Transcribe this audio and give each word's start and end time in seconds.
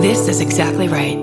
This 0.00 0.28
is 0.28 0.40
exactly 0.40 0.88
right. 0.88 1.18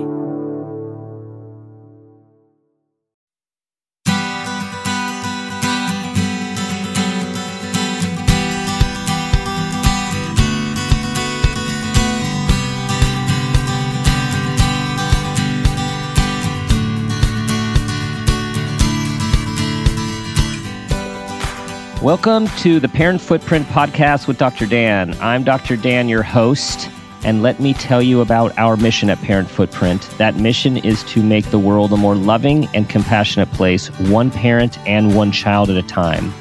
Welcome 22.00 22.46
to 22.58 22.78
the 22.78 22.88
Parent 22.88 23.20
Footprint 23.20 23.66
Podcast 23.66 24.28
with 24.28 24.38
Dr. 24.38 24.66
Dan. 24.66 25.20
I'm 25.20 25.42
Dr. 25.42 25.76
Dan, 25.76 26.08
your 26.08 26.22
host, 26.22 26.88
and 27.28 27.42
let 27.42 27.60
me 27.60 27.74
tell 27.74 28.00
you 28.00 28.22
about 28.22 28.56
our 28.56 28.74
mission 28.78 29.10
at 29.10 29.18
Parent 29.18 29.50
Footprint. 29.50 30.00
That 30.16 30.36
mission 30.36 30.78
is 30.78 31.04
to 31.04 31.22
make 31.22 31.44
the 31.50 31.58
world 31.58 31.92
a 31.92 31.96
more 31.98 32.14
loving 32.14 32.66
and 32.74 32.88
compassionate 32.88 33.52
place, 33.52 33.88
one 34.08 34.30
parent 34.30 34.78
and 34.88 35.14
one 35.14 35.30
child 35.30 35.68
at 35.68 35.76
a 35.76 35.82
time. 35.82 36.32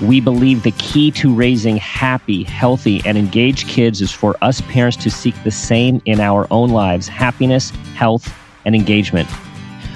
We 0.00 0.20
believe 0.20 0.62
the 0.62 0.70
key 0.70 1.10
to 1.10 1.34
raising 1.34 1.76
happy, 1.76 2.44
healthy, 2.44 3.02
and 3.04 3.18
engaged 3.18 3.66
kids 3.66 4.00
is 4.00 4.12
for 4.12 4.36
us 4.42 4.60
parents 4.60 4.96
to 4.98 5.10
seek 5.10 5.34
the 5.42 5.50
same 5.50 6.00
in 6.04 6.20
our 6.20 6.46
own 6.52 6.70
lives 6.70 7.08
happiness, 7.08 7.70
health, 7.96 8.32
and 8.64 8.76
engagement. 8.76 9.28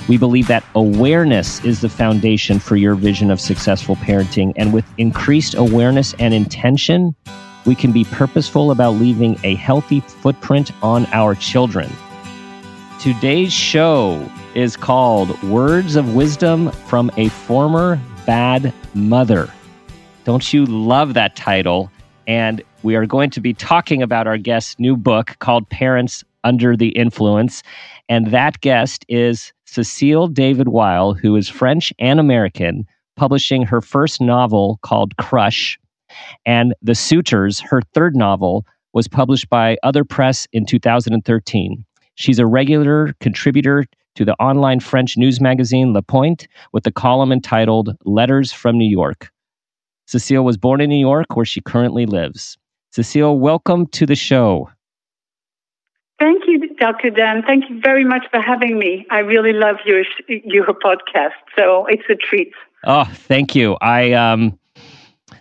We 0.08 0.18
believe 0.18 0.48
that 0.48 0.64
awareness 0.74 1.64
is 1.64 1.82
the 1.82 1.88
foundation 1.88 2.58
for 2.58 2.74
your 2.74 2.96
vision 2.96 3.30
of 3.30 3.40
successful 3.40 3.94
parenting. 3.94 4.54
And 4.56 4.72
with 4.72 4.84
increased 4.98 5.54
awareness 5.54 6.14
and 6.18 6.34
intention, 6.34 7.14
we 7.64 7.74
can 7.74 7.92
be 7.92 8.04
purposeful 8.04 8.70
about 8.70 8.92
leaving 8.92 9.38
a 9.42 9.54
healthy 9.54 10.00
footprint 10.00 10.70
on 10.82 11.06
our 11.12 11.34
children. 11.34 11.91
Today's 13.00 13.52
show 13.52 14.27
is 14.55 14.77
called 14.77 15.41
Words 15.42 15.97
of 15.97 16.14
Wisdom 16.14 16.70
from 16.70 17.11
a 17.16 17.28
Former 17.28 18.00
Bad 18.27 18.72
Mother. 18.94 19.53
Don't 20.25 20.53
you 20.53 20.64
love 20.64 21.14
that 21.14 21.36
title? 21.36 21.91
And 22.27 22.62
we 22.83 22.97
are 22.97 23.05
going 23.05 23.30
to 23.30 23.41
be 23.41 23.53
talking 23.53 24.03
about 24.03 24.27
our 24.27 24.38
guest's 24.38 24.78
new 24.78 24.97
book 24.97 25.36
called 25.41 25.69
Parents 25.69 26.25
Under 26.44 26.77
the 26.77 26.88
Influence. 26.91 27.62
And 28.08 28.28
that 28.28 28.60
guest 28.60 29.05
is 29.08 29.53
Cecile 29.66 30.28
David 30.28 30.69
Weill, 30.69 31.14
who 31.14 31.36
is 31.36 31.48
French 31.48 31.92
and 31.98 32.20
American, 32.20 32.86
publishing 33.16 33.64
her 33.64 33.81
first 33.81 34.20
novel 34.20 34.78
called 34.83 35.16
Crush. 35.16 35.78
And 36.46 36.74
The 36.82 36.94
Suitors, 36.94 37.60
her 37.60 37.82
third 37.92 38.16
novel, 38.16 38.64
was 38.92 39.08
published 39.08 39.48
by 39.48 39.76
Other 39.82 40.04
Press 40.04 40.46
in 40.52 40.66
2013. 40.66 41.84
She's 42.14 42.38
a 42.38 42.46
regular 42.46 43.14
contributor 43.20 43.84
to 44.14 44.24
the 44.24 44.34
online 44.34 44.80
French 44.80 45.16
news 45.16 45.40
magazine 45.40 45.92
Le 45.92 46.02
Point 46.02 46.46
with 46.72 46.86
a 46.86 46.92
column 46.92 47.32
entitled 47.32 47.96
Letters 48.04 48.52
from 48.52 48.78
New 48.78 48.88
York. 48.88 49.30
Cecile 50.06 50.44
was 50.44 50.56
born 50.56 50.80
in 50.80 50.90
New 50.90 51.00
York, 51.00 51.34
where 51.34 51.46
she 51.46 51.60
currently 51.60 52.06
lives. 52.06 52.56
Cecile, 52.92 53.38
welcome 53.38 53.86
to 53.88 54.06
the 54.06 54.14
show. 54.14 54.70
Thank 56.20 56.44
you, 56.46 56.74
Dr. 56.76 57.10
Dan. 57.10 57.42
Thank 57.44 57.68
you 57.68 57.80
very 57.80 58.04
much 58.04 58.24
for 58.30 58.40
having 58.40 58.78
me. 58.78 59.04
I 59.10 59.18
really 59.18 59.52
love 59.52 59.76
your 59.84 60.04
your 60.28 60.66
podcast, 60.66 61.32
so 61.58 61.86
it's 61.86 62.04
a 62.08 62.14
treat. 62.14 62.52
Oh, 62.84 63.04
thank 63.04 63.56
you. 63.56 63.76
I 63.80 64.12
um, 64.12 64.58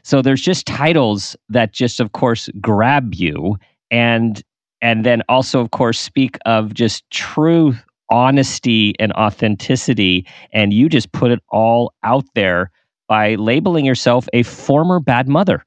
so 0.04 0.22
there's 0.22 0.42
just 0.42 0.66
titles 0.68 1.36
that 1.50 1.72
just, 1.72 2.00
of 2.00 2.12
course, 2.12 2.50
grab 2.60 3.14
you, 3.16 3.58
and 3.90 4.42
and 4.82 5.06
then 5.06 5.24
also, 5.30 5.62
of 5.62 5.72
course, 5.72 6.00
speak 6.00 6.38
of 6.46 6.74
just 6.74 7.10
true 7.10 7.74
honesty 8.10 8.94
and 9.00 9.14
authenticity, 9.14 10.28
and 10.52 10.74
you 10.74 10.90
just 10.90 11.12
put 11.14 11.32
it 11.32 11.40
all 11.50 11.94
out 12.04 12.26
there 12.36 12.70
by 13.08 13.36
labeling 13.36 13.86
yourself 13.86 14.28
a 14.34 14.44
former 14.44 15.00
bad 15.00 15.28
mother. 15.28 15.64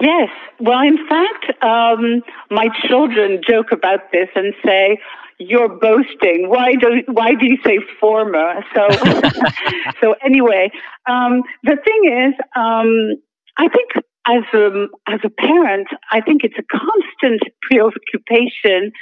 Yes. 0.00 0.28
Well, 0.60 0.80
in 0.80 0.98
fact, 1.08 1.62
um, 1.62 2.22
my 2.50 2.68
children 2.86 3.40
joke 3.48 3.72
about 3.72 4.12
this 4.12 4.28
and 4.34 4.52
say, 4.64 4.98
"You're 5.38 5.68
boasting. 5.68 6.48
Why 6.48 6.74
do 6.74 7.02
Why 7.08 7.34
do 7.34 7.46
you 7.46 7.58
say 7.64 7.78
former?" 8.00 8.64
So, 8.74 8.88
so 10.00 10.14
anyway, 10.24 10.70
um, 11.08 11.42
the 11.62 11.76
thing 11.84 12.28
is, 12.28 12.34
um, 12.56 13.16
I 13.58 13.68
think 13.68 13.90
as 14.28 14.42
a 14.54 14.86
as 15.08 15.20
a 15.24 15.30
parent, 15.30 15.88
I 16.10 16.20
think 16.20 16.42
it's 16.42 16.58
a 16.58 16.78
constant 16.78 17.42
preoccupation 17.62 18.92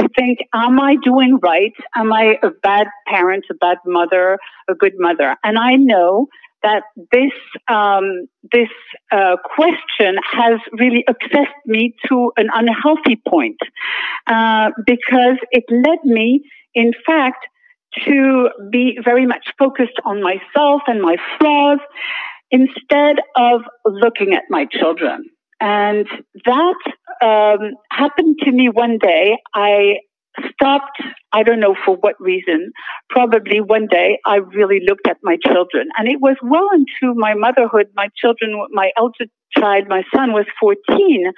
to 0.00 0.08
think: 0.16 0.38
Am 0.54 0.80
I 0.80 0.96
doing 1.02 1.38
right? 1.42 1.72
Am 1.94 2.12
I 2.12 2.38
a 2.42 2.50
bad 2.62 2.88
parent, 3.06 3.44
a 3.50 3.54
bad 3.54 3.78
mother, 3.86 4.38
a 4.68 4.74
good 4.74 4.94
mother? 4.98 5.36
And 5.44 5.58
I 5.58 5.76
know 5.76 6.26
that 6.62 6.82
this 7.10 7.32
um, 7.68 8.26
this 8.52 8.68
uh, 9.10 9.36
question 9.44 10.16
has 10.32 10.60
really 10.72 11.04
obsessed 11.08 11.62
me 11.66 11.94
to 12.08 12.32
an 12.36 12.48
unhealthy 12.52 13.20
point 13.28 13.58
uh, 14.26 14.70
because 14.86 15.38
it 15.50 15.64
led 15.70 15.98
me, 16.04 16.42
in 16.74 16.92
fact, 17.06 17.46
to 18.06 18.48
be 18.70 18.98
very 19.04 19.26
much 19.26 19.46
focused 19.58 19.98
on 20.04 20.22
myself 20.22 20.82
and 20.86 21.02
my 21.02 21.16
flaws 21.38 21.78
instead 22.50 23.16
of 23.36 23.62
looking 23.84 24.34
at 24.34 24.44
my 24.48 24.66
children. 24.70 25.24
And 25.60 26.06
that 26.44 26.80
um, 27.22 27.72
happened 27.90 28.38
to 28.42 28.50
me 28.50 28.68
one 28.68 28.98
day. 28.98 29.36
I 29.54 29.98
stopped, 30.52 30.98
I 31.32 31.42
don't 31.42 31.60
know 31.60 31.74
for 31.84 31.96
what 31.96 32.20
reason. 32.20 32.72
Probably 33.08 33.60
one 33.60 33.86
day 33.90 34.18
I 34.26 34.36
really 34.36 34.80
looked 34.86 35.08
at 35.08 35.18
my 35.22 35.36
children. 35.44 35.88
And 35.98 36.08
it 36.08 36.20
was 36.20 36.36
well 36.42 36.68
into 36.74 37.14
my 37.14 37.34
motherhood. 37.34 37.88
My 37.94 38.08
children, 38.16 38.66
my 38.70 38.90
elder 38.96 39.26
child, 39.56 39.88
my 39.88 40.02
son 40.14 40.32
was 40.32 40.46
14. 40.60 41.32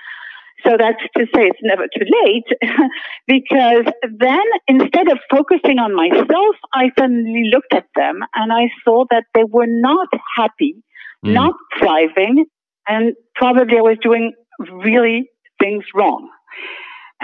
So 0.64 0.76
that's 0.78 1.00
to 1.16 1.26
say 1.34 1.46
it's 1.46 1.58
never 1.62 1.84
too 1.84 2.06
late 2.24 2.46
because 3.26 3.92
then 4.02 4.44
instead 4.66 5.10
of 5.10 5.18
focusing 5.30 5.78
on 5.78 5.94
myself, 5.94 6.56
I 6.72 6.90
suddenly 6.98 7.50
looked 7.52 7.74
at 7.74 7.86
them 7.94 8.20
and 8.34 8.52
I 8.52 8.70
saw 8.84 9.04
that 9.10 9.24
they 9.34 9.44
were 9.44 9.66
not 9.66 10.08
happy, 10.36 10.76
mm. 11.24 11.32
not 11.32 11.54
thriving, 11.78 12.46
and 12.88 13.14
probably 13.34 13.76
I 13.76 13.82
was 13.82 13.98
doing 14.00 14.32
really 14.58 15.28
things 15.60 15.84
wrong. 15.94 16.30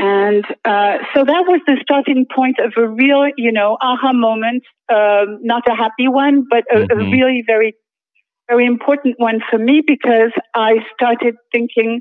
And 0.02 0.46
uh, 0.64 0.96
so 1.14 1.24
that 1.26 1.44
was 1.46 1.60
the 1.66 1.76
starting 1.82 2.24
point 2.34 2.56
of 2.58 2.72
a 2.78 2.88
real, 2.88 3.28
you 3.36 3.52
know, 3.52 3.76
aha 3.82 4.14
moment. 4.14 4.62
Um, 4.90 5.40
not 5.42 5.68
a 5.68 5.74
happy 5.74 6.08
one, 6.08 6.46
but 6.48 6.64
a, 6.74 6.78
mm-hmm. 6.78 6.98
a, 6.98 7.10
really 7.10 7.44
very, 7.46 7.74
very 8.48 8.64
important 8.64 9.16
one 9.18 9.40
for 9.50 9.58
me 9.58 9.82
because 9.86 10.32
I 10.54 10.76
started 10.94 11.34
thinking 11.52 12.00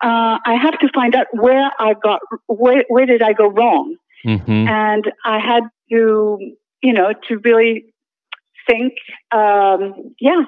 uh, 0.00 0.38
I 0.46 0.54
have 0.62 0.78
to 0.78 0.88
find 0.94 1.16
out 1.16 1.26
where 1.32 1.72
I 1.80 1.94
got, 2.00 2.20
where, 2.46 2.84
where 2.86 3.06
did 3.06 3.20
I 3.20 3.32
go 3.32 3.48
wrong, 3.48 3.96
mm-hmm. 4.24 4.68
and 4.68 5.04
I 5.24 5.40
had 5.40 5.64
to, 5.90 6.38
you 6.82 6.92
know, 6.92 7.14
to 7.28 7.38
really 7.42 7.86
think, 8.68 8.92
um, 9.32 10.14
yeah, 10.20 10.42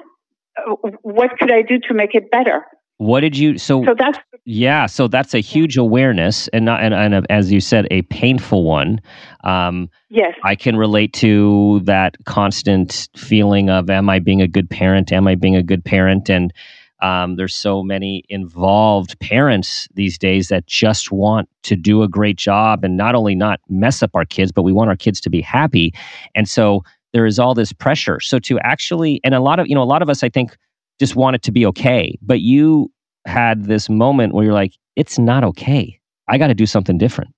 what 1.02 1.30
could 1.38 1.50
I 1.50 1.62
do 1.62 1.80
to 1.88 1.94
make 1.94 2.14
it 2.14 2.30
better? 2.30 2.64
What 2.98 3.20
did 3.20 3.36
you 3.36 3.58
so? 3.58 3.84
So 3.84 3.94
that's 3.96 4.18
yeah. 4.44 4.86
So 4.86 5.06
that's 5.06 5.34
a 5.34 5.40
huge 5.40 5.76
awareness, 5.76 6.48
and 6.48 6.64
not 6.64 6.82
and, 6.82 6.94
and 6.94 7.26
as 7.30 7.52
you 7.52 7.60
said, 7.60 7.86
a 7.90 8.02
painful 8.02 8.64
one. 8.64 9.00
Um, 9.44 9.90
yes, 10.08 10.34
I 10.44 10.56
can 10.56 10.76
relate 10.76 11.12
to 11.14 11.80
that 11.84 12.16
constant 12.24 13.08
feeling 13.16 13.68
of, 13.68 13.90
"Am 13.90 14.08
I 14.08 14.18
being 14.18 14.40
a 14.40 14.48
good 14.48 14.70
parent? 14.70 15.12
Am 15.12 15.26
I 15.28 15.34
being 15.34 15.56
a 15.56 15.62
good 15.62 15.84
parent?" 15.84 16.30
And 16.30 16.54
um, 17.02 17.36
there's 17.36 17.54
so 17.54 17.82
many 17.82 18.24
involved 18.30 19.18
parents 19.20 19.88
these 19.94 20.16
days 20.16 20.48
that 20.48 20.66
just 20.66 21.12
want 21.12 21.50
to 21.64 21.76
do 21.76 22.02
a 22.02 22.08
great 22.08 22.36
job 22.38 22.82
and 22.82 22.96
not 22.96 23.14
only 23.14 23.34
not 23.34 23.60
mess 23.68 24.02
up 24.02 24.12
our 24.14 24.24
kids, 24.24 24.52
but 24.52 24.62
we 24.62 24.72
want 24.72 24.88
our 24.88 24.96
kids 24.96 25.20
to 25.20 25.30
be 25.30 25.42
happy. 25.42 25.92
And 26.34 26.48
so 26.48 26.82
there 27.12 27.26
is 27.26 27.38
all 27.38 27.54
this 27.54 27.72
pressure. 27.72 28.20
So 28.20 28.38
to 28.40 28.58
actually, 28.60 29.20
and 29.22 29.34
a 29.34 29.40
lot 29.40 29.58
of 29.58 29.66
you 29.66 29.74
know, 29.74 29.82
a 29.82 29.84
lot 29.84 30.00
of 30.00 30.08
us, 30.08 30.22
I 30.22 30.30
think 30.30 30.56
just 30.98 31.16
want 31.16 31.36
it 31.36 31.42
to 31.44 31.52
be 31.52 31.66
okay. 31.66 32.18
But 32.22 32.40
you 32.40 32.90
had 33.26 33.64
this 33.64 33.88
moment 33.88 34.34
where 34.34 34.44
you're 34.44 34.54
like, 34.54 34.72
it's 34.94 35.18
not 35.18 35.44
okay. 35.44 36.00
I 36.28 36.38
got 36.38 36.48
to 36.48 36.54
do 36.54 36.66
something 36.66 36.98
different. 36.98 37.32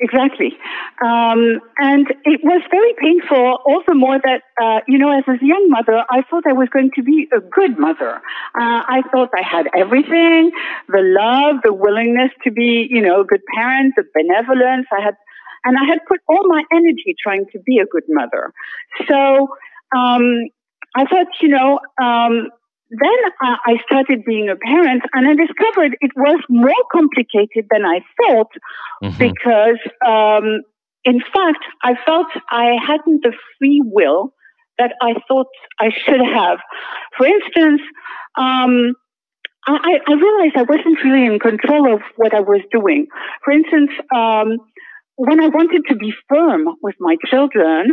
Exactly. 0.00 0.52
Um, 1.04 1.60
and 1.78 2.06
it 2.24 2.40
was 2.44 2.62
very 2.70 2.94
painful, 3.00 3.58
all 3.66 3.82
the 3.86 3.96
more 3.96 4.18
that, 4.18 4.42
uh, 4.62 4.80
you 4.86 4.96
know, 4.96 5.10
as 5.10 5.24
a 5.26 5.44
young 5.44 5.68
mother, 5.68 6.04
I 6.08 6.22
thought 6.22 6.44
I 6.48 6.52
was 6.52 6.68
going 6.72 6.90
to 6.94 7.02
be 7.02 7.28
a 7.36 7.40
good 7.40 7.78
mother. 7.78 8.16
Uh, 8.16 8.82
I 8.86 9.02
thought 9.10 9.30
I 9.34 9.42
had 9.42 9.66
everything, 9.76 10.52
the 10.88 11.02
love, 11.02 11.62
the 11.64 11.72
willingness 11.72 12.30
to 12.44 12.52
be, 12.52 12.86
you 12.88 13.00
know, 13.00 13.22
a 13.22 13.24
good 13.24 13.42
parent, 13.56 13.94
the 13.96 14.04
benevolence. 14.14 14.86
I 14.92 15.02
had, 15.02 15.14
and 15.64 15.76
I 15.76 15.84
had 15.84 15.98
put 16.06 16.20
all 16.28 16.46
my 16.46 16.62
energy 16.72 17.16
trying 17.20 17.46
to 17.52 17.58
be 17.58 17.78
a 17.78 17.86
good 17.86 18.04
mother. 18.08 18.52
So, 19.08 19.48
um, 19.96 20.46
I 20.96 21.04
thought, 21.04 21.26
you 21.40 21.48
know, 21.48 21.80
um, 22.02 22.48
then 22.90 23.18
I 23.40 23.76
started 23.84 24.24
being 24.24 24.48
a 24.48 24.56
parent 24.56 25.02
and 25.12 25.28
I 25.28 25.34
discovered 25.34 25.96
it 26.00 26.10
was 26.16 26.40
more 26.48 26.72
complicated 26.90 27.66
than 27.70 27.84
I 27.84 28.00
thought 28.16 28.50
mm-hmm. 29.02 29.18
because, 29.18 29.78
um, 30.06 30.62
in 31.04 31.20
fact, 31.20 31.64
I 31.82 31.94
felt 32.06 32.28
I 32.50 32.76
hadn't 32.84 33.22
the 33.22 33.34
free 33.58 33.82
will 33.84 34.32
that 34.78 34.92
I 35.02 35.14
thought 35.26 35.48
I 35.78 35.90
should 35.90 36.20
have. 36.20 36.58
For 37.16 37.26
instance, 37.26 37.82
um, 38.36 38.94
I, 39.66 39.98
I, 40.06 40.12
realized 40.14 40.56
I 40.56 40.62
wasn't 40.62 41.02
really 41.04 41.26
in 41.26 41.38
control 41.38 41.92
of 41.92 42.00
what 42.16 42.34
I 42.34 42.40
was 42.40 42.62
doing. 42.70 43.06
For 43.44 43.52
instance, 43.52 43.90
um, 44.14 44.56
when 45.16 45.40
I 45.40 45.48
wanted 45.48 45.82
to 45.88 45.96
be 45.96 46.14
firm 46.28 46.68
with 46.80 46.94
my 47.00 47.16
children, 47.26 47.90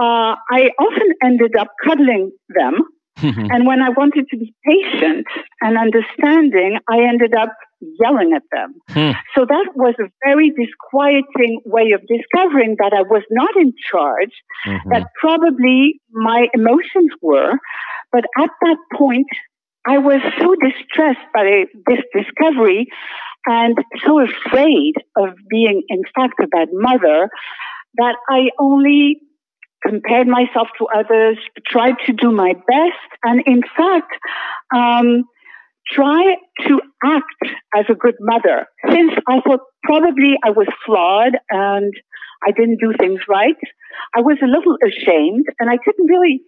uh, 0.00 0.34
I 0.50 0.70
often 0.78 1.08
ended 1.24 1.56
up 1.56 1.68
cuddling 1.84 2.32
them 2.48 2.82
and 3.22 3.66
when 3.66 3.80
I 3.80 3.88
wanted 3.90 4.26
to 4.30 4.36
be 4.36 4.54
patient 4.64 5.26
and 5.62 5.78
understanding, 5.78 6.78
I 6.90 7.00
ended 7.08 7.34
up 7.34 7.50
yelling 7.80 8.32
at 8.34 8.42
them. 8.52 8.74
Hmm. 8.90 9.18
So 9.34 9.46
that 9.46 9.68
was 9.74 9.94
a 9.98 10.10
very 10.24 10.50
disquieting 10.50 11.60
way 11.64 11.92
of 11.92 12.02
discovering 12.06 12.76
that 12.78 12.92
I 12.94 13.02
was 13.02 13.22
not 13.30 13.50
in 13.56 13.72
charge, 13.90 14.32
mm-hmm. 14.66 14.90
that 14.90 15.08
probably 15.18 16.00
my 16.10 16.48
emotions 16.52 17.10
were. 17.22 17.52
But 18.12 18.24
at 18.38 18.50
that 18.62 18.76
point, 18.94 19.28
I 19.86 19.98
was 19.98 20.20
so 20.38 20.54
distressed 20.56 21.26
by 21.32 21.64
this 21.86 22.00
discovery 22.14 22.88
and 23.46 23.78
so 24.04 24.20
afraid 24.20 24.94
of 25.16 25.30
being, 25.48 25.82
in 25.88 26.02
fact, 26.14 26.34
a 26.42 26.48
bad 26.48 26.68
mother 26.72 27.30
that 27.98 28.16
I 28.28 28.50
only 28.58 29.20
compared 29.84 30.26
myself 30.26 30.68
to 30.78 30.86
others, 30.94 31.38
tried 31.66 31.94
to 32.06 32.12
do 32.12 32.32
my 32.32 32.52
best, 32.52 33.08
and 33.22 33.42
in 33.46 33.62
fact, 33.76 34.12
um, 34.74 35.24
try 35.88 36.36
to 36.66 36.80
act 37.04 37.56
as 37.76 37.84
a 37.88 37.94
good 37.94 38.14
mother. 38.20 38.66
Since 38.90 39.12
I 39.28 39.40
thought 39.40 39.60
probably 39.82 40.34
I 40.44 40.50
was 40.50 40.66
flawed 40.84 41.36
and 41.50 41.92
I 42.46 42.50
didn't 42.50 42.80
do 42.80 42.92
things 42.98 43.20
right, 43.28 43.56
I 44.14 44.20
was 44.20 44.38
a 44.42 44.46
little 44.46 44.76
ashamed 44.84 45.46
and 45.58 45.70
I 45.70 45.78
couldn't 45.82 46.06
really 46.06 46.42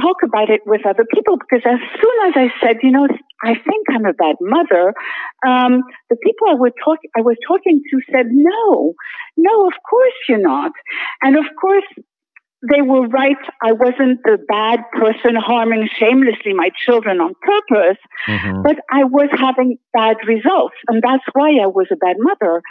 talk 0.00 0.16
about 0.24 0.50
it 0.50 0.60
with 0.66 0.86
other 0.86 1.04
people 1.12 1.36
because 1.38 1.64
as 1.64 1.78
soon 2.00 2.28
as 2.28 2.34
I 2.36 2.48
said, 2.60 2.76
you 2.82 2.90
know, 2.90 3.06
I 3.42 3.54
think 3.54 3.86
I'm 3.90 4.04
a 4.04 4.12
bad 4.12 4.36
mother, 4.40 4.94
um, 5.46 5.82
the 6.10 6.16
people 6.16 6.48
I, 6.48 6.54
would 6.54 6.72
talk, 6.84 6.98
I 7.16 7.20
was 7.20 7.36
talking 7.46 7.80
to 7.90 8.00
said, 8.12 8.26
no, 8.30 8.94
no, 9.36 9.66
of 9.66 9.74
course 9.88 10.14
you're 10.28 10.38
not. 10.38 10.72
And 11.22 11.36
of 11.36 11.44
course, 11.60 11.84
they 12.62 12.82
were 12.82 13.06
right. 13.06 13.36
I 13.62 13.72
wasn't 13.72 14.18
the 14.24 14.38
bad 14.48 14.80
person 14.92 15.36
harming 15.36 15.88
shamelessly 15.96 16.54
my 16.54 16.70
children 16.84 17.20
on 17.20 17.34
purpose, 17.40 17.98
mm-hmm. 18.26 18.62
but 18.62 18.76
I 18.90 19.04
was 19.04 19.28
having 19.38 19.78
bad 19.92 20.16
results. 20.26 20.74
And 20.88 21.00
that's 21.00 21.22
why 21.34 21.50
I 21.62 21.68
was 21.68 21.86
a 21.92 21.96
bad 21.96 22.16
mother. 22.18 22.62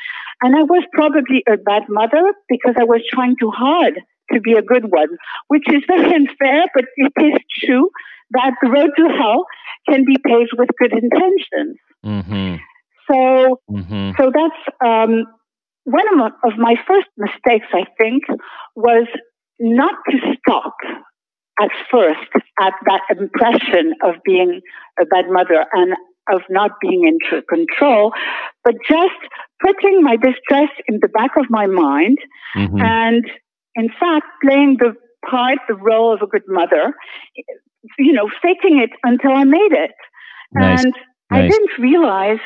And 0.41 0.55
I 0.55 0.63
was 0.63 0.83
probably 0.91 1.43
a 1.47 1.55
bad 1.55 1.83
mother 1.87 2.33
because 2.49 2.75
I 2.77 2.83
was 2.83 3.01
trying 3.09 3.37
too 3.39 3.51
hard 3.51 3.93
to 4.33 4.41
be 4.41 4.53
a 4.53 4.61
good 4.61 4.91
one, 4.91 5.07
which 5.47 5.63
is 5.69 5.83
very 5.87 6.13
unfair, 6.15 6.65
but 6.73 6.83
it 6.97 7.13
is 7.15 7.39
true 7.63 7.89
that 8.31 8.53
the 8.61 8.69
road 8.69 8.91
to 8.97 9.07
hell 9.17 9.45
can 9.89 10.03
be 10.05 10.17
paved 10.25 10.51
with 10.57 10.69
good 10.79 10.93
intentions. 10.93 11.77
Mm-hmm. 12.05 12.55
So, 13.09 13.59
mm-hmm. 13.71 14.11
so 14.17 14.31
that's 14.33 14.77
um, 14.85 15.23
one 15.83 16.31
of 16.43 16.53
my 16.57 16.75
first 16.87 17.07
mistakes. 17.17 17.67
I 17.73 17.85
think 17.97 18.23
was 18.75 19.07
not 19.59 19.95
to 20.11 20.17
stop 20.39 20.75
at 21.59 21.69
first 21.89 22.29
at 22.61 22.73
that 22.85 23.01
impression 23.17 23.93
of 24.03 24.15
being 24.23 24.61
a 24.99 25.05
bad 25.05 25.25
mother 25.29 25.65
and 25.73 25.93
of 26.31 26.41
not 26.49 26.71
being 26.81 27.07
in 27.07 27.17
control, 27.49 28.11
but 28.63 28.75
just 28.89 29.15
putting 29.63 30.03
my 30.03 30.17
distress 30.17 30.69
in 30.87 30.99
the 31.01 31.07
back 31.07 31.31
of 31.37 31.45
my 31.49 31.65
mind 31.65 32.17
mm-hmm. 32.55 32.79
and 32.79 33.25
in 33.75 33.89
fact 33.99 34.25
playing 34.43 34.77
the 34.79 34.93
part, 35.29 35.57
the 35.67 35.75
role 35.75 36.13
of 36.13 36.21
a 36.21 36.27
good 36.27 36.43
mother, 36.47 36.93
you 37.97 38.13
know, 38.13 38.29
faking 38.41 38.79
it 38.79 38.91
until 39.03 39.31
I 39.31 39.43
made 39.43 39.71
it. 39.71 39.95
Nice. 40.53 40.83
And 40.83 40.93
nice. 41.31 41.43
I 41.43 41.47
didn't 41.47 41.77
realize 41.79 42.39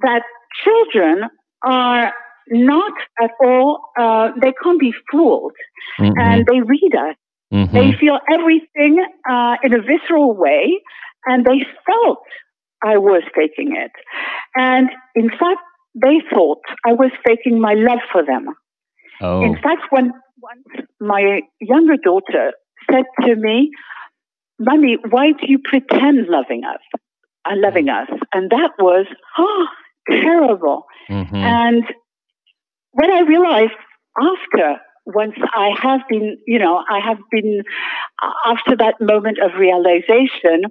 that 0.00 0.22
children 0.64 1.24
are 1.64 2.12
not 2.50 2.92
at 3.22 3.30
all, 3.42 3.80
uh, 3.98 4.30
they 4.40 4.52
can't 4.62 4.80
be 4.80 4.92
fooled. 5.10 5.52
Mm-hmm. 6.00 6.18
And 6.18 6.46
they 6.46 6.60
read 6.60 6.92
us. 6.94 7.16
Mm-hmm. 7.52 7.74
They 7.74 7.92
feel 7.98 8.18
everything 8.32 9.04
uh, 9.28 9.56
in 9.62 9.74
a 9.74 9.80
visceral 9.80 10.34
way, 10.34 10.80
and 11.26 11.44
they 11.44 11.64
felt 11.86 12.18
I 12.84 12.98
was 12.98 13.22
faking 13.34 13.74
it. 13.76 13.92
And 14.54 14.90
in 15.14 15.30
fact, 15.30 15.60
they 15.94 16.20
thought 16.32 16.60
I 16.86 16.92
was 16.92 17.10
faking 17.26 17.60
my 17.60 17.74
love 17.74 18.00
for 18.12 18.24
them. 18.24 18.46
Oh. 19.20 19.42
In 19.42 19.54
fact, 19.54 19.82
when 19.90 20.12
once 20.40 20.86
my 21.00 21.40
younger 21.60 21.96
daughter 21.96 22.52
said 22.90 23.04
to 23.24 23.34
me, 23.34 23.70
Mommy, 24.58 24.98
why 25.10 25.32
do 25.32 25.46
you 25.46 25.58
pretend 25.58 26.26
loving 26.28 26.62
us? 26.64 26.80
Uh, 27.44 27.54
loving 27.56 27.86
mm. 27.86 28.02
us? 28.02 28.08
And 28.32 28.50
that 28.50 28.70
was, 28.78 29.06
oh, 29.38 29.66
terrible. 30.10 30.84
Mm-hmm. 31.08 31.36
And 31.36 31.84
when 32.92 33.12
I 33.12 33.20
realized 33.20 33.72
after 34.20 34.80
once 35.06 35.34
I 35.54 35.70
have 35.80 36.00
been, 36.08 36.36
you 36.46 36.58
know, 36.58 36.82
I 36.88 37.00
have 37.00 37.18
been 37.30 37.62
after 38.44 38.76
that 38.76 38.96
moment 39.00 39.38
of 39.38 39.58
realization, 39.58 40.64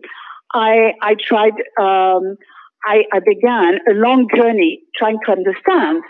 I 0.53 0.93
I 1.01 1.15
tried. 1.19 1.53
Um, 1.81 2.37
I, 2.85 3.03
I 3.11 3.19
began 3.19 3.79
a 3.89 3.93
long 3.93 4.27
journey 4.33 4.81
trying 4.95 5.17
to 5.25 5.31
understand. 5.31 6.03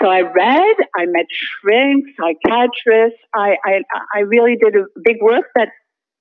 So 0.00 0.08
I 0.08 0.20
read, 0.20 0.76
I 0.96 1.06
met 1.06 1.26
shrinks, 1.30 2.10
psychiatrists. 2.16 3.18
I, 3.34 3.56
I, 3.64 3.82
I 4.14 4.20
really 4.20 4.56
did 4.56 4.74
a 4.76 4.84
big 5.04 5.16
work 5.20 5.46
that, 5.56 5.68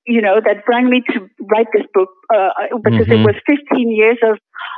you 0.05 0.21
know, 0.21 0.41
that 0.43 0.65
brought 0.65 0.83
me 0.83 1.03
to 1.13 1.27
write 1.51 1.67
this 1.73 1.85
book 1.93 2.09
uh, 2.33 2.49
because 2.83 3.07
mm-hmm. 3.07 3.23
it 3.23 3.25
was 3.25 3.35
15 3.45 3.91
years 3.95 4.17
of, 4.23 4.37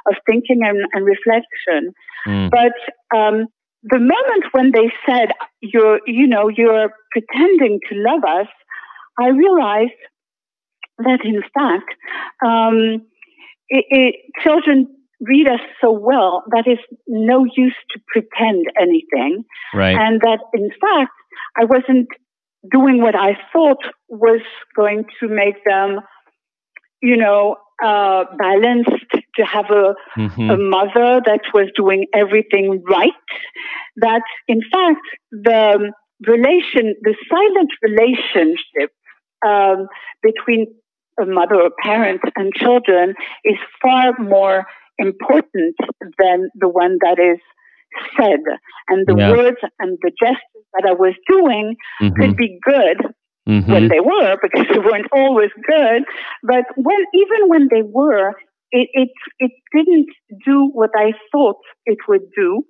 of 0.09 0.15
thinking 0.29 0.61
and, 0.63 0.85
and 0.93 1.05
reflection. 1.05 1.93
Mm. 2.27 2.51
But 2.51 3.17
um, 3.17 3.47
the 3.83 3.99
moment 3.99 4.45
when 4.51 4.71
they 4.71 4.91
said 5.05 5.29
you're 5.61 5.99
you 6.07 6.27
know 6.27 6.49
you're 6.49 6.89
pretending 7.11 7.79
to 7.89 7.95
love 7.95 8.23
us 8.23 8.47
i 9.19 9.27
realized 9.27 9.91
that 10.99 11.19
in 11.23 11.41
fact 11.53 11.89
um, 12.45 13.05
it, 13.69 13.85
it, 13.89 14.15
children 14.43 14.87
read 15.19 15.47
us 15.47 15.59
so 15.81 15.91
well 15.91 16.43
that 16.51 16.63
it's 16.65 16.81
no 17.07 17.45
use 17.55 17.75
to 17.91 17.99
pretend 18.07 18.65
anything 18.79 19.43
right 19.74 19.95
and 19.95 20.21
that 20.21 20.39
in 20.53 20.69
fact 20.69 21.12
i 21.59 21.65
wasn't 21.65 22.07
doing 22.72 23.01
what 23.01 23.15
i 23.15 23.38
thought 23.51 23.84
was 24.10 24.41
going 24.75 25.05
to 25.20 25.27
make 25.27 25.63
them 25.65 26.00
you 27.01 27.17
know 27.17 27.58
uh, 27.84 28.24
balanced, 28.38 29.12
to 29.36 29.43
have 29.43 29.65
a, 29.70 29.96
mm-hmm. 30.17 30.50
a 30.50 30.58
mother 30.58 31.22
that 31.25 31.41
was 31.53 31.70
doing 31.75 32.05
everything 32.13 32.84
right. 32.88 33.12
That 33.98 34.22
in 34.48 34.62
fact, 34.62 35.01
the 35.32 35.91
relation, 36.25 36.96
the 37.01 37.15
silent 37.29 37.72
relationship 37.82 38.91
um, 39.46 39.88
between 40.22 40.67
a 41.20 41.25
mother 41.25 41.55
or 41.55 41.72
parent 41.82 42.22
and 42.36 42.53
children 42.53 43.15
is 43.43 43.58
far 43.82 44.13
more 44.20 44.65
important 44.98 45.75
than 46.17 46.50
the 46.55 46.70
one 46.70 46.98
that 47.01 47.20
is 47.20 47.39
said. 48.17 48.39
And 48.89 49.05
the 49.07 49.15
yeah. 49.17 49.31
words 49.31 49.57
and 49.79 49.97
the 50.01 50.12
gestures 50.19 50.65
that 50.73 50.85
I 50.88 50.93
was 50.93 51.13
doing 51.29 51.75
mm-hmm. 52.01 52.19
could 52.19 52.38
be 52.38 52.59
good, 52.62 52.97
mm-hmm. 53.47 53.71
when 53.71 53.88
they 53.88 54.00
were, 54.00 54.38
because 54.41 54.65
they 54.71 54.79
weren't 54.79 55.07
always 55.12 55.51
good. 55.67 56.03
But 56.43 56.65
when 56.75 57.00
even 57.13 57.50
when 57.50 57.67
they 57.71 57.83
were, 57.83 58.29
it 58.71 58.89
it, 58.93 59.09
it 59.39 59.51
didn't 59.75 60.09
do 60.45 60.69
what 60.73 60.89
I 60.95 61.13
thought 61.31 61.57
it 61.85 62.00
would 62.07 62.29
do. 62.35 62.63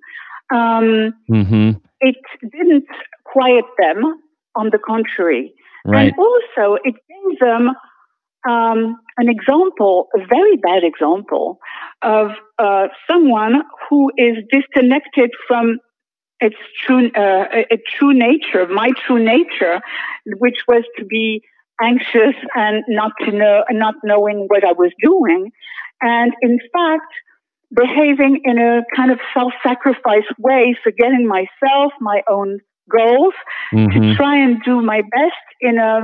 Um, 0.52 1.14
mm-hmm. 1.30 1.70
It 2.00 2.16
didn't 2.42 2.84
quiet 3.24 3.64
them. 3.78 4.20
On 4.56 4.70
the 4.70 4.78
contrary, 4.78 5.52
right. 5.84 6.12
and 6.12 6.12
also 6.16 6.78
it 6.84 6.94
gave 7.08 7.38
them 7.40 7.72
um, 8.48 8.96
an 9.16 9.28
example, 9.28 10.08
a 10.14 10.26
very 10.26 10.56
bad 10.56 10.82
example 10.84 11.58
of 12.02 12.30
uh, 12.58 12.88
someone 13.10 13.62
who 13.88 14.10
is 14.16 14.36
disconnected 14.50 15.30
from 15.48 15.78
its 16.40 16.56
true, 16.84 17.10
uh, 17.16 17.46
a 17.70 17.78
true 17.96 18.12
nature, 18.12 18.66
my 18.66 18.90
true 19.06 19.22
nature, 19.22 19.80
which 20.26 20.58
was 20.68 20.84
to 20.98 21.04
be 21.04 21.42
anxious 21.82 22.34
and 22.54 22.84
not 22.88 23.12
to 23.20 23.32
know, 23.32 23.64
not 23.70 23.94
knowing 24.04 24.46
what 24.48 24.64
I 24.64 24.72
was 24.72 24.92
doing. 25.02 25.50
And 26.02 26.32
in 26.42 26.58
fact, 26.72 27.12
behaving 27.74 28.42
in 28.44 28.58
a 28.58 28.82
kind 28.94 29.10
of 29.10 29.18
self-sacrifice 29.32 30.28
way, 30.38 30.76
forgetting 30.82 31.26
myself, 31.26 31.92
my 32.00 32.22
own 32.28 32.58
goals, 32.90 33.34
mm-hmm. 33.72 34.00
to 34.00 34.14
try 34.16 34.36
and 34.36 34.62
do 34.62 34.82
my 34.82 35.00
best 35.00 35.46
in 35.60 35.78
a, 35.78 36.02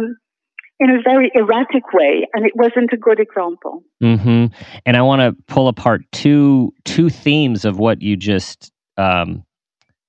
in 0.81 0.91
a 0.91 1.03
very 1.03 1.31
erratic 1.35 1.93
way, 1.93 2.27
and 2.33 2.47
it 2.47 2.53
wasn't 2.57 2.91
a 2.93 2.97
good 2.97 3.21
example. 3.21 3.85
Mm-hmm. 4.03 4.47
And 4.87 4.97
I 4.97 5.03
want 5.03 5.21
to 5.21 5.43
pull 5.47 5.69
apart 5.69 6.03
two 6.11 6.73
two 6.85 7.11
themes 7.11 7.65
of 7.65 7.79
what 7.79 8.01
you 8.01 8.17
just 8.17 8.73
um, 8.97 9.45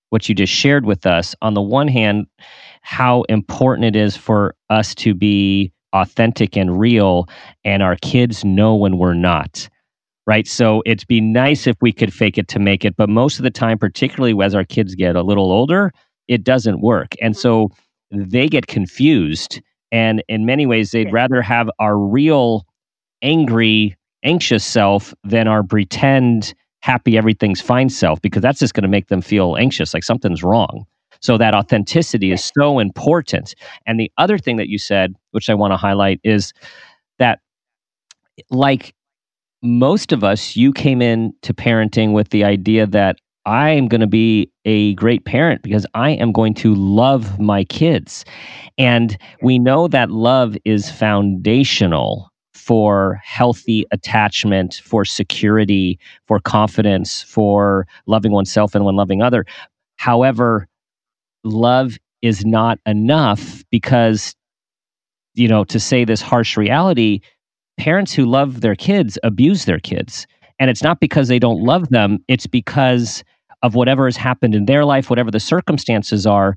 what 0.10 0.28
you 0.30 0.34
just 0.34 0.54
shared 0.54 0.86
with 0.86 1.06
us. 1.06 1.36
On 1.42 1.54
the 1.54 1.62
one 1.62 1.90
hand, 1.90 2.28
how 2.82 3.24
important 3.24 3.86
it 3.86 3.96
is 3.96 4.16
for 4.16 4.56
us 4.70 4.96
to 4.96 5.14
be 5.14 5.72
authentic 5.94 6.56
and 6.56 6.80
real, 6.80 7.28
and 7.66 7.84
our 7.84 7.98
kids 7.98 8.46
know 8.46 8.74
when 8.76 8.98
we're 8.98 9.14
not. 9.14 9.70
Right. 10.28 10.48
So 10.48 10.84
it'd 10.86 11.08
be 11.08 11.20
nice 11.20 11.68
if 11.68 11.76
we 11.82 11.92
could 11.92 12.14
fake 12.14 12.38
it 12.38 12.48
to 12.50 12.60
make 12.60 12.86
it. 12.86 12.96
But 12.96 13.10
most 13.10 13.40
of 13.40 13.44
the 13.44 13.52
time, 13.52 13.78
particularly 13.78 14.36
as 14.46 14.56
our 14.56 14.64
kids 14.64 14.96
get 14.96 15.16
a 15.16 15.24
little 15.24 15.52
older, 15.52 15.92
it 16.28 16.44
doesn't 16.44 16.80
work. 16.80 17.16
And 17.22 17.36
so 17.36 17.72
they 18.12 18.48
get 18.48 18.68
confused. 18.68 19.62
And 19.92 20.24
in 20.28 20.46
many 20.46 20.66
ways, 20.66 20.92
they'd 20.92 21.12
rather 21.12 21.42
have 21.42 21.70
our 21.80 21.98
real 21.98 22.66
angry, 23.22 23.96
anxious 24.24 24.64
self 24.64 25.14
than 25.24 25.48
our 25.48 25.64
pretend 25.64 26.54
happy, 26.82 27.18
everything's 27.18 27.62
fine 27.62 27.90
self, 27.90 28.22
because 28.22 28.42
that's 28.42 28.60
just 28.60 28.74
going 28.74 28.84
to 28.84 28.90
make 28.90 29.08
them 29.08 29.22
feel 29.22 29.56
anxious, 29.58 29.94
like 29.94 30.04
something's 30.04 30.44
wrong. 30.44 30.86
So 31.22 31.38
that 31.38 31.54
authenticity 31.54 32.32
is 32.32 32.44
so 32.44 32.80
important. 32.80 33.54
And 33.86 34.00
the 34.00 34.12
other 34.18 34.40
thing 34.40 34.58
that 34.58 34.70
you 34.70 34.80
said, 34.80 35.14
which 35.32 35.50
I 35.50 35.54
want 35.54 35.72
to 35.72 35.78
highlight, 35.78 36.20
is 36.24 36.54
that 37.20 37.40
like 38.50 38.96
most 39.62 40.12
of 40.12 40.24
us, 40.24 40.56
you 40.56 40.74
came 40.74 41.02
in 41.04 41.34
to 41.44 41.54
parenting 41.54 42.14
with 42.14 42.30
the 42.30 42.44
idea 42.44 42.88
that 42.88 43.18
I 43.46 43.72
am 43.72 43.88
going 43.88 44.02
to 44.02 44.08
be 44.08 44.52
a 44.66 44.94
great 44.96 45.26
parent 45.26 45.64
because 45.64 45.86
I 45.94 46.12
am 46.12 46.32
going 46.32 46.54
to 46.56 46.76
love 46.76 47.40
my 47.40 47.64
kids. 47.64 48.24
And 48.78 49.18
we 49.42 49.58
know 49.58 49.88
that 49.88 50.12
love 50.12 50.56
is 50.64 50.92
foundational 50.92 52.30
for 52.54 53.20
healthy 53.24 53.86
attachment, 53.92 54.82
for 54.84 55.04
security, 55.04 56.00
for 56.28 56.40
confidence, 56.40 57.24
for 57.24 57.88
loving 58.06 58.32
oneself 58.32 58.76
and 58.76 58.86
when 58.86 58.96
loving 58.96 59.22
other. 59.22 59.46
However, 59.98 60.68
love 61.44 61.98
is 62.22 62.46
not 62.46 62.80
enough 62.86 63.64
because 63.72 64.36
you 65.34 65.48
know 65.48 65.64
to 65.64 65.80
say 65.80 66.06
this 66.06 66.22
harsh 66.22 66.58
reality 66.58 67.20
parents 67.78 68.14
who 68.14 68.26
love 68.26 68.62
their 68.62 68.76
kids 68.76 69.18
abuse 69.24 69.66
their 69.66 69.80
kids 69.80 70.28
and 70.60 70.70
it's 70.70 70.84
not 70.84 71.00
because 71.00 71.28
they 71.28 71.40
don't 71.40 71.64
love 71.64 71.90
them 71.90 72.20
it's 72.28 72.46
because 72.46 73.24
of 73.64 73.76
whatever 73.76 74.06
has 74.06 74.18
happened 74.18 74.56
in 74.56 74.66
their 74.66 74.86
life 74.86 75.10
whatever 75.10 75.32
the 75.32 75.40
circumstances 75.40 76.26
are 76.26 76.56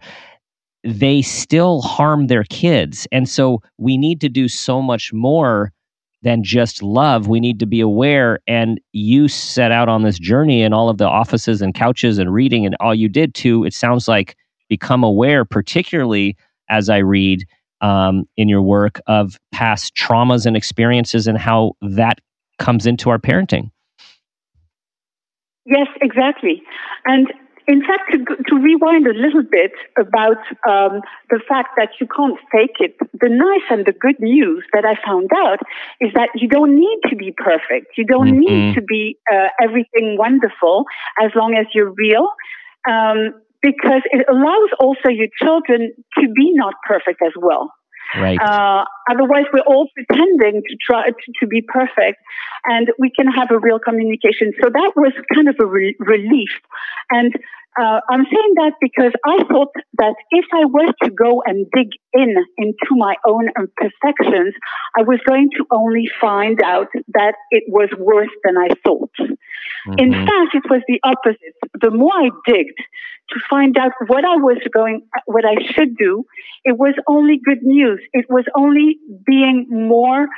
they 0.83 1.23
still 1.23 1.81
harm 1.81 2.27
their 2.27 2.45
kids 2.45 3.07
and 3.13 3.29
so 3.29 3.63
we 3.79 3.97
need 3.97 4.21
to 4.21 4.29
do 4.29 4.49
so 4.49 4.83
much 4.83 5.13
more 5.13 5.73
than 6.25 6.43
just 6.43 6.83
love. 6.83 7.29
We 7.29 7.39
need 7.39 7.61
to 7.61 7.67
be 7.67 7.81
aware. 7.81 8.41
And 8.49 8.81
you 8.93 9.29
set 9.29 9.71
out 9.71 9.89
on 9.89 10.03
this 10.03 10.19
journey 10.19 10.63
and 10.63 10.75
all 10.75 10.89
of 10.89 10.97
the 10.97 11.07
offices 11.07 11.63
and 11.63 11.75
couches 11.75 12.19
and 12.19 12.33
reading 12.33 12.67
and 12.67 12.75
all 12.81 12.95
you 12.95 13.09
did 13.09 13.35
to, 13.37 13.65
it 13.65 13.75
sounds 13.75 14.09
like, 14.09 14.35
become 14.69 15.05
aware, 15.05 15.45
particularly 15.45 16.37
as 16.71 16.89
I 16.89 16.97
read 16.97 17.45
um, 17.83 18.25
in 18.39 18.49
your 18.49 18.63
work 18.63 18.99
of 19.07 19.39
past 19.53 19.95
traumas 19.95 20.47
and 20.47 20.57
experiences 20.57 21.27
and 21.27 21.37
how 21.37 21.75
that 21.83 22.19
comes 22.59 22.87
into 22.87 23.11
our 23.11 23.19
parenting. 23.19 23.71
Yes, 25.67 25.87
exactly. 26.01 26.63
And 27.05 27.33
in 27.67 27.81
fact, 27.81 28.13
to, 28.13 28.19
to 28.19 28.57
rewind 28.57 29.07
a 29.07 29.15
little 29.15 29.43
bit 29.43 29.73
about 29.99 30.37
um, 30.69 31.01
the 31.31 31.41
fact 31.49 31.71
that 31.79 31.89
you 31.99 32.07
can't 32.15 32.39
fake 32.53 32.77
it, 32.79 32.97
the 33.15 33.31
nice 33.31 33.65
and 33.71 33.87
the 33.87 33.93
good 33.93 34.21
news 34.21 34.65
that 34.75 34.85
I 34.85 34.95
found 35.07 35.31
out 35.35 35.61
is 36.01 36.13
that 36.15 36.29
you 36.35 36.47
don't 36.47 36.77
need 36.77 36.99
to 37.09 37.17
be 37.17 37.33
perfect. 37.37 37.97
You 37.97 38.05
don't 38.05 38.29
mm-hmm. 38.29 38.39
need 38.41 38.75
to 38.75 38.83
be 38.83 39.17
uh, 39.33 39.49
everything 39.63 40.17
wonderful 40.19 40.85
as 41.23 41.31
long 41.35 41.55
as 41.55 41.67
you're 41.73 41.93
real. 41.97 42.29
Um, 42.87 43.41
because 43.63 44.03
it 44.13 44.27
allows 44.29 44.69
also 44.79 45.09
your 45.09 45.29
children 45.41 45.95
to 46.19 46.29
be 46.37 46.53
not 46.53 46.75
perfect 46.87 47.23
as 47.25 47.33
well. 47.41 47.73
Right. 48.19 48.39
Uh, 48.41 48.85
otherwise, 49.11 49.45
we're 49.53 49.61
all 49.61 49.89
pretending 49.95 50.63
to 50.69 50.77
try 50.81 51.09
to, 51.09 51.33
to, 51.41 51.47
be 51.47 51.63
perfect, 51.63 52.21
and 52.65 52.91
we 52.99 53.11
can 53.11 53.27
have 53.27 53.51
a 53.51 53.59
real 53.59 53.79
communication. 53.79 54.53
So 54.63 54.71
that 54.71 54.93
was 54.97 55.13
kind 55.35 55.49
of 55.49 55.57
a 55.61 55.67
re- 55.67 55.97
relief. 55.99 56.51
And 57.11 57.35
uh, 57.81 58.01
I'm 58.09 58.25
saying 58.25 58.55
that 58.57 58.73
because 58.81 59.13
I 59.27 59.43
thought 59.45 59.73
that 59.99 60.15
if 60.31 60.45
I 60.53 60.65
were 60.67 60.93
to 61.03 61.11
go 61.11 61.43
and 61.45 61.67
dig 61.75 61.89
in 62.13 62.35
into 62.57 62.91
my 62.93 63.17
own 63.27 63.49
imperfections, 63.59 64.55
I 64.97 65.03
was 65.03 65.19
going 65.27 65.49
to 65.57 65.67
only 65.73 66.09
find 66.21 66.61
out 66.63 66.89
that 67.15 67.35
it 67.51 67.65
was 67.69 67.89
worse 67.99 68.31
than 68.45 68.57
I 68.57 68.69
thought. 68.85 69.11
Mm-hmm. 69.19 69.99
In 69.99 70.13
fact, 70.13 70.55
it 70.55 70.71
was 70.71 70.83
the 70.87 71.01
opposite. 71.03 71.55
The 71.81 71.91
more 71.91 72.13
I 72.15 72.31
digged 72.47 72.79
to 73.31 73.41
find 73.51 73.77
out 73.77 73.93
what 74.07 74.25
I 74.25 74.37
was 74.37 74.59
going, 74.73 75.07
what 75.27 75.45
I 75.45 75.57
should 75.73 75.97
do, 75.97 76.25
it 76.65 76.79
was 76.79 76.95
only 77.09 77.41
good 77.45 77.63
news. 77.63 78.01
It 78.13 78.27
was 78.29 78.45
only 78.57 78.99
being 79.27 79.67
more 79.71 80.29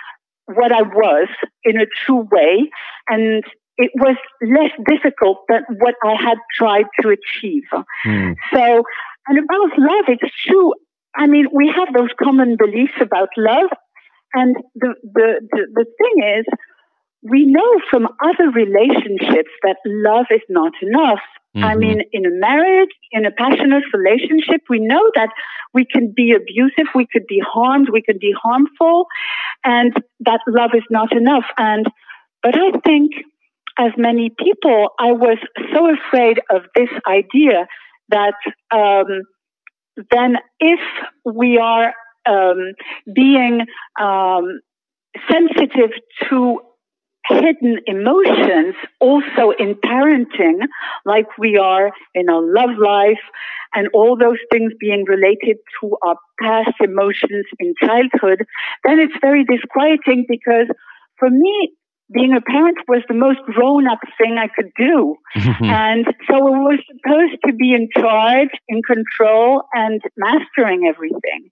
what 0.47 0.73
I 0.73 0.83
was 0.83 1.29
in 1.65 1.81
a 1.81 1.87
true 2.05 2.27
way 2.31 2.71
and 3.09 3.45
it 3.79 3.91
was 3.95 4.17
less 4.43 4.71
difficult 4.89 5.45
than 5.49 5.63
what 5.79 5.95
I 6.05 6.15
had 6.21 6.39
tried 6.57 6.87
to 7.03 7.09
achieve. 7.09 7.65
Mm. 8.07 8.35
So, 8.53 8.83
and 9.29 9.39
about 9.39 9.79
love, 9.79 10.05
it's 10.09 10.33
true. 10.47 10.73
I 11.15 11.27
mean, 11.27 11.47
we 11.53 11.73
have 11.75 11.95
those 11.95 12.11
common 12.23 12.57
beliefs 12.57 12.95
about 13.01 13.29
love. 13.37 13.71
And 14.35 14.57
the, 14.75 14.95
the, 15.03 15.41
the, 15.51 15.67
the 15.75 15.87
thing 15.99 16.39
is, 16.39 16.45
we 17.23 17.45
know 17.45 17.81
from 17.91 18.09
other 18.23 18.51
relationships 18.51 19.51
that 19.63 19.77
love 19.85 20.27
is 20.31 20.43
not 20.49 20.73
enough. 20.83 21.21
Mm-hmm. 21.57 21.65
I 21.65 21.75
mean, 21.75 22.03
in 22.13 22.27
a 22.27 22.31
marriage, 22.31 22.91
in 23.13 23.25
a 23.25 23.31
passionate 23.31 23.85
relationship, 23.93 24.63
we 24.69 24.79
know 24.79 25.11
that 25.15 25.31
we 25.73 25.87
can 25.87 26.13
be 26.15 26.33
abusive, 26.33 26.87
we 26.95 27.07
could 27.11 27.27
be 27.27 27.43
harmed, 27.45 27.89
we 27.91 28.03
could 28.03 28.19
be 28.19 28.35
harmful, 28.41 29.07
and 29.65 29.93
that 30.21 30.41
love 30.47 30.71
is 30.75 30.85
not 30.91 31.17
enough. 31.17 31.47
And, 31.57 31.87
but 32.43 32.55
I 32.57 32.79
think 32.85 33.13
as 33.79 33.93
many 33.97 34.31
people, 34.31 34.91
I 34.99 35.13
was 35.13 35.39
so 35.75 35.91
afraid 35.93 36.41
of 36.51 36.63
this 36.75 36.89
idea 37.09 37.67
that 38.09 38.35
um, 38.73 39.23
then 40.11 40.37
if 40.61 40.81
we 41.25 41.59
are 41.59 41.93
um, 42.29 42.73
being 43.15 43.61
um, 44.01 44.61
sensitive 45.31 45.91
to 46.29 46.61
hidden 47.29 47.79
emotions 47.87 48.77
also 49.01 49.51
in 49.59 49.75
parenting, 49.75 50.61
like 51.05 51.27
we 51.39 51.57
are 51.57 51.91
in 52.15 52.29
our 52.29 52.43
love 52.43 52.79
life, 52.79 53.21
and 53.75 53.89
all 53.93 54.17
those 54.17 54.39
things 54.53 54.73
being 54.79 55.05
related 55.07 55.57
to 55.81 55.97
our 56.07 56.17
past 56.41 56.75
emotions 56.81 57.47
in 57.59 57.75
childhood, 57.83 58.45
then 58.85 59.01
it's 59.01 59.15
very 59.21 59.45
disquieting 59.45 60.25
because 60.29 60.69
for 61.19 61.31
me, 61.31 61.73
being 62.13 62.33
a 62.33 62.41
parent 62.41 62.79
was 62.87 63.03
the 63.09 63.15
most 63.15 63.41
grown 63.47 63.89
up 63.89 63.99
thing 64.19 64.37
I 64.39 64.49
could 64.49 64.71
do. 64.79 65.17
and 65.65 66.07
so 66.29 66.37
I 66.37 66.59
was 66.61 66.79
supposed 66.87 67.41
to 67.47 67.53
be 67.53 67.73
in 67.73 67.89
charge, 67.97 68.51
in 68.69 68.81
control, 68.83 69.63
and 69.73 70.01
mastering 70.17 70.87
everything. 70.89 71.51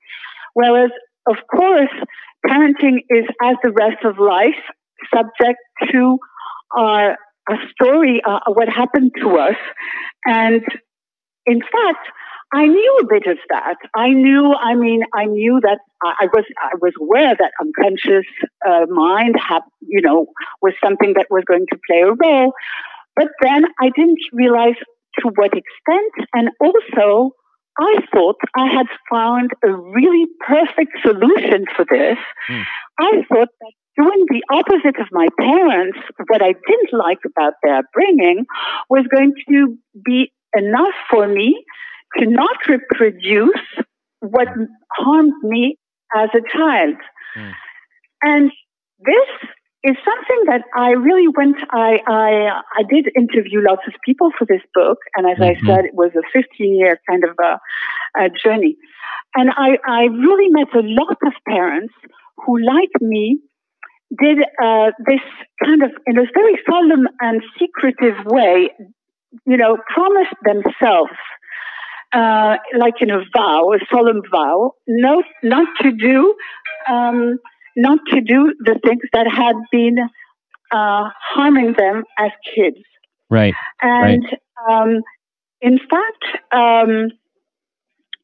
Whereas, 0.55 0.91
of 1.29 1.37
course, 1.51 1.91
parenting 2.47 2.99
is, 3.11 3.25
as 3.43 3.57
the 3.63 3.73
rest 3.73 4.05
of 4.05 4.19
life, 4.19 4.63
subject 5.13 5.59
to 5.93 6.19
our, 6.77 7.17
our 7.49 7.59
story, 7.73 8.23
uh, 8.25 8.41
what 8.49 8.69
happened 8.69 9.13
to 9.21 9.37
us. 9.37 9.57
And 10.25 10.63
in 11.47 11.61
fact, 11.61 12.07
I 12.53 12.67
knew 12.67 12.99
a 13.03 13.07
bit 13.07 13.27
of 13.27 13.39
that. 13.51 13.77
I 13.97 14.09
knew, 14.11 14.55
I 14.55 14.75
mean, 14.75 15.03
I 15.15 15.25
knew 15.25 15.61
that 15.63 15.79
I 16.03 16.27
was, 16.33 16.45
I 16.61 16.77
was 16.81 16.93
aware 17.01 17.35
that 17.35 17.53
unconscious 17.61 18.27
uh, 18.67 18.87
mind 18.89 19.35
had, 19.41 19.63
you 19.81 20.01
know, 20.03 20.27
was 20.63 20.75
something 20.83 21.15
that 21.17 21.27
was 21.31 21.45
going 21.47 21.67
to 21.73 21.79
play 21.87 22.03
a 22.03 22.13
role. 22.13 22.53
But 23.17 23.29
then 23.43 23.65
I 23.81 23.91
didn't 23.95 24.19
realize 24.33 24.77
to 25.21 25.31
what 25.35 25.53
extent. 25.53 26.29
And 26.33 26.51
also, 26.61 27.31
I 27.79 27.95
thought 28.13 28.37
I 28.57 28.67
had 28.67 28.87
found 29.11 29.51
a 29.65 29.73
really 29.73 30.27
perfect 30.47 30.93
solution 31.05 31.65
for 31.75 31.85
this. 31.91 32.19
Mm. 32.51 32.63
I 33.01 33.11
thought 33.29 33.49
that 33.61 33.73
doing 33.97 34.27
the 34.29 34.43
opposite 34.51 35.01
of 35.01 35.09
my 35.11 35.27
parents, 35.39 35.99
what 36.29 36.43
I 36.43 36.53
didn't 36.53 36.93
like 36.93 37.19
about 37.27 37.55
their 37.63 37.83
bringing, 37.93 38.45
was 38.89 39.07
going 39.13 39.33
to 39.49 39.77
be 40.05 40.33
enough 40.57 40.95
for 41.11 41.27
me 41.27 41.65
to 42.19 42.27
not 42.27 42.57
reproduce 42.69 43.65
what 44.21 44.49
harmed 44.93 45.33
me 45.43 45.77
as 46.17 46.31
a 46.35 46.43
child. 46.57 46.97
Mm. 47.37 47.53
And 48.23 48.51
this 49.01 49.51
is 49.85 49.97
something 50.03 50.41
that 50.47 50.63
I 50.75 50.91
really 50.93 51.29
went. 51.29 51.57
I 51.71 51.99
I 52.07 52.61
I 52.79 52.83
did 52.89 53.13
interview 53.15 53.61
lots 53.61 53.83
of 53.87 53.93
people 54.05 54.31
for 54.39 54.47
this 54.47 54.63
book, 54.73 54.99
and 55.15 55.27
as 55.27 55.39
mm-hmm. 55.39 55.69
I 55.69 55.77
said, 55.77 55.85
it 55.85 55.95
was 55.95 56.11
a 56.17 56.25
15 56.33 56.79
year 56.79 56.99
kind 57.09 57.23
of 57.25 57.37
a, 57.39 58.25
a 58.25 58.31
journey, 58.31 58.77
and 59.35 59.51
I 59.51 59.77
I 59.87 60.05
really 60.05 60.49
met 60.49 60.73
a 60.75 60.83
lot 60.83 61.19
of 61.27 61.33
parents 61.47 61.93
who, 62.47 62.59
like 62.65 62.95
me, 63.01 63.41
did 64.23 64.39
uh, 64.63 64.91
this 65.07 65.21
kind 65.63 65.83
of 65.83 65.91
in 66.07 66.19
a 66.19 66.25
very 66.33 66.59
solemn 66.69 67.07
and 67.21 67.43
secretive 67.59 68.25
way, 68.25 68.71
you 69.47 69.57
know, 69.57 69.77
promised 69.93 70.37
themselves. 70.45 71.19
Uh, 72.15 72.57
like 72.79 72.95
in 73.01 73.11
a 73.11 73.19
vow, 73.37 73.73
a 73.73 73.79
solemn 73.93 74.23
vow, 74.31 74.73
not 74.87 75.25
not 75.43 75.67
to 75.81 75.91
do 75.91 76.35
um, 76.89 77.39
not 77.77 77.99
to 78.11 78.21
do 78.21 78.55
the 78.61 78.79
things 78.87 79.03
that 79.13 79.27
had 79.27 79.57
been 79.73 79.99
uh, 80.71 81.11
harming 81.21 81.75
them 81.77 82.05
as 82.19 82.31
kids. 82.55 82.79
Right. 83.31 83.55
And 83.83 84.25
right. 84.25 84.83
Um, 84.83 85.03
in 85.61 85.79
fact, 85.79 86.53
um, 86.53 87.11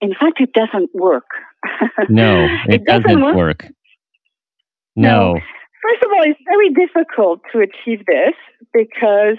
in 0.01 0.15
fact, 0.15 0.41
it 0.41 0.53
doesn't 0.53 0.91
work. 0.95 1.27
no, 2.09 2.47
it, 2.69 2.75
it 2.75 2.85
doesn't, 2.85 3.03
doesn't 3.03 3.23
work. 3.23 3.37
work. 3.37 3.67
No. 4.97 5.35
no. 5.35 5.41
First 5.83 6.05
of 6.05 6.11
all, 6.13 6.23
it's 6.23 6.41
very 6.47 6.71
difficult 6.71 7.41
to 7.53 7.61
achieve 7.61 8.05
this 8.07 8.35
because 8.73 9.39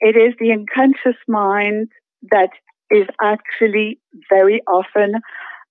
it 0.00 0.16
is 0.16 0.34
the 0.40 0.52
unconscious 0.52 1.18
mind 1.28 1.88
that 2.30 2.50
is 2.90 3.06
actually 3.20 3.98
very 4.28 4.62
often 4.68 5.14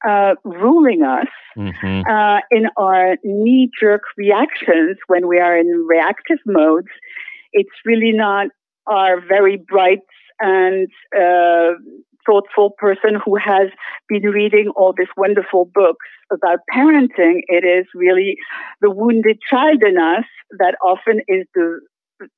uh, 0.08 0.36
ruling 0.44 1.02
us 1.04 1.28
mm-hmm. 1.58 2.02
uh, 2.10 2.40
in 2.52 2.68
our 2.78 3.18
knee 3.24 3.70
jerk 3.80 4.02
reactions 4.18 4.98
when 5.08 5.28
we 5.28 5.40
are 5.40 5.58
in 5.58 5.68
reactive 5.88 6.38
modes. 6.46 6.88
It's 7.54 7.70
really 7.86 8.12
not 8.12 8.48
our 8.88 9.20
very 9.20 9.58
bright 9.58 10.00
and 10.40 10.88
uh, 11.18 11.72
thoughtful 12.26 12.72
person 12.78 13.20
who 13.24 13.36
has 13.38 13.70
been 14.10 14.24
reading 14.24 14.72
all 14.76 14.94
these 14.98 15.08
wonderful 15.16 15.70
books 15.74 16.06
about 16.32 16.60
parenting. 16.74 17.42
It 17.48 17.64
is 17.64 17.86
really 17.96 18.36
the 18.82 18.92
wounded 18.92 19.40
child 19.50 19.84
in 19.84 19.98
us 19.98 20.26
that 20.60 20.76
often 20.84 21.22
is 21.28 21.46
the 21.54 21.80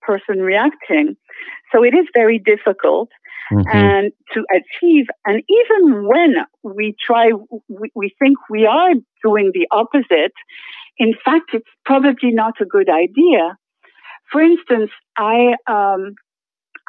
person 0.01 0.39
reacting. 0.39 1.15
So 1.71 1.83
it 1.83 1.93
is 1.93 2.05
very 2.13 2.39
difficult 2.39 3.09
mm-hmm. 3.51 3.67
and 3.67 4.11
to 4.33 4.45
achieve. 4.51 5.05
And 5.25 5.43
even 5.49 6.07
when 6.07 6.35
we 6.63 6.95
try, 7.05 7.31
we, 7.67 7.91
we 7.95 8.15
think 8.19 8.37
we 8.49 8.65
are 8.65 8.93
doing 9.23 9.51
the 9.53 9.67
opposite. 9.71 10.33
In 10.97 11.13
fact, 11.23 11.51
it's 11.53 11.69
probably 11.85 12.31
not 12.31 12.55
a 12.61 12.65
good 12.65 12.89
idea. 12.89 13.57
For 14.31 14.41
instance, 14.41 14.91
I, 15.17 15.55
um, 15.67 16.15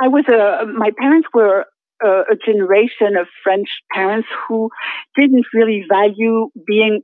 I 0.00 0.09
was 0.09 0.25
a, 0.28 0.66
my 0.66 0.90
parents 0.99 1.28
were 1.33 1.66
a, 2.02 2.09
a 2.09 2.37
generation 2.45 3.16
of 3.18 3.26
French 3.42 3.68
parents 3.92 4.28
who 4.47 4.71
didn't 5.16 5.47
really 5.52 5.85
value 5.88 6.50
being 6.66 7.02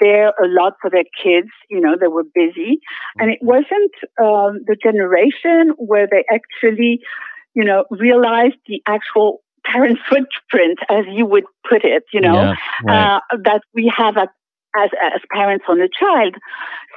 there 0.00 0.28
a 0.28 0.46
lot 0.46 0.74
for 0.80 0.90
their 0.90 1.04
kids. 1.22 1.48
You 1.70 1.80
know, 1.80 1.96
they 2.00 2.08
were 2.08 2.24
busy. 2.34 2.80
And 3.18 3.30
it 3.30 3.38
wasn't 3.40 3.92
um, 4.20 4.60
the 4.66 4.76
generation 4.82 5.74
where 5.76 6.08
they 6.10 6.24
actually 6.32 7.00
you 7.54 7.64
know, 7.64 7.84
realized 7.90 8.56
the 8.66 8.82
actual 8.86 9.42
parent 9.64 9.98
footprint, 10.08 10.78
as 10.88 11.04
you 11.10 11.26
would 11.26 11.44
put 11.68 11.84
it, 11.84 12.04
you 12.12 12.20
know, 12.20 12.34
yeah, 12.34 12.54
right. 12.84 13.16
uh, 13.16 13.36
that 13.44 13.62
we 13.74 13.92
have 13.94 14.16
a, 14.16 14.28
as, 14.76 14.90
as 15.14 15.20
parents 15.32 15.64
on 15.68 15.80
a 15.80 15.88
child. 15.88 16.34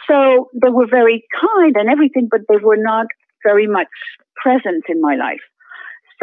So 0.10 0.50
they 0.62 0.70
were 0.70 0.88
very 0.88 1.24
kind 1.40 1.76
and 1.76 1.90
everything, 1.90 2.28
but 2.30 2.42
they 2.48 2.58
were 2.62 2.78
not 2.78 3.08
very 3.44 3.68
much 3.68 3.88
present 4.42 4.86
in 4.88 5.02
my 5.02 5.16
life. 5.16 5.42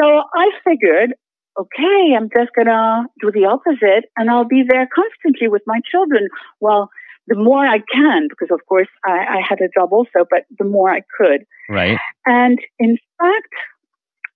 So 0.00 0.22
I 0.34 0.50
figured, 0.64 1.14
okay, 1.58 2.14
I'm 2.16 2.28
just 2.36 2.50
gonna 2.56 3.06
do 3.20 3.30
the 3.30 3.46
opposite 3.46 4.08
and 4.16 4.30
I'll 4.30 4.48
be 4.48 4.62
there 4.68 4.88
constantly 4.94 5.48
with 5.48 5.62
my 5.66 5.80
children. 5.90 6.28
Well, 6.60 6.90
the 7.26 7.36
more 7.36 7.64
I 7.64 7.78
can, 7.92 8.26
because 8.28 8.48
of 8.50 8.60
course 8.66 8.88
I, 9.04 9.18
I 9.18 9.40
had 9.48 9.60
a 9.60 9.68
job 9.78 9.92
also, 9.92 10.26
but 10.28 10.44
the 10.58 10.64
more 10.64 10.90
I 10.90 11.02
could. 11.18 11.44
Right. 11.68 11.98
And 12.26 12.58
in 12.78 12.98
fact, 13.18 13.54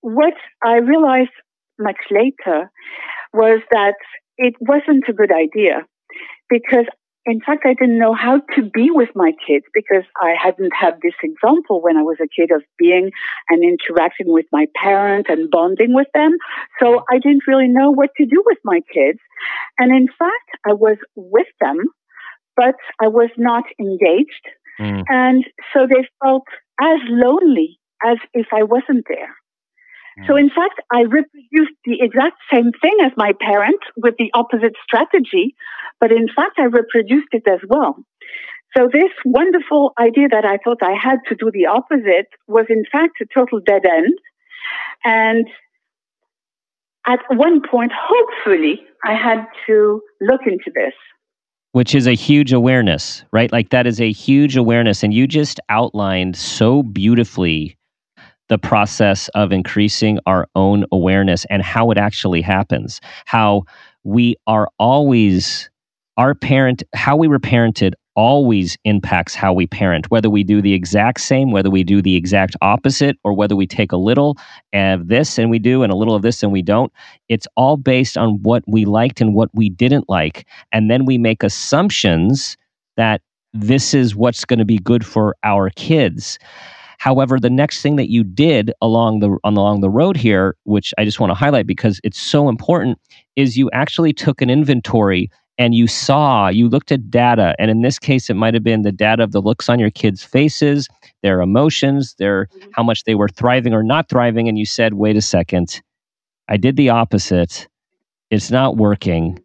what 0.00 0.34
I 0.64 0.76
realized 0.76 1.30
much 1.78 1.98
later 2.10 2.70
was 3.32 3.60
that 3.70 3.96
it 4.38 4.54
wasn't 4.60 5.04
a 5.08 5.12
good 5.12 5.32
idea 5.32 5.86
because 6.48 6.86
in 7.26 7.40
fact, 7.40 7.64
I 7.66 7.74
didn't 7.74 7.98
know 7.98 8.14
how 8.14 8.40
to 8.54 8.62
be 8.62 8.88
with 8.90 9.08
my 9.16 9.32
kids 9.46 9.64
because 9.74 10.04
I 10.22 10.34
hadn't 10.40 10.72
had 10.72 10.94
this 11.02 11.14
example 11.22 11.82
when 11.82 11.96
I 11.96 12.02
was 12.02 12.18
a 12.22 12.28
kid 12.28 12.54
of 12.54 12.62
being 12.78 13.10
and 13.48 13.64
interacting 13.64 14.32
with 14.32 14.46
my 14.52 14.66
parents 14.80 15.28
and 15.28 15.50
bonding 15.50 15.92
with 15.92 16.06
them. 16.14 16.36
So 16.80 17.02
I 17.10 17.18
didn't 17.18 17.48
really 17.48 17.66
know 17.66 17.90
what 17.90 18.10
to 18.18 18.26
do 18.26 18.42
with 18.46 18.58
my 18.64 18.80
kids. 18.94 19.18
And 19.76 19.90
in 19.90 20.06
fact, 20.06 20.50
I 20.64 20.72
was 20.72 20.98
with 21.16 21.48
them, 21.60 21.78
but 22.56 22.76
I 23.02 23.08
was 23.08 23.30
not 23.36 23.64
engaged. 23.80 24.46
Mm. 24.78 25.02
And 25.08 25.44
so 25.74 25.86
they 25.88 26.06
felt 26.22 26.44
as 26.80 27.00
lonely 27.08 27.80
as 28.04 28.18
if 28.34 28.46
I 28.52 28.62
wasn't 28.62 29.04
there. 29.08 29.34
So 30.24 30.32
hmm. 30.32 30.38
in 30.38 30.48
fact, 30.48 30.80
I 30.92 31.00
reproduced 31.00 31.76
the 31.84 31.98
exact 32.00 32.38
same 32.52 32.72
thing 32.80 32.96
as 33.04 33.12
my 33.16 33.32
parent 33.40 33.80
with 33.96 34.14
the 34.18 34.30
opposite 34.32 34.74
strategy, 34.82 35.54
but 36.00 36.10
in 36.10 36.28
fact, 36.34 36.58
I 36.58 36.64
reproduced 36.64 37.28
it 37.32 37.42
as 37.46 37.60
well. 37.68 37.96
So 38.76 38.88
this 38.92 39.12
wonderful 39.24 39.92
idea 39.98 40.28
that 40.30 40.44
I 40.44 40.58
thought 40.62 40.82
I 40.82 40.94
had 41.00 41.18
to 41.28 41.34
do 41.34 41.50
the 41.52 41.66
opposite 41.66 42.28
was 42.46 42.66
in 42.68 42.84
fact 42.90 43.20
a 43.22 43.26
total 43.32 43.60
dead 43.64 43.86
end. 43.86 44.12
And 45.04 45.46
at 47.06 47.20
one 47.30 47.62
point, 47.62 47.92
hopefully, 47.94 48.80
I 49.04 49.14
had 49.14 49.46
to 49.66 50.02
look 50.20 50.40
into 50.46 50.70
this. 50.74 50.92
Which 51.72 51.94
is 51.94 52.06
a 52.06 52.14
huge 52.14 52.52
awareness, 52.52 53.24
right? 53.32 53.52
Like 53.52 53.70
that 53.70 53.86
is 53.86 54.00
a 54.00 54.10
huge 54.10 54.56
awareness. 54.56 55.02
And 55.02 55.12
you 55.12 55.26
just 55.26 55.60
outlined 55.68 56.36
so 56.36 56.82
beautifully 56.82 57.75
the 58.48 58.58
process 58.58 59.28
of 59.28 59.52
increasing 59.52 60.18
our 60.26 60.46
own 60.54 60.84
awareness 60.92 61.44
and 61.50 61.62
how 61.62 61.90
it 61.90 61.98
actually 61.98 62.40
happens. 62.40 63.00
How 63.24 63.62
we 64.04 64.36
are 64.46 64.68
always, 64.78 65.68
our 66.16 66.34
parent, 66.34 66.82
how 66.94 67.16
we 67.16 67.28
were 67.28 67.40
parented 67.40 67.94
always 68.14 68.78
impacts 68.84 69.34
how 69.34 69.52
we 69.52 69.66
parent, 69.66 70.10
whether 70.10 70.30
we 70.30 70.42
do 70.42 70.62
the 70.62 70.72
exact 70.72 71.20
same, 71.20 71.50
whether 71.50 71.68
we 71.68 71.84
do 71.84 72.00
the 72.00 72.16
exact 72.16 72.56
opposite, 72.62 73.16
or 73.24 73.34
whether 73.34 73.54
we 73.54 73.66
take 73.66 73.92
a 73.92 73.96
little 73.96 74.38
of 74.72 75.08
this 75.08 75.38
and 75.38 75.50
we 75.50 75.58
do 75.58 75.82
and 75.82 75.92
a 75.92 75.96
little 75.96 76.14
of 76.14 76.22
this 76.22 76.42
and 76.42 76.50
we 76.50 76.62
don't. 76.62 76.90
It's 77.28 77.46
all 77.56 77.76
based 77.76 78.16
on 78.16 78.42
what 78.42 78.64
we 78.66 78.86
liked 78.86 79.20
and 79.20 79.34
what 79.34 79.50
we 79.54 79.68
didn't 79.68 80.08
like. 80.08 80.46
And 80.72 80.90
then 80.90 81.04
we 81.04 81.18
make 81.18 81.42
assumptions 81.42 82.56
that 82.96 83.20
this 83.52 83.92
is 83.92 84.16
what's 84.16 84.44
going 84.44 84.58
to 84.58 84.64
be 84.64 84.78
good 84.78 85.04
for 85.04 85.36
our 85.44 85.70
kids. 85.70 86.38
However, 86.98 87.38
the 87.38 87.50
next 87.50 87.82
thing 87.82 87.96
that 87.96 88.10
you 88.10 88.24
did 88.24 88.72
along 88.80 89.20
the 89.20 89.38
on 89.44 89.56
along 89.56 89.80
the 89.80 89.90
road 89.90 90.16
here, 90.16 90.56
which 90.64 90.92
I 90.98 91.04
just 91.04 91.20
want 91.20 91.30
to 91.30 91.34
highlight 91.34 91.66
because 91.66 92.00
it's 92.04 92.20
so 92.20 92.48
important, 92.48 92.98
is 93.36 93.56
you 93.56 93.70
actually 93.72 94.12
took 94.12 94.40
an 94.40 94.50
inventory 94.50 95.30
and 95.58 95.74
you 95.74 95.86
saw, 95.86 96.48
you 96.48 96.68
looked 96.68 96.92
at 96.92 97.10
data, 97.10 97.54
and 97.58 97.70
in 97.70 97.80
this 97.80 97.98
case, 97.98 98.28
it 98.28 98.34
might 98.34 98.52
have 98.54 98.62
been 98.62 98.82
the 98.82 98.92
data 98.92 99.22
of 99.22 99.32
the 99.32 99.40
looks 99.40 99.68
on 99.68 99.78
your 99.78 99.90
kids' 99.90 100.22
faces, 100.22 100.86
their 101.22 101.40
emotions, 101.40 102.14
their 102.18 102.46
mm-hmm. 102.46 102.70
how 102.74 102.82
much 102.82 103.04
they 103.04 103.14
were 103.14 103.28
thriving 103.28 103.72
or 103.72 103.82
not 103.82 104.08
thriving, 104.08 104.48
and 104.48 104.58
you 104.58 104.66
said, 104.66 104.94
"Wait 104.94 105.16
a 105.16 105.22
second, 105.22 105.80
I 106.48 106.56
did 106.56 106.76
the 106.76 106.90
opposite. 106.90 107.68
It's 108.30 108.50
not 108.50 108.76
working. 108.76 109.38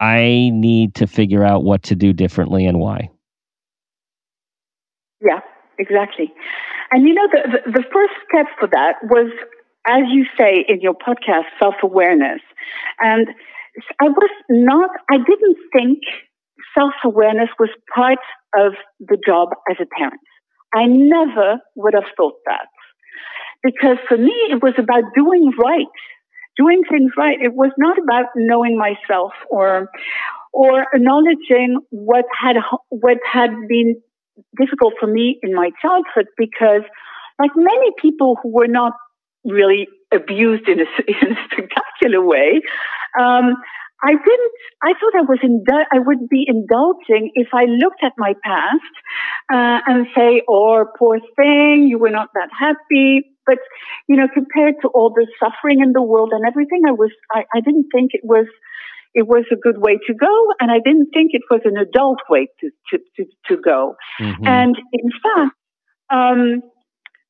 I 0.00 0.50
need 0.54 0.94
to 0.94 1.06
figure 1.06 1.44
out 1.44 1.62
what 1.62 1.82
to 1.84 1.94
do 1.94 2.12
differently 2.12 2.64
and 2.64 2.78
why." 2.78 3.10
Yeah, 5.20 5.40
exactly. 5.78 6.32
And 6.90 7.06
you 7.06 7.14
know, 7.14 7.28
the, 7.30 7.40
the, 7.52 7.72
the 7.72 7.84
first 7.92 8.14
step 8.28 8.46
for 8.58 8.68
that 8.68 8.96
was, 9.04 9.30
as 9.86 10.02
you 10.10 10.26
say 10.38 10.64
in 10.68 10.80
your 10.80 10.94
podcast, 10.94 11.46
self 11.58 11.74
awareness. 11.82 12.40
And 12.98 13.28
I 14.00 14.04
was 14.04 14.30
not, 14.48 14.90
I 15.10 15.16
didn't 15.18 15.56
think 15.72 15.98
self 16.76 16.92
awareness 17.04 17.48
was 17.58 17.70
part 17.94 18.18
of 18.56 18.72
the 19.00 19.18
job 19.24 19.50
as 19.70 19.76
a 19.80 19.86
parent. 19.96 20.20
I 20.74 20.86
never 20.86 21.58
would 21.76 21.94
have 21.94 22.10
thought 22.16 22.34
that. 22.46 22.68
Because 23.62 23.98
for 24.08 24.16
me, 24.16 24.32
it 24.50 24.62
was 24.62 24.74
about 24.78 25.04
doing 25.14 25.52
right, 25.62 25.86
doing 26.56 26.82
things 26.90 27.12
right. 27.16 27.36
It 27.40 27.54
was 27.54 27.72
not 27.76 27.98
about 27.98 28.26
knowing 28.36 28.78
myself 28.78 29.32
or, 29.50 29.88
or 30.52 30.86
acknowledging 30.94 31.78
what 31.90 32.24
had, 32.40 32.56
what 32.88 33.18
had 33.30 33.50
been 33.68 34.00
difficult 34.58 34.94
for 35.00 35.06
me 35.06 35.38
in 35.42 35.54
my 35.54 35.70
childhood 35.82 36.26
because, 36.36 36.82
like 37.38 37.50
many 37.56 37.90
people 38.00 38.36
who 38.42 38.52
were 38.52 38.68
not 38.68 38.92
really 39.44 39.86
abused 40.12 40.68
in 40.68 40.80
a, 40.80 40.84
in 41.08 41.32
a 41.32 41.36
spectacular 41.50 42.24
way, 42.24 42.60
um, 43.18 43.54
I 44.02 44.12
didn't, 44.12 44.52
I 44.82 44.92
thought 44.94 45.14
I 45.14 45.22
was, 45.28 45.38
indul- 45.44 45.84
I 45.92 45.98
would 45.98 46.28
be 46.28 46.44
indulging 46.46 47.32
if 47.34 47.48
I 47.52 47.64
looked 47.66 48.02
at 48.02 48.12
my 48.16 48.32
past, 48.42 48.94
uh, 49.52 49.80
and 49.86 50.06
say, 50.16 50.42
oh, 50.48 50.86
poor 50.98 51.18
thing, 51.36 51.86
you 51.88 51.98
were 51.98 52.10
not 52.10 52.28
that 52.34 52.48
happy. 52.58 53.22
But, 53.44 53.58
you 54.08 54.16
know, 54.16 54.28
compared 54.32 54.76
to 54.82 54.88
all 54.88 55.10
the 55.10 55.26
suffering 55.38 55.80
in 55.80 55.92
the 55.92 56.02
world 56.02 56.30
and 56.32 56.46
everything, 56.46 56.82
I 56.88 56.92
was, 56.92 57.10
I, 57.32 57.44
I 57.54 57.60
didn't 57.60 57.88
think 57.92 58.12
it 58.14 58.22
was, 58.24 58.46
it 59.14 59.26
was 59.26 59.44
a 59.50 59.56
good 59.56 59.78
way 59.78 59.98
to 60.06 60.14
go, 60.14 60.52
and 60.60 60.70
I 60.70 60.78
didn't 60.84 61.10
think 61.12 61.30
it 61.32 61.42
was 61.50 61.60
an 61.64 61.76
adult 61.76 62.20
way 62.28 62.48
to 62.60 62.70
to 62.90 62.98
to, 63.16 63.24
to 63.48 63.60
go. 63.60 63.96
Mm-hmm. 64.20 64.46
And 64.46 64.76
in 64.92 65.10
fact, 65.22 65.56
um, 66.10 66.62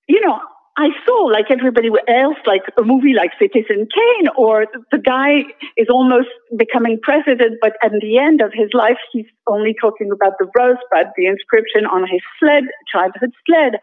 you 0.09 0.21
know, 0.21 0.41
I 0.77 0.89
saw 1.07 1.25
like 1.25 1.51
everybody 1.51 1.89
else, 2.09 2.37
like 2.47 2.63
a 2.79 2.83
movie 2.83 3.13
like 3.13 3.33
Citizen 3.39 3.87
Kane, 3.95 4.29
or 4.37 4.67
the 4.91 4.99
guy 4.99 5.45
is 5.77 5.89
almost 5.91 6.29
becoming 6.57 6.99
president, 7.03 7.59
but 7.61 7.73
at 7.83 7.93
the 8.01 8.19
end 8.19 8.41
of 8.41 8.53
his 8.55 8.71
life, 8.73 8.97
he's 9.13 9.27
only 9.47 9.75
talking 9.81 10.11
about 10.13 10.35
the 10.39 10.47
rosebud, 10.57 11.13
the 11.17 11.27
inscription 11.27 11.87
on 11.87 12.07
his 12.09 12.21
sled, 12.39 12.65
childhood 12.91 13.33
sled. 13.47 13.75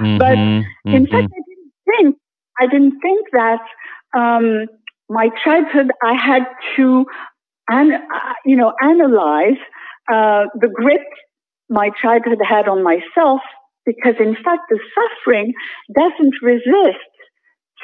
Mm-hmm. 0.00 0.18
But 0.18 0.38
mm-hmm. 0.38 0.94
in 0.94 1.06
fact, 1.06 1.28
I 1.34 1.42
didn't 1.48 1.72
think, 1.90 2.16
I 2.60 2.66
didn't 2.66 3.00
think 3.00 3.26
that 3.32 3.60
um, 4.16 4.66
my 5.08 5.28
childhood, 5.44 5.90
I 6.02 6.14
had 6.14 6.46
to 6.76 7.06
and 7.68 7.92
uh, 7.92 8.32
you 8.44 8.56
know 8.56 8.72
analyze 8.82 9.60
uh, 10.12 10.44
the 10.60 10.68
grip 10.68 11.06
my 11.68 11.90
childhood 12.00 12.38
had 12.46 12.68
on 12.68 12.82
myself 12.82 13.40
because 13.84 14.14
in 14.20 14.34
fact 14.34 14.62
the 14.70 14.78
suffering 14.94 15.52
doesn't 15.94 16.34
resist 16.42 17.10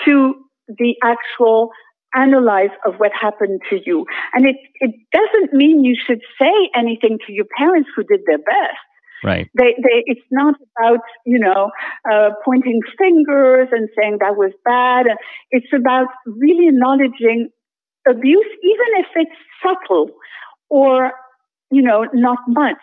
to 0.04 0.34
the 0.68 0.94
actual 1.02 1.70
analyze 2.14 2.70
of 2.86 2.94
what 2.96 3.10
happened 3.18 3.60
to 3.70 3.78
you 3.86 4.04
and 4.34 4.46
it 4.46 4.56
it 4.80 4.94
doesn't 5.12 5.52
mean 5.52 5.82
you 5.82 5.96
should 6.06 6.20
say 6.40 6.52
anything 6.76 7.18
to 7.26 7.32
your 7.32 7.46
parents 7.58 7.88
who 7.96 8.02
did 8.04 8.20
their 8.26 8.38
best 8.38 8.78
Right. 9.24 9.48
They, 9.56 9.74
they, 9.78 10.02
it's 10.06 10.26
not 10.30 10.54
about, 10.76 10.98
you 11.24 11.38
know, 11.38 11.70
uh, 12.10 12.30
pointing 12.44 12.80
fingers 12.98 13.68
and 13.70 13.88
saying 13.96 14.18
that 14.20 14.36
was 14.36 14.52
bad. 14.64 15.06
It's 15.50 15.72
about 15.72 16.08
really 16.26 16.68
acknowledging 16.68 17.50
abuse, 18.08 18.50
even 18.62 18.90
if 18.98 19.06
it's 19.16 19.38
subtle 19.62 20.10
or, 20.68 21.12
you 21.70 21.82
know, 21.82 22.06
not 22.12 22.38
much. 22.48 22.82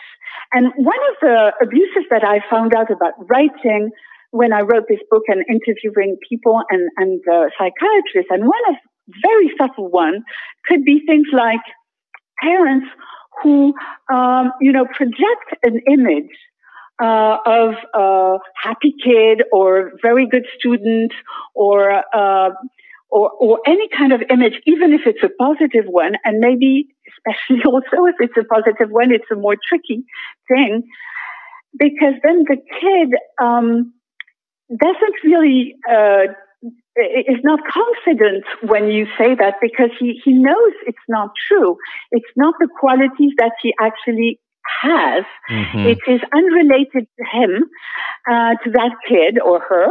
And 0.53 0.71
one 0.77 0.99
of 1.11 1.15
the 1.21 1.53
abuses 1.61 2.05
that 2.09 2.23
I 2.23 2.39
found 2.49 2.73
out 2.75 2.91
about 2.91 3.13
writing 3.29 3.91
when 4.31 4.53
I 4.53 4.61
wrote 4.61 4.85
this 4.87 4.99
book 5.09 5.23
and 5.27 5.43
interviewing 5.49 6.17
people 6.27 6.61
and, 6.69 6.89
and 6.97 7.21
uh, 7.27 7.49
psychiatrists, 7.57 8.29
and 8.29 8.43
one 8.43 8.61
of 8.69 8.75
very 9.23 9.51
subtle 9.57 9.89
one 9.89 10.23
could 10.65 10.83
be 10.85 11.01
things 11.05 11.27
like 11.33 11.61
parents 12.41 12.87
who, 13.41 13.73
um, 14.13 14.51
you 14.61 14.71
know, 14.71 14.85
project 14.85 15.55
an 15.63 15.81
image 15.91 16.29
uh, 17.01 17.37
of 17.45 17.73
a 17.93 18.37
happy 18.61 18.93
kid 19.03 19.43
or 19.51 19.91
very 20.01 20.27
good 20.27 20.45
student 20.57 21.11
or 21.55 22.03
uh, 22.13 22.49
or, 23.09 23.31
or 23.39 23.59
any 23.65 23.87
kind 23.95 24.13
of 24.13 24.21
image, 24.29 24.53
even 24.65 24.93
if 24.93 25.01
it's 25.05 25.23
a 25.23 25.29
positive 25.29 25.85
one, 25.85 26.13
and 26.23 26.39
maybe 26.39 26.87
especially 27.07 27.63
also 27.65 28.05
if 28.05 28.15
it's 28.19 28.37
a 28.37 28.43
positive 28.43 28.89
one, 28.89 29.11
it's 29.11 29.29
a 29.31 29.35
more 29.35 29.55
tricky 29.67 30.03
thing, 30.47 30.83
because 31.77 32.13
then 32.23 32.45
the 32.47 32.57
kid 32.79 33.15
um, 33.41 33.93
doesn't 34.69 35.15
really 35.23 35.75
uh, 35.89 36.33
is 36.95 37.39
not 37.43 37.59
confident 37.71 38.43
when 38.67 38.89
you 38.89 39.05
say 39.17 39.35
that 39.35 39.55
because 39.61 39.89
he 39.99 40.19
he 40.23 40.33
knows 40.33 40.73
it's 40.85 40.97
not 41.07 41.31
true. 41.47 41.77
It's 42.11 42.31
not 42.35 42.55
the 42.59 42.67
qualities 42.79 43.31
that 43.37 43.53
he 43.61 43.73
actually 43.79 44.39
has. 44.81 45.23
Mm-hmm. 45.49 45.87
It 45.87 45.99
is 46.07 46.21
unrelated 46.33 47.07
to 47.17 47.25
him, 47.31 47.63
uh, 48.29 48.55
to 48.63 48.71
that 48.71 48.91
kid 49.07 49.39
or 49.39 49.59
her, 49.59 49.87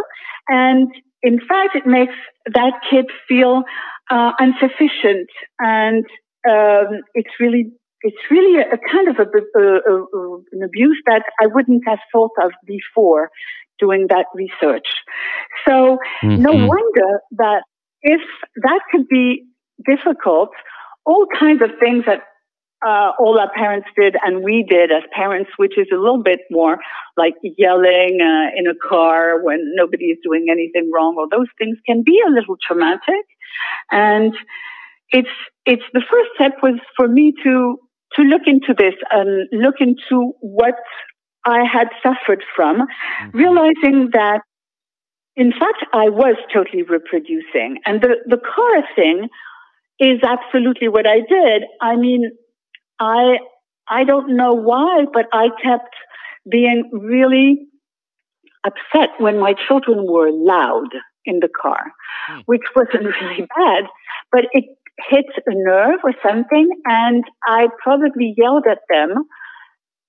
and 0.49 0.89
in 1.23 1.39
fact, 1.39 1.75
it 1.75 1.87
makes 1.87 2.15
that 2.47 2.73
kid 2.91 3.07
feel 3.27 3.63
uh, 4.11 4.33
insufficient, 4.41 5.29
and 5.59 6.05
um, 6.49 7.03
it's 7.15 7.31
really 7.41 7.73
it's 8.03 8.31
really 8.31 8.61
a, 8.61 8.75
a 8.75 8.79
kind 8.79 9.09
of 9.09 9.17
a, 9.19 9.59
a, 9.59 10.37
an 10.53 10.63
abuse 10.63 11.03
that 11.07 11.25
I 11.43 11.47
wouldn't 11.47 11.83
have 11.87 11.99
thought 12.13 12.31
of 12.43 12.53
before 12.65 13.31
doing 13.79 14.07
that 14.09 14.27
research. 14.35 14.87
So 15.67 15.99
mm-hmm. 16.23 16.43
no 16.43 16.53
wonder 16.53 17.21
that 17.39 17.63
if 18.03 18.21
that 18.63 18.81
could 18.93 19.09
be 19.09 19.45
difficult, 19.85 20.51
all 21.05 21.27
kinds 21.39 21.63
of 21.63 21.71
things 21.81 22.05
that 22.07 22.21
uh, 22.87 23.11
all 23.19 23.39
our 23.41 23.51
parents 23.55 23.89
did 23.99 24.17
and 24.25 24.45
we 24.45 24.65
did 24.69 24.93
as 24.93 25.03
parents, 25.13 25.51
which 25.57 25.77
is 25.77 25.89
a 25.93 25.97
little 25.97 26.23
bit 26.23 26.41
more 26.51 26.79
like 27.17 27.35
yelling 27.43 28.19
uh, 28.23 28.57
in 28.57 28.67
a 28.69 28.89
car 28.89 29.43
when 29.43 29.73
nobody 29.75 30.07
is 30.07 30.19
doing 30.23 30.47
anything 30.51 30.91
wrong, 30.95 31.17
or 31.19 31.27
those 31.29 31.49
things 31.59 31.77
can 31.87 32.03
be 32.05 32.21
a 32.27 32.31
little 32.31 32.57
traumatic. 32.67 33.25
And 33.91 34.35
it's 35.11 35.29
it's 35.67 35.83
the 35.93 36.03
first 36.11 36.31
step 36.37 36.53
was 36.63 36.79
for 36.97 37.09
me 37.09 37.33
to 37.43 37.79
to 38.15 38.23
look 38.23 38.43
into 38.47 38.75
this 38.77 38.95
and 39.11 39.49
look 39.53 39.77
into 39.81 40.33
what 40.41 40.77
I 41.45 41.65
had 41.71 41.89
suffered 42.03 42.43
from, 42.55 42.81
mm-hmm. 42.81 43.37
realizing 43.37 44.11
that 44.13 44.43
in 45.37 45.51
fact 45.53 45.85
I 45.93 46.11
was 46.11 46.37
totally 46.53 46.83
reproducing, 46.85 47.79
and 47.85 48.01
the 48.01 48.17
the 48.27 48.39
car 48.39 48.85
thing 48.95 49.29
is 49.99 50.21
absolutely 50.23 50.89
what 50.89 51.09
I 51.09 51.21
did. 51.29 51.65
I 51.81 51.97
mean, 51.97 52.31
I 53.01 53.39
I 53.89 54.05
don't 54.05 54.37
know 54.37 54.53
why, 54.53 55.07
but 55.13 55.27
I 55.33 55.49
kept 55.63 55.95
being 56.51 56.91
really 56.93 57.69
upset 58.65 59.11
when 59.19 59.39
my 59.39 59.55
children 59.67 60.07
were 60.07 60.31
loud 60.31 60.89
in 61.25 61.41
the 61.41 61.49
car, 61.49 61.93
hmm. 62.29 62.41
which 62.47 62.63
wasn't 62.75 63.05
really 63.21 63.47
bad, 63.57 63.85
but 64.33 64.45
it 64.53 64.65
hit 65.09 65.27
a 65.47 65.55
nerve 65.55 66.01
or 66.05 66.13
something, 66.27 66.69
and 66.85 67.25
I 67.47 67.69
probably 67.83 68.35
yelled 68.37 68.67
at 68.69 68.81
them 68.91 69.15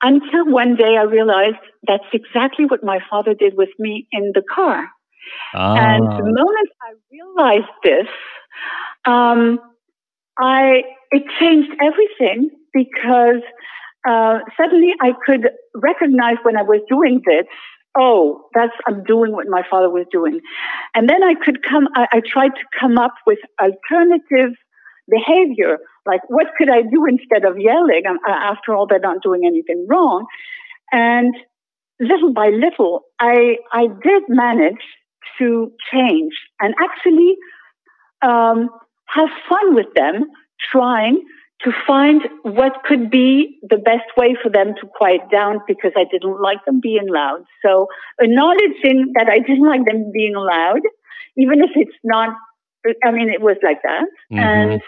until 0.01 0.45
one 0.45 0.75
day 0.75 0.95
I 0.97 1.03
realized 1.03 1.61
that's 1.85 2.09
exactly 2.13 2.65
what 2.65 2.83
my 2.83 2.99
father 3.09 3.33
did 3.33 3.53
with 3.55 3.69
me 3.77 4.07
in 4.11 4.31
the 4.33 4.41
car. 4.53 4.87
Ah. 5.53 5.75
And 5.77 6.03
the 6.03 6.23
moment 6.23 6.69
I 6.81 6.93
realized 7.11 7.71
this, 7.83 8.07
um, 9.05 9.59
I 10.39 10.83
it 11.11 11.23
changed 11.39 11.71
everything 11.81 12.49
because 12.73 13.41
uh, 14.07 14.39
suddenly 14.57 14.93
I 15.01 15.11
could 15.25 15.49
recognize 15.75 16.37
when 16.43 16.57
I 16.57 16.63
was 16.63 16.81
doing 16.89 17.21
this. 17.25 17.45
Oh, 17.97 18.45
that's 18.53 18.73
I'm 18.87 19.03
doing 19.03 19.31
what 19.31 19.47
my 19.47 19.63
father 19.69 19.89
was 19.89 20.05
doing, 20.11 20.39
and 20.95 21.09
then 21.09 21.23
I 21.23 21.33
could 21.33 21.63
come. 21.67 21.87
I, 21.95 22.05
I 22.13 22.21
tried 22.25 22.49
to 22.49 22.63
come 22.79 22.97
up 22.97 23.15
with 23.25 23.39
alternative 23.59 24.55
behavior, 25.09 25.79
like 26.05 26.21
what 26.27 26.47
could 26.57 26.69
I 26.69 26.83
do 26.83 27.05
instead 27.05 27.45
of 27.45 27.57
yelling? 27.57 28.03
Um, 28.07 28.19
after 28.27 28.75
all, 28.75 28.85
they're 28.87 28.99
not 28.99 29.23
doing 29.23 29.41
anything 29.45 29.87
wrong, 29.89 30.25
and 30.91 31.33
little 31.99 32.33
by 32.33 32.49
little, 32.49 33.01
I 33.19 33.57
I 33.71 33.87
did 34.03 34.23
manage 34.29 34.85
to 35.39 35.71
change 35.91 36.33
and 36.59 36.73
actually 36.81 37.35
um, 38.21 38.69
have 39.07 39.29
fun 39.47 39.75
with 39.75 39.87
them, 39.95 40.25
trying 40.71 41.23
to 41.63 41.71
find 41.85 42.21
what 42.43 42.83
could 42.85 43.09
be 43.09 43.59
the 43.69 43.77
best 43.77 44.05
way 44.15 44.35
for 44.41 44.49
them 44.49 44.73
to 44.79 44.87
quiet 44.95 45.21
down 45.29 45.59
because 45.67 45.91
I 45.95 46.05
didn't 46.09 46.41
like 46.41 46.63
them 46.65 46.79
being 46.81 47.07
loud. 47.09 47.43
So 47.65 47.87
acknowledging 48.21 49.11
that 49.15 49.27
I 49.29 49.39
didn't 49.39 49.67
like 49.67 49.85
them 49.85 50.11
being 50.13 50.35
loud, 50.35 50.79
even 51.37 51.59
if 51.61 51.71
it's 51.75 51.97
not, 52.03 52.29
I 53.03 53.11
mean, 53.11 53.29
it 53.29 53.41
was 53.41 53.57
like 53.61 53.81
that. 53.83 54.05
Mm-hmm. 54.31 54.39
And, 54.39 54.81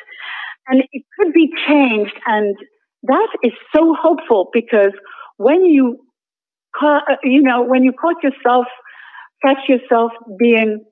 and 0.67 0.83
it 0.93 1.03
could 1.19 1.33
be 1.33 1.51
changed. 1.67 2.17
And 2.25 2.55
that 3.03 3.27
is 3.43 3.53
so 3.75 3.93
hopeful 3.99 4.49
because 4.53 4.93
when 5.35 5.65
you, 5.65 5.99
you 7.23 7.41
know, 7.41 7.63
when 7.63 7.83
you 7.83 7.91
caught 7.91 8.23
yourself, 8.23 8.65
catch 9.43 9.67
yourself 9.67 10.13
being 10.39 10.85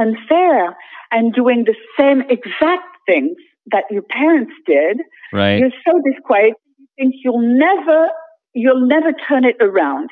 unfair 0.00 0.74
and 1.10 1.34
doing 1.34 1.64
the 1.66 1.74
same 1.98 2.22
exact 2.22 2.96
things 3.06 3.36
that 3.72 3.84
your 3.90 4.02
parents 4.02 4.52
did, 4.66 4.98
right. 5.32 5.58
you're 5.58 5.70
so 5.86 6.00
disquiet, 6.10 6.54
you 6.78 6.86
think 6.96 7.14
you'll 7.24 7.40
never, 7.40 8.08
you'll 8.54 8.86
never 8.86 9.12
turn 9.28 9.44
it 9.44 9.56
around. 9.60 10.10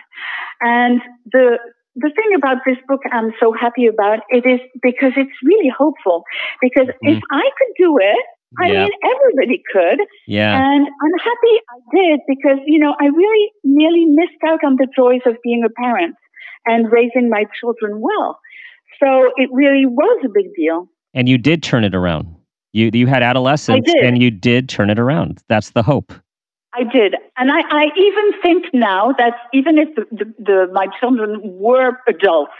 And 0.60 1.00
the, 1.32 1.58
the 1.96 2.10
thing 2.14 2.36
about 2.36 2.58
this 2.66 2.76
book 2.86 3.00
I'm 3.10 3.32
so 3.40 3.52
happy 3.52 3.86
about 3.86 4.20
it 4.28 4.46
is 4.46 4.60
because 4.82 5.12
it's 5.16 5.36
really 5.42 5.72
hopeful. 5.76 6.24
Because 6.60 6.88
mm. 6.88 7.16
if 7.16 7.22
I 7.30 7.42
could 7.58 7.72
do 7.78 7.98
it, 7.98 8.24
I 8.62 8.68
yeah. 8.68 8.84
mean, 8.84 8.92
everybody 9.04 9.62
could. 9.72 10.06
Yeah. 10.26 10.56
And 10.56 10.86
I'm 10.86 11.18
happy 11.18 11.54
I 11.68 11.78
did 11.94 12.20
because, 12.28 12.58
you 12.66 12.78
know, 12.78 12.94
I 13.00 13.06
really 13.06 13.50
nearly 13.64 14.04
missed 14.04 14.42
out 14.46 14.60
on 14.64 14.76
the 14.76 14.86
joys 14.94 15.20
of 15.26 15.36
being 15.42 15.64
a 15.64 15.70
parent 15.82 16.16
and 16.64 16.90
raising 16.90 17.28
my 17.28 17.44
children 17.60 18.00
well. 18.00 18.38
So 19.02 19.32
it 19.36 19.50
really 19.52 19.84
was 19.84 20.22
a 20.24 20.28
big 20.28 20.54
deal. 20.54 20.88
And 21.12 21.28
you 21.28 21.38
did 21.38 21.62
turn 21.62 21.84
it 21.84 21.94
around. 21.94 22.34
You 22.72 22.90
you 22.92 23.06
had 23.06 23.22
adolescence 23.22 23.88
and 24.02 24.20
you 24.20 24.30
did 24.30 24.68
turn 24.68 24.90
it 24.90 24.98
around. 24.98 25.42
That's 25.48 25.70
the 25.70 25.82
hope. 25.82 26.12
I 26.76 26.84
did. 26.84 27.14
And 27.38 27.50
I, 27.50 27.60
I 27.70 27.84
even 27.96 28.42
think 28.42 28.66
now 28.74 29.12
that 29.16 29.32
even 29.54 29.78
if 29.78 29.94
the, 29.94 30.04
the, 30.12 30.34
the, 30.38 30.66
my 30.72 30.86
children 31.00 31.40
were 31.42 31.92
adults, 32.06 32.52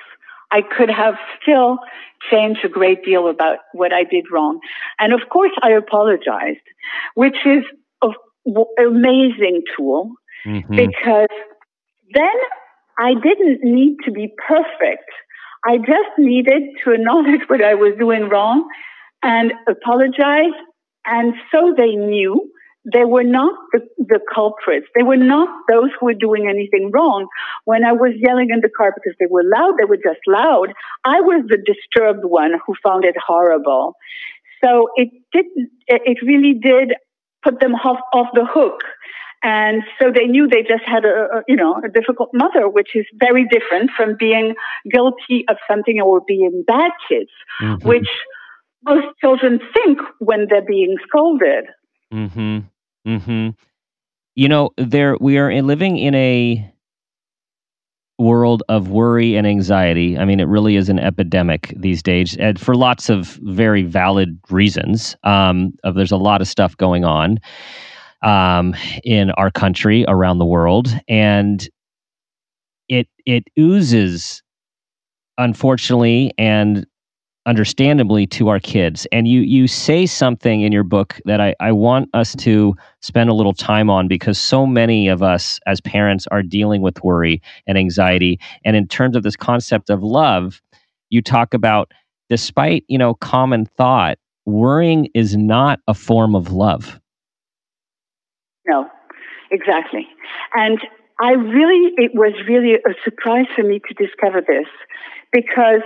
I 0.50 0.62
could 0.62 0.88
have 0.88 1.16
still 1.42 1.78
changed 2.30 2.60
a 2.64 2.68
great 2.68 3.04
deal 3.04 3.28
about 3.28 3.58
what 3.72 3.92
I 3.92 4.04
did 4.04 4.24
wrong. 4.32 4.60
And 4.98 5.12
of 5.12 5.20
course, 5.30 5.52
I 5.62 5.72
apologized, 5.72 6.64
which 7.14 7.36
is 7.44 7.64
an 8.02 8.14
amazing 8.78 9.62
tool 9.76 10.12
mm-hmm. 10.46 10.76
because 10.76 11.28
then 12.14 12.36
I 12.98 13.14
didn't 13.14 13.62
need 13.62 13.96
to 14.04 14.12
be 14.12 14.32
perfect. 14.46 15.10
I 15.66 15.78
just 15.78 16.16
needed 16.16 16.62
to 16.84 16.92
acknowledge 16.92 17.42
what 17.48 17.62
I 17.62 17.74
was 17.74 17.94
doing 17.98 18.28
wrong 18.28 18.66
and 19.22 19.52
apologize. 19.68 20.54
And 21.04 21.34
so 21.52 21.74
they 21.76 21.94
knew 21.94 22.50
they 22.92 23.04
were 23.04 23.24
not 23.24 23.52
the, 23.72 23.80
the, 23.98 24.20
culprits. 24.32 24.86
They 24.94 25.02
were 25.02 25.16
not 25.16 25.48
those 25.68 25.90
who 25.98 26.06
were 26.06 26.14
doing 26.14 26.46
anything 26.48 26.90
wrong. 26.92 27.26
When 27.64 27.84
I 27.84 27.92
was 27.92 28.12
yelling 28.16 28.50
in 28.50 28.60
the 28.60 28.70
car 28.76 28.92
because 28.94 29.16
they 29.18 29.26
were 29.28 29.42
loud, 29.42 29.74
they 29.78 29.84
were 29.84 29.96
just 29.96 30.20
loud. 30.26 30.72
I 31.04 31.20
was 31.20 31.44
the 31.48 31.58
disturbed 31.58 32.24
one 32.24 32.52
who 32.64 32.74
found 32.84 33.04
it 33.04 33.16
horrible. 33.24 33.94
So 34.64 34.88
it 34.94 35.08
didn't, 35.32 35.70
it 35.88 36.18
really 36.22 36.54
did 36.54 36.94
put 37.42 37.60
them 37.60 37.74
off, 37.74 38.00
off 38.12 38.28
the 38.34 38.46
hook. 38.46 38.80
And 39.42 39.82
so 40.00 40.10
they 40.12 40.26
knew 40.26 40.48
they 40.48 40.62
just 40.62 40.84
had 40.86 41.04
a, 41.04 41.38
a, 41.38 41.42
you 41.46 41.56
know, 41.56 41.80
a 41.84 41.88
difficult 41.88 42.30
mother, 42.32 42.68
which 42.68 42.90
is 42.94 43.04
very 43.14 43.46
different 43.48 43.90
from 43.96 44.16
being 44.18 44.54
guilty 44.90 45.44
of 45.48 45.56
something 45.68 46.00
or 46.00 46.20
being 46.26 46.64
bad 46.66 46.90
kids, 47.08 47.30
mm-hmm. 47.60 47.86
which 47.86 48.08
most 48.86 49.06
children 49.20 49.60
think 49.74 49.98
when 50.18 50.46
they're 50.48 50.64
being 50.66 50.96
scolded. 51.06 51.64
Mm-hmm. 52.12 52.58
Mm-hmm. 53.06 53.48
You 54.34 54.48
know, 54.48 54.70
there 54.76 55.16
we 55.20 55.38
are 55.38 55.62
living 55.62 55.98
in 55.98 56.14
a 56.14 56.72
world 58.18 58.62
of 58.68 58.88
worry 58.88 59.36
and 59.36 59.46
anxiety. 59.46 60.16
I 60.16 60.24
mean, 60.24 60.40
it 60.40 60.48
really 60.48 60.76
is 60.76 60.88
an 60.88 60.98
epidemic 60.98 61.74
these 61.76 62.02
days, 62.02 62.36
and 62.36 62.58
for 62.60 62.74
lots 62.74 63.08
of 63.10 63.38
very 63.42 63.82
valid 63.82 64.38
reasons. 64.50 65.16
Um, 65.24 65.72
of 65.84 65.94
there's 65.94 66.12
a 66.12 66.16
lot 66.16 66.40
of 66.40 66.48
stuff 66.48 66.76
going 66.76 67.04
on 67.04 67.38
um, 68.22 68.74
in 69.04 69.30
our 69.32 69.50
country, 69.50 70.04
around 70.08 70.38
the 70.38 70.46
world, 70.46 70.88
and 71.08 71.68
it 72.88 73.08
it 73.24 73.44
oozes, 73.58 74.42
unfortunately, 75.38 76.32
and 76.38 76.86
understandably 77.46 78.26
to 78.26 78.48
our 78.48 78.58
kids. 78.58 79.06
And 79.12 79.26
you 79.26 79.40
you 79.40 79.66
say 79.66 80.04
something 80.04 80.62
in 80.62 80.72
your 80.72 80.82
book 80.82 81.20
that 81.24 81.40
I, 81.40 81.54
I 81.60 81.72
want 81.72 82.10
us 82.12 82.34
to 82.36 82.74
spend 83.00 83.30
a 83.30 83.34
little 83.34 83.54
time 83.54 83.88
on 83.88 84.08
because 84.08 84.38
so 84.38 84.66
many 84.66 85.08
of 85.08 85.22
us 85.22 85.60
as 85.66 85.80
parents 85.80 86.26
are 86.30 86.42
dealing 86.42 86.82
with 86.82 87.02
worry 87.02 87.40
and 87.66 87.78
anxiety. 87.78 88.38
And 88.64 88.76
in 88.76 88.88
terms 88.88 89.16
of 89.16 89.22
this 89.22 89.36
concept 89.36 89.88
of 89.88 90.02
love, 90.02 90.60
you 91.08 91.22
talk 91.22 91.54
about 91.54 91.92
despite, 92.28 92.84
you 92.88 92.98
know, 92.98 93.14
common 93.14 93.66
thought, 93.66 94.18
worrying 94.44 95.08
is 95.14 95.36
not 95.36 95.78
a 95.86 95.94
form 95.94 96.34
of 96.34 96.52
love. 96.52 97.00
No, 98.66 98.88
exactly. 99.50 100.08
And 100.54 100.80
I 101.20 101.32
really, 101.32 101.92
it 101.96 102.12
was 102.14 102.32
really 102.48 102.74
a 102.74 102.94
surprise 103.04 103.46
for 103.54 103.62
me 103.62 103.80
to 103.80 103.94
discover 103.94 104.40
this 104.40 104.66
because 105.32 105.82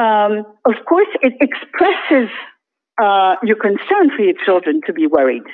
um, 0.00 0.44
of 0.64 0.74
course, 0.88 1.08
it 1.22 1.34
expresses 1.40 2.30
uh, 3.02 3.36
your 3.42 3.56
concern 3.56 4.10
for 4.16 4.22
your 4.22 4.34
children 4.44 4.80
to 4.86 4.92
be 4.92 5.06
worried. 5.06 5.46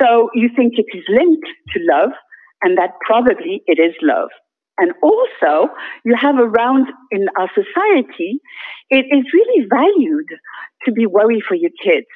So 0.00 0.30
you 0.34 0.48
think 0.54 0.74
it 0.76 0.86
is 0.96 1.04
linked 1.08 1.48
to 1.74 1.80
love, 1.90 2.10
and 2.62 2.78
that 2.78 2.90
probably 3.06 3.62
it 3.66 3.78
is 3.78 3.94
love. 4.02 4.30
And 4.78 4.92
also, 5.02 5.70
you 6.06 6.14
have 6.18 6.36
around 6.36 6.86
in 7.10 7.26
our 7.38 7.50
society, 7.54 8.40
it 8.88 9.04
is 9.10 9.24
really 9.34 9.66
valued 9.68 10.28
to 10.86 10.92
be 10.92 11.04
worried 11.04 11.42
for 11.46 11.54
your 11.54 11.70
kids 11.84 12.06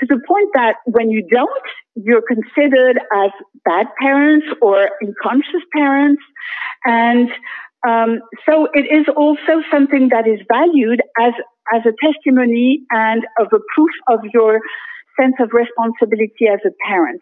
to 0.00 0.06
the 0.06 0.20
point 0.26 0.48
that 0.54 0.76
when 0.86 1.10
you 1.10 1.24
don't, 1.30 1.66
you're 1.94 2.22
considered 2.22 2.98
as 3.14 3.30
bad 3.64 3.86
parents 4.00 4.46
or 4.60 4.90
unconscious 5.00 5.62
parents. 5.72 6.22
And 6.84 7.28
um, 7.86 8.20
so 8.48 8.68
it 8.74 8.86
is 8.90 9.06
also 9.16 9.62
something 9.70 10.08
that 10.10 10.26
is 10.26 10.40
valued 10.50 11.00
as 11.20 11.32
as 11.72 11.82
a 11.86 11.92
testimony 12.02 12.80
and 12.90 13.22
of 13.38 13.48
a 13.52 13.60
proof 13.74 13.90
of 14.08 14.20
your 14.32 14.60
sense 15.20 15.34
of 15.40 15.50
responsibility 15.52 16.48
as 16.50 16.60
a 16.64 16.70
parent. 16.88 17.20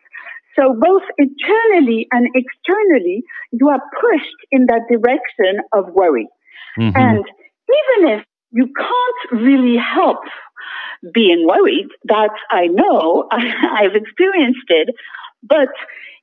So 0.55 0.75
both 0.79 1.03
internally 1.19 2.07
and 2.13 2.29
externally, 2.35 3.25
you 3.53 3.69
are 3.69 3.81
pushed 4.01 4.37
in 4.51 4.67
that 4.67 4.83
direction 4.89 5.61
of 5.75 5.93
worry. 5.93 6.29
Mm-hmm. 6.79 6.97
And 6.97 7.25
even 7.69 8.19
if 8.19 8.25
you 8.53 8.69
can't 8.75 9.43
really 9.43 9.77
help 9.77 10.21
being 11.13 11.47
worried, 11.47 11.89
that 12.05 12.35
I 12.51 12.67
know, 12.67 13.29
I've 13.31 13.95
experienced 13.95 14.69
it, 14.69 14.95
but 15.43 15.69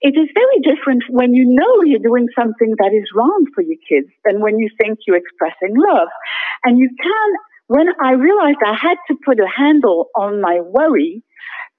it 0.01 0.15
is 0.17 0.27
very 0.33 0.75
different 0.75 1.03
when 1.09 1.33
you 1.33 1.45
know 1.47 1.83
you're 1.83 1.99
doing 1.99 2.27
something 2.37 2.75
that 2.77 2.91
is 2.93 3.07
wrong 3.15 3.45
for 3.55 3.61
your 3.61 3.79
kids 3.87 4.11
than 4.25 4.41
when 4.41 4.59
you 4.59 4.69
think 4.81 4.99
you're 5.07 5.17
expressing 5.17 5.75
love. 5.75 6.09
And 6.65 6.77
you 6.77 6.89
can, 7.01 7.29
when 7.67 7.87
I 8.03 8.11
realized 8.11 8.57
I 8.65 8.75
had 8.75 8.97
to 9.07 9.15
put 9.25 9.39
a 9.39 9.47
handle 9.47 10.09
on 10.17 10.41
my 10.41 10.59
worry, 10.59 11.23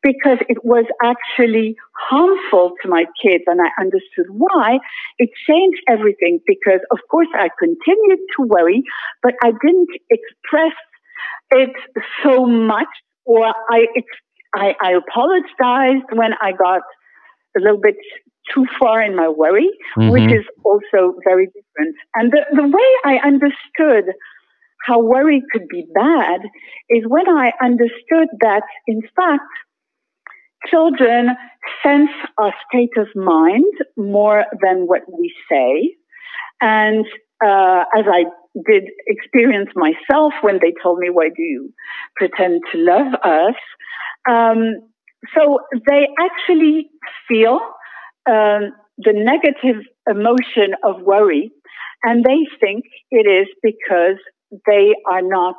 because 0.04 0.38
it 0.48 0.62
was 0.62 0.84
actually 1.02 1.76
harmful 1.96 2.74
to 2.82 2.88
my 2.88 3.04
kids 3.24 3.44
and 3.46 3.58
I 3.58 3.72
understood 3.80 4.26
why, 4.28 4.78
it 5.18 5.30
changed 5.48 5.80
everything 5.88 6.40
because 6.46 6.80
of 6.92 6.98
course 7.10 7.28
I 7.34 7.48
continued 7.58 8.20
to 8.36 8.46
worry, 8.46 8.84
but 9.22 9.32
I 9.42 9.50
didn't 9.50 9.88
express 10.10 10.76
it 11.50 11.70
so 12.22 12.46
much 12.46 12.88
or 13.24 13.46
I, 13.46 13.86
I, 14.54 14.74
I 14.80 14.92
apologized 14.92 16.06
when 16.12 16.32
I 16.40 16.52
got 16.52 16.82
a 17.56 17.60
little 17.60 17.80
bit 17.80 17.96
too 18.52 18.66
far 18.78 19.02
in 19.02 19.16
my 19.16 19.28
worry, 19.28 19.70
mm-hmm. 19.96 20.10
which 20.10 20.30
is 20.30 20.44
also 20.64 21.14
very 21.26 21.46
different. 21.46 21.96
And 22.14 22.30
the, 22.30 22.44
the 22.54 22.66
way 22.66 22.90
I 23.04 23.26
understood 23.26 24.12
how 24.86 25.00
worry 25.00 25.42
could 25.52 25.66
be 25.68 25.86
bad 25.94 26.40
is 26.90 27.04
when 27.06 27.28
I 27.28 27.52
understood 27.62 28.28
that, 28.40 28.62
in 28.86 29.00
fact, 29.16 29.42
children 30.70 31.28
sense 31.82 32.10
our 32.38 32.52
state 32.68 32.96
of 32.98 33.08
mind 33.14 33.72
more 33.96 34.44
than 34.62 34.86
what 34.86 35.02
we 35.08 35.32
say. 35.50 35.96
And 36.60 37.06
uh, 37.44 37.84
as 37.96 38.04
I 38.06 38.24
did 38.66 38.84
experience 39.06 39.70
myself 39.74 40.32
when 40.42 40.58
they 40.60 40.72
told 40.82 40.98
me, 40.98 41.10
why 41.10 41.28
do 41.34 41.42
you 41.42 41.72
pretend 42.16 42.62
to 42.72 42.78
love 42.78 43.14
us? 43.22 43.56
Um, 44.30 44.80
so 45.34 45.58
they 45.88 46.06
actually 46.20 46.90
feel 47.26 47.60
um, 48.26 48.72
the 48.98 49.12
negative 49.12 49.82
emotion 50.08 50.74
of 50.84 51.02
worry, 51.02 51.50
and 52.02 52.24
they 52.24 52.46
think 52.60 52.84
it 53.10 53.26
is 53.26 53.48
because 53.62 54.18
they 54.66 54.94
are 55.10 55.22
not 55.22 55.56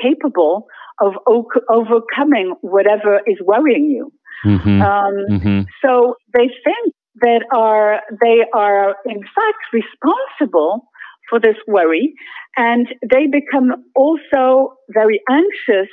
capable 0.00 0.66
of 1.00 1.14
o- 1.26 1.48
overcoming 1.70 2.54
whatever 2.60 3.20
is 3.26 3.38
worrying 3.44 3.90
you. 3.90 4.12
Mm-hmm. 4.44 4.82
Um, 4.82 5.14
mm-hmm. 5.30 5.60
So 5.84 6.14
they 6.34 6.48
think 6.62 6.94
that 7.20 7.44
are 7.54 8.02
they 8.20 8.44
are 8.54 8.96
in 9.06 9.20
fact 9.22 9.62
responsible 9.72 10.88
for 11.28 11.40
this 11.40 11.56
worry, 11.66 12.14
and 12.56 12.86
they 13.02 13.26
become 13.26 13.84
also 13.94 14.76
very 14.90 15.20
anxious 15.30 15.90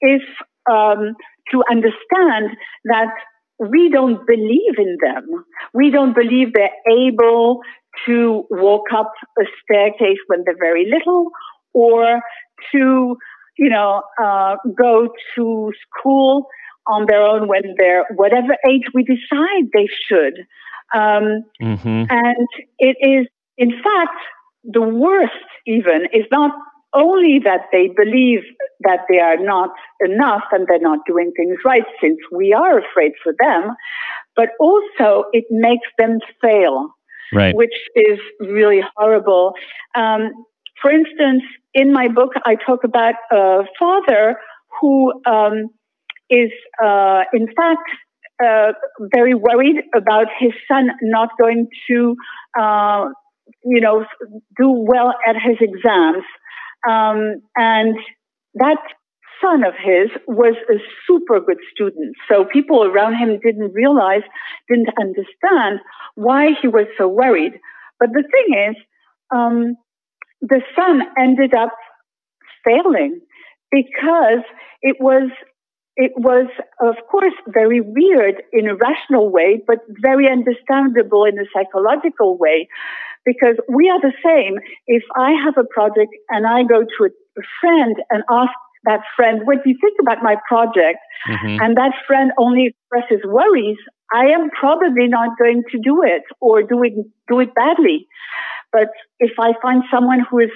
if 0.00 0.22
um, 0.70 1.14
to 1.50 1.62
understand 1.70 2.56
that 2.84 3.12
we 3.58 3.88
don't 3.90 4.26
believe 4.26 4.78
in 4.78 4.98
them. 5.00 5.44
We 5.72 5.90
don't 5.90 6.14
believe 6.14 6.52
they're 6.52 6.68
able 7.08 7.60
to 8.06 8.44
walk 8.50 8.86
up 8.94 9.12
a 9.38 9.44
staircase 9.62 10.18
when 10.26 10.42
they're 10.44 10.58
very 10.60 10.90
little 10.90 11.30
or 11.72 12.20
to, 12.72 13.16
you 13.58 13.68
know, 13.70 14.02
uh, 14.22 14.56
go 14.76 15.08
to 15.36 15.72
school 15.88 16.46
on 16.86 17.06
their 17.08 17.22
own 17.22 17.48
when 17.48 17.74
they're 17.78 18.04
whatever 18.14 18.56
age 18.68 18.84
we 18.94 19.02
decide 19.02 19.70
they 19.72 19.88
should. 20.08 20.34
Um, 20.94 21.44
mm-hmm. 21.60 22.04
And 22.10 22.48
it 22.78 22.96
is, 23.00 23.26
in 23.56 23.70
fact, 23.70 24.20
the 24.70 24.82
worst 24.82 25.32
even 25.66 26.06
is 26.12 26.24
not 26.30 26.52
only 26.94 27.40
that 27.44 27.62
they 27.72 27.88
believe 27.94 28.40
that 28.80 29.00
they 29.08 29.18
are 29.18 29.36
not 29.36 29.70
enough 30.00 30.44
and 30.52 30.66
they're 30.68 30.78
not 30.80 31.00
doing 31.06 31.32
things 31.36 31.56
right 31.64 31.84
since 32.00 32.18
we 32.32 32.52
are 32.52 32.78
afraid 32.78 33.12
for 33.22 33.34
them, 33.40 33.74
but 34.34 34.48
also 34.60 35.24
it 35.32 35.44
makes 35.50 35.88
them 35.98 36.18
fail, 36.40 36.88
right. 37.32 37.54
which 37.54 37.74
is 37.94 38.18
really 38.40 38.80
horrible. 38.96 39.52
Um, 39.94 40.32
for 40.80 40.90
instance, 40.90 41.42
in 41.74 41.92
my 41.92 42.08
book, 42.08 42.32
I 42.44 42.54
talk 42.54 42.84
about 42.84 43.14
a 43.30 43.64
father 43.78 44.36
who 44.80 45.12
um, 45.26 45.70
is, 46.30 46.50
uh, 46.82 47.24
in 47.32 47.46
fact, 47.48 47.88
uh, 48.44 48.72
very 49.14 49.34
worried 49.34 49.76
about 49.94 50.26
his 50.38 50.52
son 50.68 50.90
not 51.02 51.30
going 51.40 51.68
to, 51.88 52.16
uh, 52.60 53.06
you 53.64 53.80
know, 53.80 54.04
do 54.58 54.70
well 54.70 55.14
at 55.26 55.36
his 55.36 55.56
exams. 55.60 56.24
Um, 56.88 57.42
and 57.56 57.96
that 58.54 58.78
son 59.42 59.64
of 59.64 59.74
his 59.74 60.10
was 60.26 60.54
a 60.70 60.78
super 61.06 61.40
good 61.40 61.58
student. 61.72 62.14
So 62.28 62.44
people 62.44 62.84
around 62.84 63.16
him 63.16 63.38
didn't 63.42 63.72
realize, 63.72 64.22
didn't 64.68 64.88
understand 65.00 65.80
why 66.14 66.50
he 66.60 66.68
was 66.68 66.86
so 66.96 67.08
worried. 67.08 67.52
But 67.98 68.10
the 68.12 68.22
thing 68.22 68.70
is, 68.70 68.76
um, 69.34 69.76
the 70.40 70.60
son 70.74 71.02
ended 71.18 71.54
up 71.54 71.72
failing 72.64 73.20
because 73.70 74.44
it 74.82 74.96
was 75.00 75.30
it 75.98 76.12
was, 76.14 76.46
of 76.78 76.96
course, 77.10 77.32
very 77.48 77.80
weird 77.80 78.42
in 78.52 78.68
a 78.68 78.76
rational 78.76 79.32
way, 79.32 79.62
but 79.66 79.78
very 80.02 80.28
understandable 80.30 81.24
in 81.24 81.38
a 81.38 81.48
psychological 81.54 82.36
way, 82.36 82.68
because 83.26 83.56
we 83.68 83.90
are 83.90 84.00
the 84.00 84.14
same. 84.24 84.58
If 84.86 85.02
I 85.14 85.32
have 85.44 85.58
a 85.58 85.66
project 85.68 86.14
and 86.30 86.46
I 86.46 86.62
go 86.62 86.80
to 86.80 87.04
a 87.04 87.42
friend 87.60 87.96
and 88.08 88.22
ask 88.30 88.52
that 88.84 89.00
friend, 89.16 89.42
what 89.44 89.64
do 89.64 89.70
you 89.70 89.76
think 89.80 89.98
about 90.00 90.22
my 90.22 90.36
project? 90.48 91.00
Mm-hmm. 91.28 91.60
And 91.60 91.76
that 91.76 91.92
friend 92.06 92.30
only 92.38 92.72
expresses 92.72 93.20
worries, 93.26 93.76
I 94.14 94.26
am 94.26 94.48
probably 94.50 95.08
not 95.08 95.36
going 95.36 95.64
to 95.72 95.78
do 95.78 96.02
it 96.02 96.22
or 96.40 96.62
do 96.62 96.82
it, 96.84 96.94
do 97.28 97.40
it 97.40 97.52
badly. 97.54 98.06
But 98.72 98.88
if 99.18 99.32
I 99.38 99.52
find 99.60 99.82
someone 99.90 100.20
who 100.30 100.38
is 100.38 100.50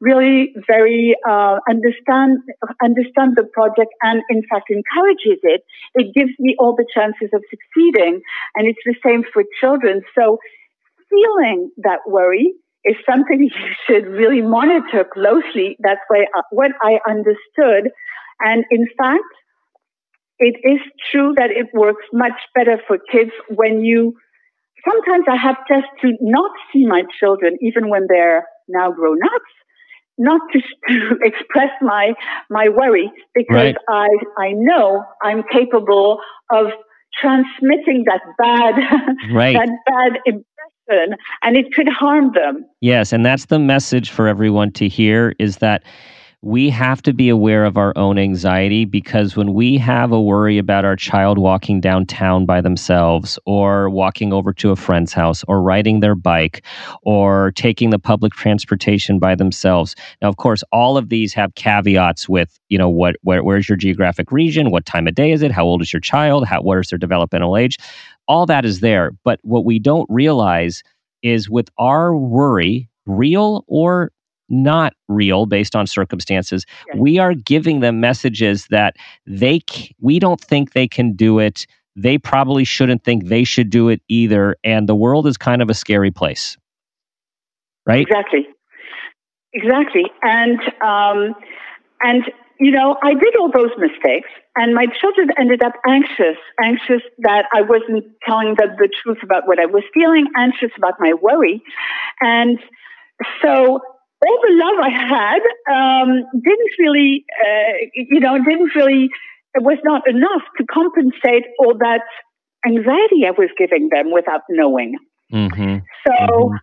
really 0.00 0.54
very 0.66 1.16
uh, 1.26 1.58
understand 1.68 2.38
understand 2.82 3.32
the 3.36 3.44
project 3.52 3.92
and 4.02 4.22
in 4.28 4.42
fact 4.50 4.70
encourages 4.70 5.40
it, 5.42 5.62
it 5.94 6.14
gives 6.14 6.32
me 6.38 6.56
all 6.58 6.74
the 6.74 6.86
chances 6.94 7.30
of 7.32 7.42
succeeding. 7.50 8.20
And 8.54 8.66
it's 8.66 8.80
the 8.84 8.94
same 9.04 9.24
for 9.32 9.44
children. 9.60 10.02
So 10.14 10.38
feeling 11.14 11.70
that 11.78 12.00
worry 12.06 12.54
is 12.84 12.96
something 13.08 13.40
you 13.42 13.50
should 13.86 14.06
really 14.06 14.42
monitor 14.42 15.04
closely. 15.12 15.76
That's 15.80 16.00
why, 16.08 16.26
uh, 16.36 16.42
what 16.50 16.72
I 16.82 16.98
understood. 17.08 17.90
And 18.40 18.64
in 18.70 18.86
fact, 18.98 19.22
it 20.38 20.56
is 20.64 20.80
true 21.10 21.34
that 21.36 21.50
it 21.50 21.68
works 21.72 22.04
much 22.12 22.38
better 22.54 22.80
for 22.86 22.98
kids 23.10 23.30
when 23.48 23.84
you 23.84 24.14
sometimes 24.84 25.24
I 25.30 25.36
have 25.36 25.56
tests 25.68 25.88
to 26.02 26.12
not 26.20 26.50
see 26.72 26.86
my 26.86 27.02
children 27.20 27.56
even 27.60 27.88
when 27.88 28.06
they're 28.08 28.44
now 28.68 28.90
grown 28.90 29.18
ups 29.22 29.52
not 30.18 30.40
to, 30.52 30.60
to 30.88 31.16
express 31.22 31.70
my 31.80 32.14
my 32.50 32.68
worry 32.68 33.10
because 33.34 33.54
right. 33.54 33.76
I 33.88 34.08
I 34.38 34.52
know 34.52 35.04
I'm 35.22 35.42
capable 35.50 36.18
of 36.50 36.66
transmitting 37.20 38.04
that 38.06 38.20
bad 38.38 38.74
right. 39.32 39.54
that 39.54 39.70
bad 39.86 40.34
and 40.88 41.56
it 41.56 41.72
could 41.72 41.88
harm 41.88 42.32
them. 42.32 42.64
Yes, 42.80 43.12
and 43.12 43.24
that's 43.24 43.46
the 43.46 43.58
message 43.58 44.10
for 44.10 44.28
everyone 44.28 44.70
to 44.72 44.88
hear 44.88 45.34
is 45.38 45.58
that 45.58 45.82
we 46.44 46.68
have 46.70 47.02
to 47.02 47.14
be 47.14 47.30
aware 47.30 47.64
of 47.64 47.78
our 47.78 47.96
own 47.96 48.18
anxiety 48.18 48.84
because 48.84 49.36
when 49.36 49.54
we 49.54 49.78
have 49.78 50.12
a 50.12 50.20
worry 50.20 50.58
about 50.58 50.84
our 50.84 50.96
child 50.96 51.38
walking 51.38 51.80
downtown 51.80 52.44
by 52.44 52.60
themselves 52.60 53.38
or 53.46 53.88
walking 53.88 54.32
over 54.32 54.52
to 54.52 54.70
a 54.70 54.76
friend's 54.76 55.12
house 55.14 55.42
or 55.48 55.62
riding 55.62 56.00
their 56.00 56.14
bike 56.14 56.64
or 57.02 57.52
taking 57.52 57.90
the 57.90 57.98
public 57.98 58.34
transportation 58.34 59.18
by 59.18 59.34
themselves 59.34 59.96
now 60.20 60.28
of 60.28 60.36
course 60.36 60.62
all 60.70 60.98
of 60.98 61.08
these 61.08 61.32
have 61.32 61.54
caveats 61.54 62.28
with 62.28 62.60
you 62.68 62.78
know 62.78 62.90
what 62.90 63.16
where, 63.22 63.42
where's 63.44 63.68
your 63.68 63.76
geographic 63.76 64.32
region? 64.32 64.70
What 64.70 64.84
time 64.86 65.06
of 65.06 65.14
day 65.14 65.32
is 65.32 65.42
it? 65.42 65.52
How 65.52 65.64
old 65.64 65.80
is 65.80 65.92
your 65.92 66.00
child? 66.00 66.46
How 66.46 66.60
what 66.60 66.78
is 66.78 66.88
their 66.88 66.98
developmental 66.98 67.56
age? 67.56 67.78
All 68.28 68.46
that 68.46 68.64
is 68.64 68.80
there. 68.80 69.12
But 69.24 69.38
what 69.42 69.64
we 69.64 69.78
don't 69.78 70.08
realize 70.10 70.82
is 71.22 71.48
with 71.48 71.68
our 71.78 72.16
worry 72.16 72.88
real 73.06 73.64
or 73.68 74.10
not 74.54 74.94
real 75.08 75.46
based 75.46 75.76
on 75.76 75.86
circumstances. 75.86 76.64
We 76.94 77.18
are 77.18 77.34
giving 77.34 77.80
them 77.80 78.00
messages 78.00 78.66
that 78.70 78.96
they 79.26 79.60
we 80.00 80.18
don't 80.18 80.40
think 80.40 80.72
they 80.72 80.88
can 80.88 81.14
do 81.14 81.38
it. 81.38 81.66
They 81.96 82.18
probably 82.18 82.64
shouldn't 82.64 83.04
think 83.04 83.26
they 83.26 83.44
should 83.44 83.70
do 83.70 83.88
it 83.88 84.00
either 84.08 84.56
and 84.64 84.88
the 84.88 84.94
world 84.94 85.26
is 85.26 85.36
kind 85.36 85.62
of 85.62 85.70
a 85.70 85.74
scary 85.74 86.10
place. 86.10 86.56
Right? 87.86 88.06
Exactly. 88.06 88.48
Exactly. 89.52 90.04
And 90.22 90.60
um 90.82 91.34
and 92.00 92.24
you 92.60 92.70
know, 92.70 92.96
I 93.02 93.14
did 93.14 93.36
all 93.36 93.50
those 93.50 93.72
mistakes 93.78 94.30
and 94.56 94.74
my 94.74 94.86
children 95.00 95.30
ended 95.38 95.62
up 95.62 95.72
anxious, 95.86 96.38
anxious 96.62 97.02
that 97.18 97.46
I 97.52 97.62
wasn't 97.62 98.04
telling 98.26 98.54
them 98.56 98.76
the 98.78 98.88
truth 99.02 99.18
about 99.22 99.46
what 99.46 99.58
I 99.58 99.66
was 99.66 99.82
feeling, 99.92 100.26
anxious 100.36 100.70
about 100.76 100.94
my 101.00 101.12
worry. 101.20 101.62
And 102.20 102.58
so 103.42 103.80
all 104.22 104.38
the 104.42 104.52
love 104.52 104.78
I 104.82 104.90
had 104.90 105.42
um, 105.70 106.24
didn't 106.32 106.72
really, 106.78 107.24
uh, 107.40 107.72
you 107.94 108.20
know, 108.20 108.36
didn't 108.42 108.74
really, 108.74 109.10
it 109.54 109.62
was 109.62 109.78
not 109.84 110.08
enough 110.08 110.42
to 110.58 110.64
compensate 110.64 111.44
all 111.58 111.74
that 111.78 112.02
anxiety 112.66 113.26
I 113.26 113.32
was 113.36 113.50
giving 113.58 113.88
them 113.90 114.12
without 114.12 114.42
knowing. 114.48 114.96
Mm-hmm. 115.32 115.78
So, 116.06 116.14
mm-hmm. 116.14 116.56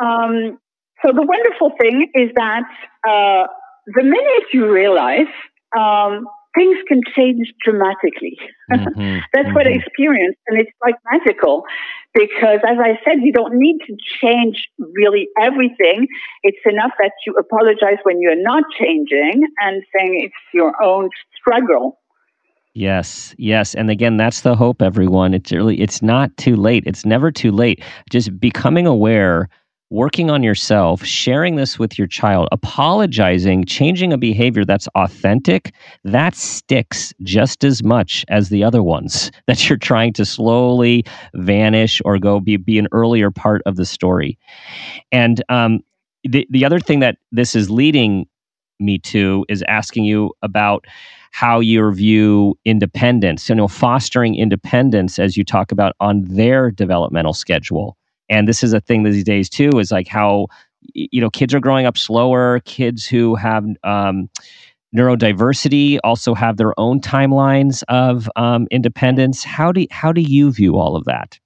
Um, 0.00 0.58
so 1.04 1.12
the 1.12 1.22
wonderful 1.22 1.72
thing 1.80 2.10
is 2.14 2.30
that 2.36 2.62
uh, 3.06 3.46
the 3.86 4.04
minute 4.04 4.44
you 4.52 4.70
realize 4.70 5.26
um, 5.76 6.26
things 6.54 6.78
can 6.86 7.00
change 7.14 7.52
dramatically. 7.62 8.38
Mm-hmm. 8.70 9.18
That's 9.32 9.46
mm-hmm. 9.46 9.54
what 9.54 9.66
I 9.66 9.70
mm-hmm. 9.70 9.80
experienced, 9.80 10.38
and 10.48 10.58
it's 10.58 10.70
quite 10.80 10.94
magical 11.10 11.64
because, 12.14 12.60
as 12.66 12.78
I 12.80 12.98
said, 13.04 13.22
you 13.22 13.32
don't 13.32 13.54
need 13.54 13.78
to 13.86 13.96
change 14.20 14.68
really 14.78 15.28
everything. 15.40 16.06
It's 16.42 16.58
enough 16.66 16.92
that 16.98 17.12
you 17.26 17.34
apologize 17.34 17.98
when 18.02 18.20
you're 18.20 18.40
not 18.40 18.64
changing 18.78 19.46
and 19.60 19.82
saying 19.96 20.20
it's 20.24 20.34
your 20.52 20.72
own 20.82 21.10
struggle. 21.36 21.98
Yes, 22.74 23.34
yes, 23.38 23.74
and 23.74 23.90
again, 23.90 24.18
that's 24.18 24.42
the 24.42 24.54
hope, 24.54 24.82
everyone. 24.82 25.34
It's 25.34 25.50
really, 25.50 25.80
it's 25.80 26.00
not 26.00 26.36
too 26.36 26.54
late. 26.54 26.84
It's 26.86 27.04
never 27.04 27.32
too 27.32 27.50
late. 27.50 27.82
Just 28.08 28.38
becoming 28.38 28.86
aware 28.86 29.48
working 29.90 30.28
on 30.30 30.42
yourself, 30.42 31.02
sharing 31.04 31.56
this 31.56 31.78
with 31.78 31.98
your 31.98 32.06
child, 32.06 32.48
apologizing, 32.52 33.64
changing 33.64 34.12
a 34.12 34.18
behavior 34.18 34.64
that's 34.64 34.88
authentic, 34.88 35.72
that 36.04 36.34
sticks 36.34 37.14
just 37.22 37.64
as 37.64 37.82
much 37.82 38.24
as 38.28 38.50
the 38.50 38.62
other 38.62 38.82
ones 38.82 39.30
that 39.46 39.68
you're 39.68 39.78
trying 39.78 40.12
to 40.12 40.24
slowly 40.24 41.04
vanish 41.34 42.02
or 42.04 42.18
go 42.18 42.40
be, 42.40 42.56
be 42.56 42.78
an 42.78 42.88
earlier 42.92 43.30
part 43.30 43.62
of 43.64 43.76
the 43.76 43.86
story. 43.86 44.38
And 45.10 45.42
um, 45.48 45.80
the, 46.24 46.46
the 46.50 46.64
other 46.64 46.80
thing 46.80 47.00
that 47.00 47.16
this 47.32 47.54
is 47.54 47.70
leading 47.70 48.26
me 48.80 48.98
to 48.98 49.44
is 49.48 49.64
asking 49.66 50.04
you 50.04 50.30
about 50.42 50.86
how 51.30 51.60
you 51.60 51.90
view 51.92 52.58
independence, 52.64 53.48
you 53.48 53.54
know, 53.54 53.68
fostering 53.68 54.34
independence 54.34 55.18
as 55.18 55.36
you 55.36 55.44
talk 55.44 55.72
about 55.72 55.94
on 56.00 56.24
their 56.24 56.70
developmental 56.70 57.32
schedule 57.32 57.96
and 58.28 58.46
this 58.48 58.62
is 58.62 58.72
a 58.72 58.80
thing 58.80 59.02
these 59.02 59.24
days 59.24 59.48
too 59.48 59.70
is 59.78 59.90
like 59.90 60.08
how 60.08 60.46
you 60.94 61.20
know 61.20 61.30
kids 61.30 61.54
are 61.54 61.60
growing 61.60 61.86
up 61.86 61.98
slower. 61.98 62.60
Kids 62.64 63.06
who 63.06 63.34
have 63.34 63.64
um, 63.84 64.28
neurodiversity 64.96 65.98
also 66.04 66.34
have 66.34 66.56
their 66.56 66.78
own 66.78 67.00
timelines 67.00 67.82
of 67.88 68.28
um, 68.36 68.66
independence. 68.70 69.44
How 69.44 69.72
do 69.72 69.86
how 69.90 70.12
do 70.12 70.20
you 70.20 70.50
view 70.52 70.76
all 70.76 70.96
of 70.96 71.04
that? 71.04 71.38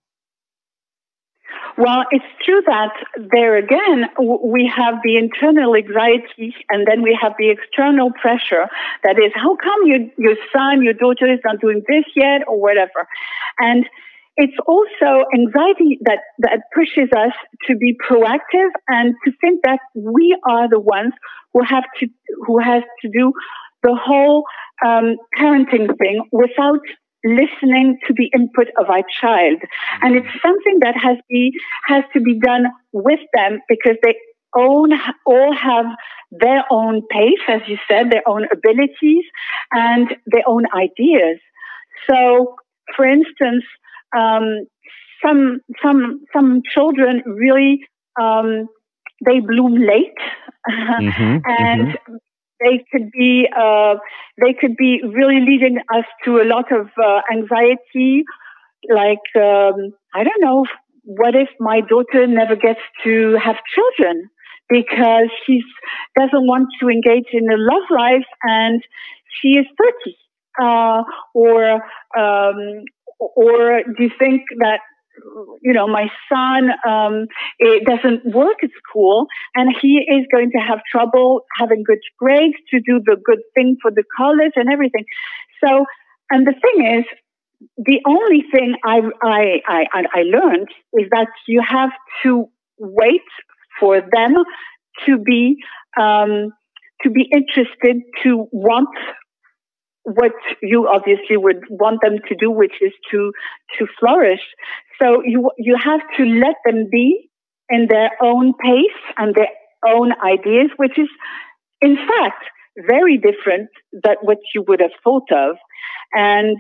Well, 1.79 2.05
it's 2.11 2.25
true 2.45 2.61
that 2.67 2.93
there 3.33 3.57
again, 3.57 4.05
we 4.19 4.71
have 4.77 4.97
the 5.03 5.17
internal 5.17 5.75
anxiety 5.75 6.55
and 6.69 6.87
then 6.87 7.03
we 7.03 7.19
have 7.21 7.33
the 7.39 7.49
external 7.51 8.11
pressure 8.13 8.69
that 9.03 9.17
is, 9.19 9.33
how 9.35 9.57
come 9.57 9.87
you, 9.87 10.11
your 10.19 10.37
son, 10.55 10.83
your 10.83 10.93
daughter 10.93 11.33
is 11.33 11.41
not 11.45 11.61
doing 11.61 11.83
this 11.89 12.05
yet 12.15 12.43
or 12.47 12.61
whatever? 12.61 13.09
And 13.59 13.87
it's 14.37 14.57
also 14.67 15.25
anxiety 15.35 15.99
that, 16.03 16.21
that 16.39 16.61
pushes 16.75 17.11
us 17.17 17.33
to 17.69 17.77
be 17.77 17.97
proactive 18.09 18.71
and 18.89 19.15
to 19.25 19.33
think 19.41 19.61
that 19.65 19.79
we 19.95 20.37
are 20.49 20.69
the 20.69 20.81
ones 20.81 21.13
who 21.53 21.63
have 21.63 21.85
to, 22.01 22.09
who 22.47 22.59
has 22.59 22.83
to 23.03 23.11
do 23.11 23.33
the 23.83 23.95
whole 23.95 24.45
um, 24.85 25.17
parenting 25.39 25.87
thing 25.99 26.23
without 26.33 26.81
listening 27.25 27.99
to 28.07 28.15
the 28.17 28.31
input 28.35 28.69
of 28.81 28.89
our 28.89 29.03
child. 29.21 29.61
And 30.01 30.17
it's 30.17 30.43
something 30.43 30.79
that 30.81 30.95
has 30.97 31.19
be, 31.29 31.53
has 31.87 32.05
to 32.15 32.21
be 32.21 32.39
done 32.39 32.65
with 32.93 33.21
them 33.35 33.61
because 33.69 33.97
they 34.03 34.15
own, 34.57 34.93
all 35.27 35.55
have 35.55 35.87
their 36.31 36.65
own 36.71 37.03
pace, 37.11 37.43
as 37.49 37.61
you 37.69 37.77
said, 37.89 38.11
their 38.11 38.27
own 38.27 38.47
abilities 38.51 39.25
and 39.73 40.09
their 40.27 40.43
own 40.47 40.65
ideas. 40.75 41.39
So, 42.11 42.57
for 42.97 43.05
instance, 43.05 43.65
um, 44.17 44.67
some 45.25 45.61
some 45.83 46.21
some 46.33 46.63
children 46.75 47.23
really 47.27 47.81
um, 48.21 48.69
they 49.25 49.41
bloom 49.41 49.75
late, 49.75 50.21
mm-hmm, 50.71 51.39
and 51.47 51.89
mm-hmm. 51.89 52.15
they 52.61 52.85
could 52.91 53.11
be 53.13 53.47
uh, 53.57 53.95
they 54.41 54.55
could 54.59 54.77
be 54.77 55.01
really 55.03 55.41
leading 55.41 55.79
us 55.95 56.05
to 56.25 56.39
a 56.39 56.45
lot 56.45 56.73
of 56.73 56.89
uh, 57.03 57.21
anxiety. 57.33 58.25
Like 58.91 59.23
um, 59.37 59.95
i 60.13 60.25
don't 60.25 60.41
know 60.41 60.65
what 61.05 61.35
if 61.35 61.49
my 61.59 61.81
daughter 61.81 62.27
never 62.27 62.57
gets 62.57 62.81
to 63.05 63.37
have 63.43 63.57
children? 63.75 64.29
Because 64.69 65.29
she 65.47 65.63
doesn't 66.17 66.47
want 66.47 66.69
to 66.81 66.89
engage 66.89 67.27
in 67.33 67.51
a 67.51 67.57
love 67.57 67.83
life 67.91 68.27
and 68.43 68.83
she 69.41 69.59
is 69.59 69.67
30 69.77 70.17
uh, 70.63 71.03
or 71.35 71.73
um, 72.17 72.85
or 73.37 73.83
do 73.97 74.03
you 74.05 74.11
think 74.19 74.43
that 74.59 74.81
you 75.63 75.73
know, 75.73 75.87
my 75.87 76.09
son, 76.29 76.71
um, 76.89 77.27
it 77.59 77.85
doesn't 77.85 78.25
work 78.35 78.57
at 78.63 78.71
school 78.89 79.27
and 79.55 79.75
he 79.81 79.99
is 79.99 80.27
going 80.33 80.51
to 80.51 80.59
have 80.59 80.81
trouble 80.91 81.43
having 81.59 81.83
good 81.85 81.99
grades 82.19 82.57
to 82.71 82.81
do 82.81 83.01
the 83.05 83.17
good 83.23 83.41
thing 83.55 83.77
for 83.81 83.91
the 83.91 84.05
college 84.17 84.53
and 84.57 84.71
everything. 84.73 85.05
So, 85.65 85.85
and 86.31 86.47
the 86.47 86.55
thing 86.55 86.99
is, 86.99 87.05
the 87.77 88.01
only 88.07 88.43
thing 88.51 88.75
I, 88.85 89.01
I, 89.23 89.61
I, 89.67 90.05
I 90.15 90.23
learned 90.23 90.69
is 90.95 91.09
that 91.11 91.29
you 91.47 91.63
have 91.67 91.91
to 92.25 92.49
wait 92.79 93.21
for 93.79 94.01
them 94.01 94.35
to 95.07 95.19
be, 95.19 95.57
um, 96.01 96.53
to 97.03 97.11
be 97.11 97.29
interested 97.33 98.03
to 98.25 98.49
want 98.51 98.89
what 100.05 100.33
you 100.63 100.89
obviously 100.93 101.37
would 101.37 101.63
want 101.71 102.01
them 102.03 102.19
to 102.29 102.35
do, 102.35 102.51
which 102.51 102.75
is 102.81 102.93
to 103.11 103.33
to 103.79 103.87
flourish. 103.99 104.41
So 105.01 105.23
you 105.25 105.51
you 105.59 105.77
have 105.83 106.01
to 106.19 106.25
let 106.25 106.57
them 106.65 106.89
be 106.91 107.31
in 107.69 107.87
their 107.89 108.11
own 108.23 108.55
pace 108.55 109.01
and 109.17 109.35
their 109.35 109.49
own 109.87 110.13
ideas, 110.25 110.71
which 110.77 110.99
is 110.99 111.09
in 111.81 111.97
fact 111.97 112.45
very 112.89 113.19
different 113.19 113.69
than 113.93 114.17
what 114.23 114.39
you 114.55 114.65
would 114.67 114.81
have 114.81 114.93
thought 115.05 115.31
of. 115.31 115.57
And 116.13 116.57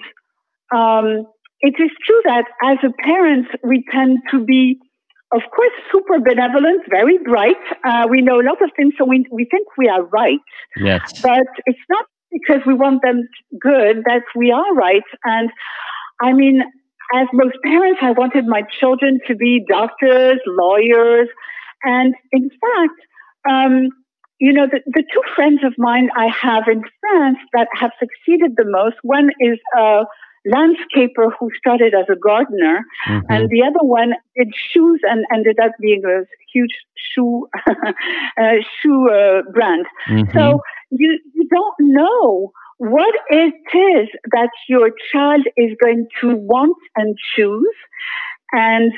um, 0.74 1.26
it 1.60 1.74
is 1.78 1.90
true 2.04 2.20
that 2.24 2.44
as 2.62 2.78
a 2.84 2.92
parent, 3.02 3.46
we 3.62 3.84
tend 3.90 4.18
to 4.30 4.44
be, 4.44 4.78
of 5.32 5.42
course, 5.54 5.72
super 5.92 6.18
benevolent, 6.18 6.82
very 6.90 7.18
bright. 7.18 7.62
Uh, 7.84 8.06
we 8.10 8.20
know 8.20 8.40
a 8.40 8.46
lot 8.46 8.60
of 8.62 8.70
things, 8.76 8.94
so 8.98 9.04
we, 9.04 9.24
we 9.30 9.46
think 9.50 9.68
we 9.78 9.88
are 9.88 10.02
right. 10.02 10.40
Yes. 10.76 11.20
But 11.22 11.46
it's 11.66 11.86
not 11.88 12.04
because 12.32 12.62
we 12.66 12.74
want 12.74 13.02
them 13.02 13.28
good 13.60 14.02
that 14.06 14.22
we 14.34 14.50
are 14.50 14.74
right. 14.74 15.02
And 15.24 15.50
I 16.20 16.32
mean, 16.32 16.62
as 17.14 17.28
most 17.32 17.56
parents, 17.64 18.00
I 18.02 18.12
wanted 18.12 18.46
my 18.46 18.62
children 18.80 19.20
to 19.26 19.34
be 19.34 19.64
doctors, 19.68 20.40
lawyers, 20.46 21.28
and 21.82 22.14
in 22.32 22.48
fact, 22.48 23.00
um, 23.48 23.88
you 24.38 24.52
know, 24.52 24.66
the, 24.66 24.80
the 24.86 25.04
two 25.12 25.22
friends 25.36 25.60
of 25.64 25.74
mine 25.78 26.08
I 26.16 26.28
have 26.28 26.64
in 26.66 26.82
France 27.00 27.38
that 27.52 27.68
have 27.74 27.90
succeeded 27.98 28.56
the 28.56 28.64
most. 28.66 28.96
One 29.02 29.30
is 29.38 29.58
a 29.76 30.02
landscaper 30.46 31.30
who 31.38 31.50
started 31.56 31.94
as 31.94 32.06
a 32.10 32.16
gardener, 32.16 32.84
mm-hmm. 33.08 33.26
and 33.28 33.48
the 33.50 33.62
other 33.62 33.84
one 33.86 34.14
did 34.36 34.48
shoes 34.72 35.00
and 35.04 35.24
ended 35.32 35.58
up 35.62 35.72
being 35.80 36.02
a 36.04 36.24
huge 36.52 36.74
shoe 36.96 37.46
uh, 37.68 38.56
shoe 38.80 39.08
uh, 39.10 39.42
brand. 39.52 39.86
Mm-hmm. 40.08 40.36
So 40.36 40.60
you, 40.92 41.18
you 41.34 41.48
don't 41.48 41.74
know 41.80 42.52
what 42.78 43.14
it 43.30 43.54
is 43.76 44.08
that 44.32 44.50
your 44.68 44.90
child 45.12 45.46
is 45.56 45.76
going 45.82 46.06
to 46.20 46.34
want 46.36 46.76
and 46.96 47.16
choose 47.34 47.74
and 48.52 48.92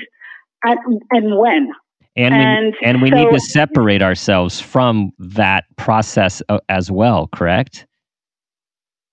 and, 0.65 1.03
and 1.11 1.39
when. 1.39 1.71
And, 2.17 2.35
and 2.35 2.75
we, 2.81 2.87
and 2.87 3.03
we 3.03 3.11
so, 3.11 3.17
need 3.17 3.31
to 3.33 3.41
separate 3.41 4.01
ourselves 4.01 4.61
from 4.61 5.13
that 5.19 5.65
process 5.77 6.41
uh, 6.49 6.61
as 6.69 6.91
well, 6.91 7.29
correct? 7.35 7.87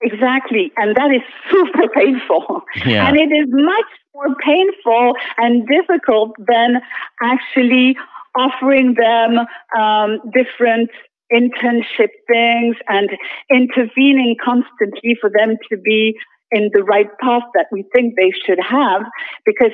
Exactly. 0.02 0.72
And 0.76 0.96
that 0.96 1.10
is 1.10 1.22
super 1.50 1.88
painful. 1.94 2.62
Yeah. 2.86 3.08
And 3.08 3.16
it 3.16 3.34
is 3.34 3.46
much 3.50 3.86
more 4.14 4.34
painful 4.36 5.14
and 5.36 5.66
difficult 5.68 6.32
than 6.38 6.80
actually 7.22 7.96
offering 8.36 8.94
them 8.94 9.46
um, 9.78 10.20
different 10.32 10.90
internship 11.32 12.10
things 12.30 12.76
and 12.88 13.10
intervening 13.50 14.36
constantly 14.42 15.16
for 15.20 15.30
them 15.30 15.56
to 15.70 15.76
be 15.78 16.14
in 16.50 16.70
the 16.74 16.82
right 16.82 17.08
path 17.20 17.42
that 17.54 17.66
we 17.72 17.84
think 17.94 18.14
they 18.16 18.30
should 18.46 18.58
have. 18.60 19.02
Because 19.46 19.72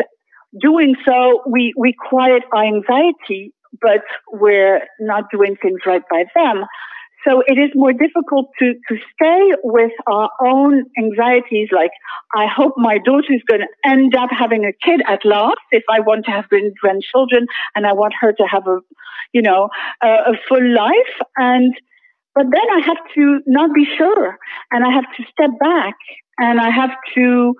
doing 0.60 0.94
so 1.06 1.42
we, 1.50 1.74
we 1.76 1.94
quiet 2.08 2.42
our 2.54 2.64
anxiety 2.64 3.52
but 3.82 4.02
we're 4.32 4.80
not 4.98 5.24
doing 5.30 5.54
things 5.60 5.80
right 5.86 6.02
by 6.10 6.24
them 6.34 6.64
so 7.26 7.42
it 7.46 7.58
is 7.58 7.70
more 7.74 7.92
difficult 7.92 8.50
to, 8.60 8.74
to 8.88 8.96
stay 9.14 9.52
with 9.64 9.92
our 10.06 10.30
own 10.40 10.84
anxieties. 10.96 11.68
Like, 11.72 11.90
I 12.34 12.46
hope 12.46 12.74
my 12.76 12.98
daughter 12.98 13.32
is 13.32 13.42
going 13.48 13.62
to 13.62 13.90
end 13.90 14.14
up 14.14 14.30
having 14.30 14.64
a 14.64 14.72
kid 14.72 15.02
at 15.06 15.24
last 15.24 15.58
if 15.72 15.82
I 15.90 16.00
want 16.00 16.26
to 16.26 16.30
have 16.30 16.46
grandchildren 16.48 17.46
and 17.74 17.86
I 17.86 17.92
want 17.92 18.14
her 18.20 18.32
to 18.32 18.44
have 18.44 18.66
a, 18.68 18.78
you 19.32 19.42
know, 19.42 19.68
a, 20.02 20.08
a 20.08 20.32
full 20.48 20.74
life. 20.74 21.14
And, 21.36 21.74
but 22.34 22.46
then 22.52 22.70
I 22.72 22.80
have 22.86 22.98
to 23.16 23.40
not 23.46 23.74
be 23.74 23.84
sure 23.96 24.38
and 24.70 24.84
I 24.84 24.92
have 24.92 25.06
to 25.16 25.24
step 25.32 25.50
back 25.58 25.94
and 26.38 26.60
I 26.60 26.70
have 26.70 26.90
to, 27.16 27.54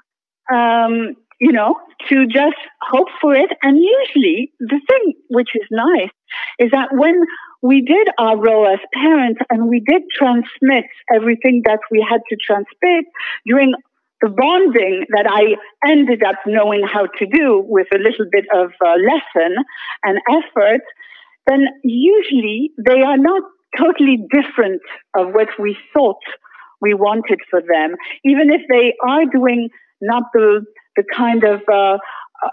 um, 0.54 1.14
you 1.40 1.52
know, 1.52 1.74
to 2.08 2.26
just 2.26 2.56
hope 2.80 3.08
for 3.20 3.34
it. 3.34 3.50
And 3.62 3.76
usually 3.76 4.52
the 4.60 4.80
thing 4.88 5.14
which 5.30 5.48
is 5.54 5.66
nice 5.70 6.10
is 6.58 6.70
that 6.70 6.88
when 6.92 7.20
we 7.62 7.82
did 7.82 8.08
our 8.18 8.36
role 8.36 8.66
as 8.66 8.78
parents 8.94 9.40
and 9.50 9.68
we 9.68 9.80
did 9.80 10.02
transmit 10.16 10.84
everything 11.14 11.62
that 11.64 11.80
we 11.90 12.04
had 12.08 12.20
to 12.28 12.36
transmit 12.36 13.06
during 13.46 13.74
the 14.20 14.28
bonding 14.28 15.06
that 15.10 15.26
I 15.28 15.54
ended 15.88 16.22
up 16.24 16.36
knowing 16.46 16.82
how 16.86 17.06
to 17.06 17.26
do 17.26 17.62
with 17.66 17.86
a 17.94 17.98
little 17.98 18.26
bit 18.30 18.44
of 18.54 18.70
uh, 18.84 18.94
lesson 18.94 19.56
and 20.04 20.18
effort, 20.28 20.80
then 21.46 21.66
usually 21.84 22.72
they 22.84 23.00
are 23.00 23.18
not 23.18 23.42
totally 23.76 24.18
different 24.32 24.82
of 25.16 25.28
what 25.34 25.48
we 25.58 25.76
thought 25.94 26.20
we 26.80 26.94
wanted 26.94 27.40
for 27.50 27.60
them, 27.60 27.96
even 28.24 28.50
if 28.50 28.62
they 28.68 28.94
are 29.06 29.24
doing 29.32 29.68
not 30.00 30.24
the 30.32 30.64
the 30.96 31.04
kind 31.16 31.44
of 31.44 31.60
uh, 31.72 31.96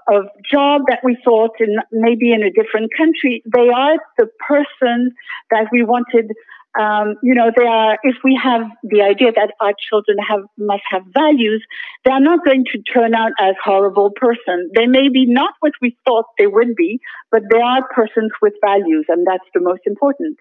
of 0.07 0.25
job 0.51 0.83
that 0.87 0.99
we 1.03 1.17
thought 1.23 1.51
in 1.59 1.77
maybe 1.91 2.31
in 2.31 2.43
a 2.43 2.51
different 2.51 2.91
country, 2.97 3.43
they 3.45 3.69
are 3.69 3.97
the 4.17 4.27
person 4.47 5.11
that 5.51 5.67
we 5.71 5.83
wanted. 5.83 6.31
Um, 6.77 7.15
you 7.23 7.33
know, 7.33 7.51
they 7.55 7.65
are. 7.65 7.97
If 8.03 8.17
we 8.23 8.37
have 8.43 8.63
the 8.83 9.01
idea 9.01 9.31
that 9.31 9.53
our 9.61 9.71
children 9.89 10.17
have 10.27 10.41
must 10.57 10.83
have 10.91 11.03
values, 11.13 11.63
they 12.03 12.11
are 12.11 12.19
not 12.19 12.43
going 12.43 12.65
to 12.73 12.81
turn 12.81 13.15
out 13.15 13.31
as 13.39 13.55
horrible 13.63 14.11
person. 14.11 14.69
They 14.75 14.85
may 14.85 15.07
be 15.07 15.25
not 15.25 15.53
what 15.61 15.71
we 15.81 15.95
thought 16.05 16.25
they 16.37 16.47
would 16.47 16.75
be, 16.75 16.99
but 17.31 17.43
they 17.49 17.61
are 17.61 17.87
persons 17.95 18.31
with 18.41 18.53
values, 18.59 19.05
and 19.07 19.25
that's 19.25 19.47
the 19.53 19.61
most 19.61 19.81
important. 19.85 20.37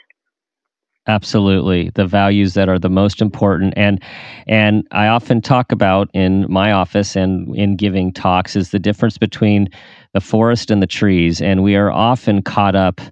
Absolutely, 1.06 1.90
the 1.94 2.06
values 2.06 2.54
that 2.54 2.70
are 2.70 2.78
the 2.78 2.88
most 2.88 3.20
important, 3.20 3.74
and 3.76 4.00
and 4.46 4.86
I 4.90 5.06
often 5.08 5.42
talk 5.42 5.70
about 5.70 6.08
in 6.14 6.46
my 6.48 6.72
office 6.72 7.14
and 7.14 7.54
in 7.54 7.76
giving 7.76 8.10
talks 8.10 8.56
is 8.56 8.70
the 8.70 8.78
difference 8.78 9.18
between 9.18 9.68
the 10.14 10.22
forest 10.22 10.70
and 10.70 10.80
the 10.80 10.86
trees, 10.86 11.42
and 11.42 11.62
we 11.62 11.76
are 11.76 11.92
often 11.92 12.40
caught 12.40 12.74
up 12.74 13.02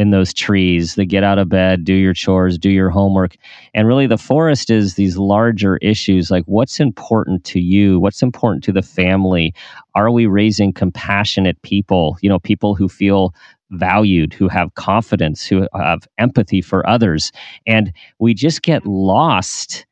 in 0.00 0.10
those 0.10 0.32
trees 0.32 0.94
that 0.94 1.04
get 1.04 1.22
out 1.22 1.38
of 1.38 1.50
bed, 1.50 1.84
do 1.84 1.92
your 1.92 2.14
chores, 2.14 2.56
do 2.56 2.70
your 2.70 2.88
homework, 2.88 3.36
and 3.74 3.86
really 3.86 4.06
the 4.06 4.16
forest 4.16 4.70
is 4.70 4.94
these 4.94 5.18
larger 5.18 5.76
issues 5.82 6.30
like 6.30 6.44
what's 6.46 6.80
important 6.80 7.44
to 7.44 7.60
you, 7.60 8.00
what's 8.00 8.22
important 8.22 8.64
to 8.64 8.72
the 8.72 8.80
family, 8.80 9.52
are 9.94 10.10
we 10.10 10.24
raising 10.24 10.72
compassionate 10.72 11.60
people, 11.60 12.16
you 12.22 12.30
know, 12.30 12.38
people 12.38 12.74
who 12.74 12.88
feel 12.88 13.34
valued, 13.72 14.32
who 14.32 14.48
have 14.48 14.74
confidence, 14.74 15.46
who 15.46 15.68
have 15.74 16.08
empathy 16.16 16.62
for 16.62 16.88
others. 16.88 17.30
And 17.66 17.92
we 18.18 18.32
just 18.32 18.62
get 18.62 18.86
lost, 18.86 19.84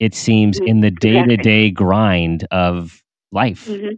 it 0.00 0.12
seems, 0.12 0.58
mm-hmm. 0.58 0.66
in 0.66 0.80
the 0.80 0.90
day 0.90 1.22
to 1.22 1.36
day 1.36 1.70
grind 1.70 2.48
of 2.50 3.04
life. 3.30 3.66
Mm-hmm. 3.66 3.94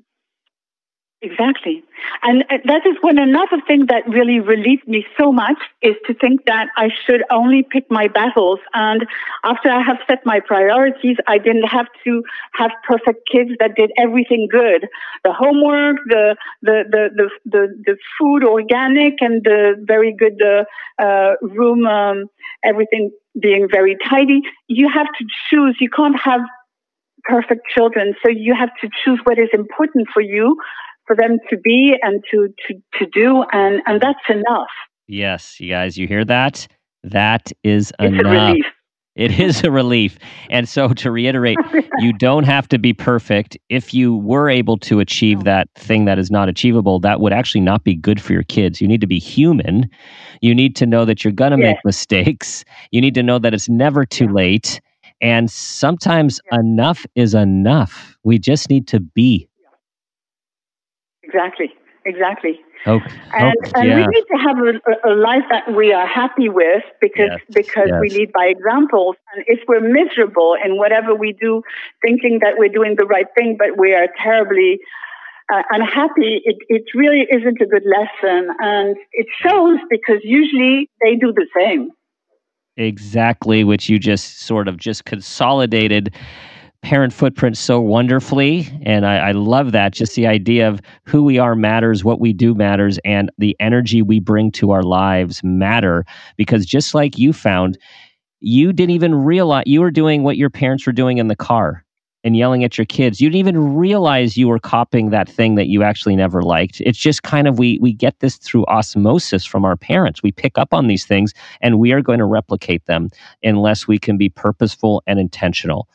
Exactly. 1.24 1.84
And 2.24 2.42
uh, 2.50 2.58
that 2.64 2.84
is 2.84 2.96
when 3.00 3.16
another 3.16 3.62
thing 3.68 3.86
that 3.86 4.02
really 4.08 4.40
relieved 4.40 4.88
me 4.88 5.06
so 5.20 5.30
much 5.30 5.56
is 5.80 5.94
to 6.08 6.14
think 6.14 6.46
that 6.46 6.66
I 6.76 6.88
should 7.06 7.22
only 7.30 7.62
pick 7.62 7.88
my 7.88 8.08
battles. 8.08 8.58
And 8.74 9.06
after 9.44 9.70
I 9.70 9.82
have 9.82 9.98
set 10.08 10.18
my 10.26 10.40
priorities, 10.40 11.16
I 11.28 11.38
didn't 11.38 11.68
have 11.68 11.86
to 12.04 12.24
have 12.54 12.72
perfect 12.88 13.28
kids 13.30 13.50
that 13.60 13.76
did 13.76 13.92
everything 13.98 14.48
good. 14.50 14.88
The 15.22 15.32
homework, 15.32 15.98
the, 16.08 16.34
the, 16.62 16.82
the, 16.90 17.08
the, 17.14 17.30
the, 17.44 17.82
the 17.86 17.96
food 18.18 18.42
organic 18.44 19.14
and 19.20 19.44
the 19.44 19.76
very 19.86 20.12
good 20.18 20.42
uh, 20.42 20.64
uh, 21.00 21.34
room, 21.40 21.86
um, 21.86 22.24
everything 22.64 23.12
being 23.40 23.68
very 23.70 23.96
tidy. 24.10 24.40
You 24.66 24.90
have 24.92 25.06
to 25.06 25.24
choose. 25.48 25.76
You 25.78 25.88
can't 25.88 26.18
have 26.20 26.40
perfect 27.24 27.68
children. 27.74 28.14
So 28.24 28.30
you 28.30 28.54
have 28.54 28.70
to 28.80 28.88
choose 29.04 29.20
what 29.24 29.38
is 29.38 29.48
important 29.52 30.08
for 30.12 30.20
you 30.22 30.56
for 31.12 31.20
them 31.20 31.38
to 31.50 31.56
be 31.58 31.94
and 32.00 32.22
to, 32.30 32.48
to, 32.66 32.74
to 32.98 33.10
do. 33.12 33.44
And, 33.52 33.82
and 33.86 34.00
that's 34.00 34.18
enough. 34.28 34.68
Yes, 35.06 35.60
you 35.60 35.68
guys, 35.68 35.98
you 35.98 36.06
hear 36.06 36.24
that? 36.24 36.66
That 37.02 37.52
is 37.64 37.92
it's 37.98 38.20
enough. 38.20 38.56
It 39.14 39.38
is 39.38 39.62
a 39.62 39.70
relief. 39.70 40.18
And 40.48 40.66
so, 40.66 40.88
to 40.88 41.10
reiterate, 41.10 41.58
you 41.98 42.14
don't 42.14 42.44
have 42.44 42.66
to 42.68 42.78
be 42.78 42.94
perfect. 42.94 43.58
If 43.68 43.92
you 43.92 44.16
were 44.16 44.48
able 44.48 44.78
to 44.78 45.00
achieve 45.00 45.44
that 45.44 45.68
thing 45.74 46.06
that 46.06 46.18
is 46.18 46.30
not 46.30 46.48
achievable, 46.48 46.98
that 47.00 47.20
would 47.20 47.32
actually 47.32 47.60
not 47.60 47.84
be 47.84 47.94
good 47.94 48.22
for 48.22 48.32
your 48.32 48.44
kids. 48.44 48.80
You 48.80 48.88
need 48.88 49.02
to 49.02 49.06
be 49.06 49.18
human. 49.18 49.90
You 50.40 50.54
need 50.54 50.76
to 50.76 50.86
know 50.86 51.04
that 51.04 51.24
you're 51.24 51.32
going 51.32 51.50
to 51.50 51.58
make 51.58 51.76
mistakes. 51.84 52.64
You 52.90 53.02
need 53.02 53.14
to 53.14 53.22
know 53.22 53.38
that 53.38 53.52
it's 53.52 53.68
never 53.68 54.06
too 54.06 54.24
yeah. 54.24 54.32
late. 54.32 54.80
And 55.20 55.50
sometimes 55.50 56.40
yeah. 56.50 56.60
enough 56.60 57.04
is 57.14 57.34
enough. 57.34 58.16
We 58.24 58.38
just 58.38 58.70
need 58.70 58.88
to 58.88 59.00
be. 59.00 59.46
Exactly. 61.32 61.72
Exactly. 62.04 62.60
Okay. 62.86 63.12
And, 63.32 63.54
okay. 63.64 63.72
and 63.76 63.88
yeah. 63.88 63.96
we 63.96 64.06
need 64.08 64.24
to 64.32 64.36
have 64.38 64.56
a, 64.58 65.08
a, 65.08 65.14
life 65.14 65.44
that 65.50 65.72
we 65.72 65.92
are 65.92 66.06
happy 66.06 66.48
with 66.48 66.82
because 67.00 67.30
yes. 67.30 67.40
because 67.48 67.88
yes. 67.88 68.00
we 68.00 68.10
lead 68.10 68.32
by 68.32 68.46
examples. 68.46 69.14
And 69.32 69.44
if 69.46 69.60
we're 69.68 69.80
miserable 69.80 70.56
in 70.64 70.78
whatever 70.78 71.14
we 71.14 71.32
do, 71.40 71.62
thinking 72.04 72.40
that 72.42 72.54
we're 72.58 72.72
doing 72.72 72.96
the 72.98 73.06
right 73.06 73.26
thing, 73.36 73.56
but 73.56 73.78
we 73.78 73.94
are 73.94 74.08
terribly 74.20 74.80
uh, 75.52 75.62
unhappy, 75.70 76.42
it, 76.44 76.56
it 76.68 76.82
really 76.94 77.26
isn't 77.30 77.60
a 77.60 77.66
good 77.66 77.84
lesson. 77.86 78.48
And 78.58 78.96
it 79.12 79.26
shows 79.40 79.78
because 79.88 80.20
usually 80.24 80.90
they 81.04 81.14
do 81.14 81.32
the 81.32 81.46
same. 81.56 81.90
Exactly, 82.76 83.62
which 83.62 83.88
you 83.88 83.98
just 83.98 84.40
sort 84.40 84.66
of 84.66 84.76
just 84.76 85.04
consolidated 85.04 86.14
parent 86.82 87.12
footprint 87.12 87.56
so 87.56 87.80
wonderfully. 87.80 88.68
And 88.82 89.06
I, 89.06 89.28
I, 89.28 89.32
love 89.32 89.72
that. 89.72 89.92
Just 89.92 90.16
the 90.16 90.26
idea 90.26 90.68
of 90.68 90.80
who 91.04 91.22
we 91.22 91.38
are 91.38 91.54
matters, 91.54 92.04
what 92.04 92.20
we 92.20 92.32
do 92.32 92.54
matters, 92.54 92.98
and 93.04 93.30
the 93.38 93.56
energy 93.60 94.02
we 94.02 94.18
bring 94.18 94.50
to 94.52 94.72
our 94.72 94.82
lives 94.82 95.42
matter. 95.44 96.04
Because 96.36 96.66
just 96.66 96.92
like 96.94 97.18
you 97.18 97.32
found, 97.32 97.78
you 98.40 98.72
didn't 98.72 98.90
even 98.90 99.14
realize 99.14 99.62
you 99.66 99.80
were 99.80 99.92
doing 99.92 100.24
what 100.24 100.36
your 100.36 100.50
parents 100.50 100.84
were 100.84 100.92
doing 100.92 101.18
in 101.18 101.28
the 101.28 101.36
car 101.36 101.84
and 102.24 102.36
yelling 102.36 102.64
at 102.64 102.78
your 102.78 102.84
kids. 102.84 103.20
You 103.20 103.28
didn't 103.28 103.40
even 103.40 103.76
realize 103.76 104.36
you 104.36 104.48
were 104.48 104.58
copying 104.58 105.10
that 105.10 105.28
thing 105.28 105.54
that 105.56 105.68
you 105.68 105.82
actually 105.82 106.16
never 106.16 106.42
liked. 106.42 106.80
It's 106.80 106.98
just 106.98 107.22
kind 107.22 107.48
of 107.48 107.58
we 107.58 107.78
we 107.80 107.92
get 107.92 108.18
this 108.20 108.36
through 108.36 108.64
osmosis 108.66 109.44
from 109.44 109.64
our 109.64 109.76
parents. 109.76 110.22
We 110.22 110.32
pick 110.32 110.58
up 110.58 110.72
on 110.72 110.86
these 110.86 111.04
things 111.04 111.32
and 111.60 111.78
we 111.78 111.92
are 111.92 112.02
going 112.02 112.18
to 112.18 112.24
replicate 112.24 112.86
them 112.86 113.10
unless 113.42 113.88
we 113.88 113.98
can 113.98 114.18
be 114.18 114.28
purposeful 114.28 115.02
and 115.06 115.18
intentional. 115.18 115.88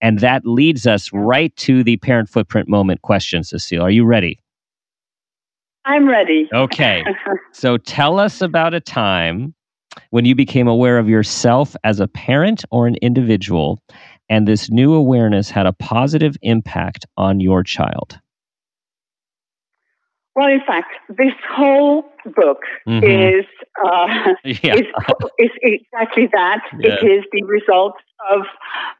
And 0.00 0.20
that 0.20 0.46
leads 0.46 0.86
us 0.86 1.12
right 1.12 1.54
to 1.56 1.82
the 1.82 1.96
parent 1.98 2.28
footprint 2.28 2.68
moment 2.68 3.02
question, 3.02 3.42
Cecile. 3.42 3.82
Are 3.82 3.90
you 3.90 4.04
ready? 4.04 4.38
I'm 5.84 6.08
ready. 6.08 6.48
Okay. 6.52 7.02
so 7.52 7.78
tell 7.78 8.18
us 8.18 8.40
about 8.40 8.74
a 8.74 8.80
time 8.80 9.54
when 10.10 10.24
you 10.24 10.34
became 10.34 10.68
aware 10.68 10.98
of 10.98 11.08
yourself 11.08 11.74
as 11.82 11.98
a 11.98 12.06
parent 12.08 12.64
or 12.70 12.86
an 12.86 12.96
individual, 12.96 13.80
and 14.28 14.46
this 14.46 14.70
new 14.70 14.94
awareness 14.94 15.50
had 15.50 15.66
a 15.66 15.72
positive 15.72 16.36
impact 16.42 17.06
on 17.16 17.40
your 17.40 17.62
child. 17.62 18.18
Well, 20.38 20.52
in 20.52 20.60
fact, 20.64 20.94
this 21.08 21.34
whole 21.50 22.04
book 22.24 22.62
mm-hmm. 22.86 23.02
is, 23.02 23.44
uh, 23.84 24.06
yeah. 24.62 24.76
is, 24.76 24.86
is 25.36 25.50
exactly 25.62 26.28
that. 26.32 26.60
Yeah. 26.78 26.90
It 26.90 27.04
is 27.04 27.24
the 27.32 27.42
result 27.42 27.94
of 28.30 28.42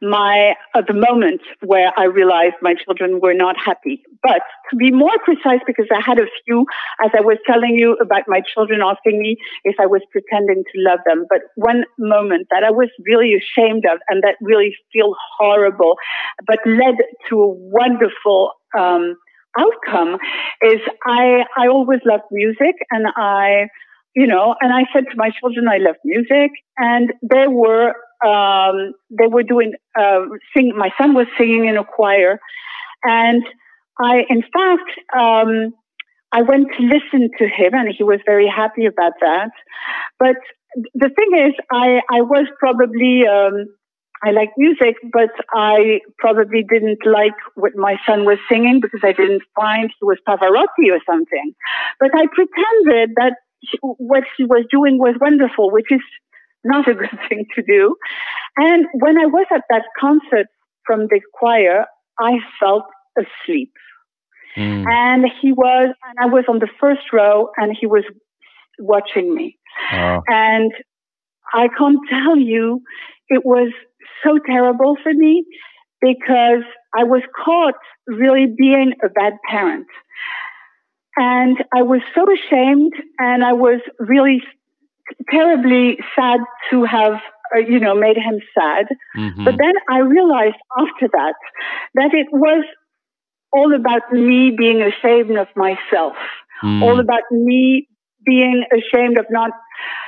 my 0.01 0.55
of 0.75 0.85
the 0.87 0.93
moment 0.93 1.39
where 1.63 1.93
I 1.97 2.11
realized 2.11 2.55
my 2.61 2.73
children 2.83 3.21
were 3.21 3.33
not 3.33 3.55
happy. 3.55 4.03
But 4.21 4.41
to 4.69 4.75
be 4.75 4.91
more 4.91 5.15
precise, 5.23 5.61
because 5.65 5.87
I 5.95 6.01
had 6.05 6.19
a 6.19 6.27
few, 6.43 6.65
as 7.05 7.11
I 7.17 7.21
was 7.21 7.37
telling 7.47 7.75
you 7.77 7.95
about 8.01 8.23
my 8.27 8.41
children 8.53 8.81
asking 8.83 9.21
me 9.21 9.37
if 9.63 9.77
I 9.79 9.85
was 9.85 10.01
pretending 10.11 10.65
to 10.73 10.81
love 10.81 10.99
them. 11.05 11.25
But 11.29 11.39
one 11.55 11.85
moment 11.97 12.47
that 12.51 12.65
I 12.65 12.71
was 12.71 12.89
really 13.05 13.31
ashamed 13.33 13.85
of 13.85 13.99
and 14.09 14.21
that 14.23 14.35
really 14.41 14.75
feel 14.91 15.15
horrible, 15.37 15.95
but 16.45 16.59
led 16.65 16.95
to 17.29 17.41
a 17.41 17.47
wonderful 17.47 18.51
um, 18.77 19.15
outcome 19.57 20.17
is 20.61 20.79
I 21.05 21.43
I 21.57 21.67
always 21.67 21.99
loved 22.05 22.23
music 22.31 22.75
and 22.91 23.07
I 23.15 23.67
you 24.15 24.27
know 24.27 24.55
and 24.61 24.73
I 24.73 24.83
said 24.93 25.05
to 25.09 25.15
my 25.15 25.31
children 25.39 25.67
I 25.67 25.77
love 25.77 25.95
music 26.03 26.51
and 26.77 27.13
they 27.23 27.47
were 27.47 27.93
um, 28.25 28.93
they 29.09 29.27
were 29.27 29.43
doing 29.43 29.73
uh, 29.97 30.21
sing. 30.55 30.73
My 30.75 30.89
son 30.99 31.13
was 31.13 31.27
singing 31.37 31.65
in 31.65 31.77
a 31.77 31.83
choir, 31.83 32.39
and 33.03 33.43
I, 33.99 34.23
in 34.29 34.41
fact, 34.41 34.89
um, 35.17 35.73
I 36.31 36.41
went 36.41 36.67
to 36.77 36.83
listen 36.83 37.29
to 37.37 37.45
him, 37.45 37.73
and 37.73 37.93
he 37.95 38.03
was 38.03 38.19
very 38.25 38.47
happy 38.47 38.85
about 38.85 39.13
that. 39.21 39.51
But 40.19 40.35
the 40.93 41.09
thing 41.09 41.47
is, 41.47 41.53
I 41.71 42.01
I 42.11 42.21
was 42.21 42.45
probably 42.59 43.25
um, 43.25 43.67
I 44.23 44.31
like 44.31 44.49
music, 44.57 44.95
but 45.13 45.29
I 45.53 46.01
probably 46.17 46.63
didn't 46.63 47.05
like 47.05 47.35
what 47.55 47.75
my 47.75 47.97
son 48.05 48.25
was 48.25 48.37
singing 48.49 48.79
because 48.81 48.99
I 49.03 49.13
didn't 49.13 49.43
find 49.55 49.91
he 49.99 50.05
was 50.05 50.17
Pavarotti 50.27 50.91
or 50.91 50.99
something. 51.05 51.53
But 51.99 52.09
I 52.13 52.25
pretended 52.27 53.15
that 53.15 53.35
what 53.81 54.23
he 54.37 54.43
was 54.43 54.65
doing 54.69 54.97
was 54.97 55.15
wonderful, 55.21 55.71
which 55.71 55.91
is 55.91 56.01
not 56.63 56.87
a 56.87 56.93
good 57.01 57.17
thing 57.29 57.45
to 57.55 57.61
do. 57.61 57.95
And 58.57 58.87
when 58.93 59.17
I 59.17 59.25
was 59.25 59.47
at 59.53 59.63
that 59.69 59.83
concert 59.99 60.47
from 60.85 61.07
the 61.07 61.21
choir, 61.33 61.85
I 62.19 62.39
felt 62.59 62.85
asleep. 63.17 63.71
Mm. 64.57 64.85
And 64.89 65.25
he 65.41 65.53
was, 65.53 65.93
and 66.07 66.17
I 66.19 66.25
was 66.25 66.43
on 66.49 66.59
the 66.59 66.69
first 66.79 67.13
row 67.13 67.49
and 67.57 67.75
he 67.79 67.85
was 67.85 68.03
watching 68.79 69.33
me. 69.33 69.57
Oh. 69.93 70.21
And 70.27 70.73
I 71.53 71.67
can't 71.77 71.99
tell 72.09 72.37
you, 72.37 72.81
it 73.29 73.45
was 73.45 73.71
so 74.23 74.39
terrible 74.45 74.95
for 75.03 75.13
me 75.13 75.45
because 76.01 76.63
I 76.97 77.03
was 77.03 77.21
caught 77.43 77.75
really 78.07 78.47
being 78.57 78.93
a 79.03 79.09
bad 79.09 79.33
parent. 79.49 79.87
And 81.15 81.57
I 81.75 81.81
was 81.81 82.01
so 82.15 82.25
ashamed 82.31 82.93
and 83.19 83.43
I 83.43 83.53
was 83.53 83.81
really 83.99 84.41
terribly 85.29 85.97
sad 86.15 86.39
to 86.69 86.83
have 86.83 87.13
uh, 87.55 87.59
you 87.59 87.79
know 87.79 87.95
made 87.95 88.17
him 88.17 88.39
sad 88.53 88.85
mm-hmm. 89.17 89.43
but 89.43 89.55
then 89.57 89.73
i 89.89 89.99
realized 89.99 90.55
after 90.77 91.07
that 91.11 91.33
that 91.95 92.13
it 92.13 92.27
was 92.31 92.63
all 93.51 93.73
about 93.73 94.11
me 94.11 94.51
being 94.55 94.81
ashamed 94.81 95.35
of 95.35 95.47
myself 95.55 96.13
mm. 96.63 96.81
all 96.83 96.99
about 96.99 97.23
me 97.31 97.87
being 98.23 98.63
ashamed 98.71 99.17
of 99.17 99.25
not 99.31 99.51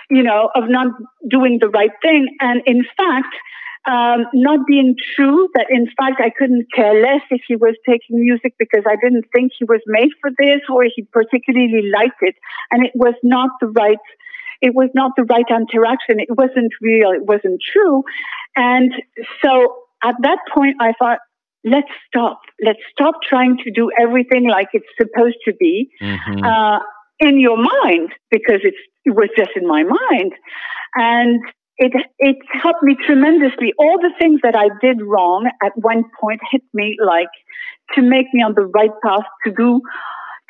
you 0.10 0.22
know 0.22 0.50
of 0.54 0.70
not 0.70 0.88
doing 1.30 1.58
the 1.60 1.70
right 1.70 1.92
thing 2.02 2.28
and 2.40 2.62
in 2.66 2.84
fact 2.96 3.34
um, 3.88 4.26
not 4.34 4.68
being 4.68 4.96
true 5.16 5.50
that 5.56 5.68
in 5.70 5.88
fact 5.98 6.22
I 6.22 6.30
couldn't 6.30 6.68
care 6.74 7.02
less 7.02 7.22
if 7.32 7.42
he 7.48 7.56
was 7.56 7.76
taking 7.88 8.22
music 8.22 8.54
because 8.60 8.84
I 8.88 8.96
didn't 9.02 9.26
think 9.34 9.54
he 9.58 9.66
was 9.66 9.82
made 9.88 10.10
for 10.22 10.30
this 10.38 10.62
or 10.70 10.84
he 10.84 11.04
particularly 11.12 11.90
liked 11.92 12.22
it 12.22 12.36
and 12.70 12.86
it 12.86 12.92
was 12.96 13.16
not 13.24 13.50
the 13.60 13.68
right 13.68 13.98
it 14.62 14.76
was 14.76 14.90
not 14.94 15.14
the 15.18 15.24
right 15.24 15.46
interaction. 15.50 16.20
It 16.20 16.30
wasn't 16.30 16.72
real. 16.82 17.10
It 17.10 17.26
wasn't 17.26 17.60
true. 17.74 18.04
And 18.56 18.94
so 19.44 19.76
at 20.04 20.16
that 20.22 20.38
point, 20.54 20.78
I 20.80 20.94
thought, 21.00 21.20
let's 21.64 21.90
stop. 22.08 22.42
Let's 22.64 22.80
stop 22.92 23.16
trying 23.28 23.58
to 23.64 23.72
do 23.72 23.90
everything 24.00 24.48
like 24.48 24.68
it's 24.74 24.86
supposed 24.98 25.38
to 25.46 25.54
be 25.60 25.90
mm-hmm. 26.02 26.44
uh, 26.44 26.80
in 27.20 27.40
your 27.40 27.58
mind 27.58 28.12
because 28.30 28.62
it 28.64 28.76
was 29.08 29.30
just 29.36 29.52
in 29.56 29.68
my 29.68 29.84
mind. 29.84 30.34
And 30.96 31.40
it, 31.82 31.94
it 32.20 32.38
helped 32.54 32.84
me 32.84 32.96
tremendously. 33.06 33.74
All 33.78 33.98
the 34.00 34.12
things 34.20 34.40
that 34.44 34.56
I 34.56 34.70
did 34.82 35.02
wrong 35.02 35.50
at 35.66 35.72
one 35.76 36.04
point 36.22 36.40
hit 36.52 36.62
me 36.74 36.96
like 37.04 37.34
to 37.96 38.04
make 38.04 38.28
me 38.34 38.44
on 38.44 38.54
the 38.54 38.62
right 38.62 38.92
path 39.04 39.26
to 39.46 39.52
do 39.52 39.82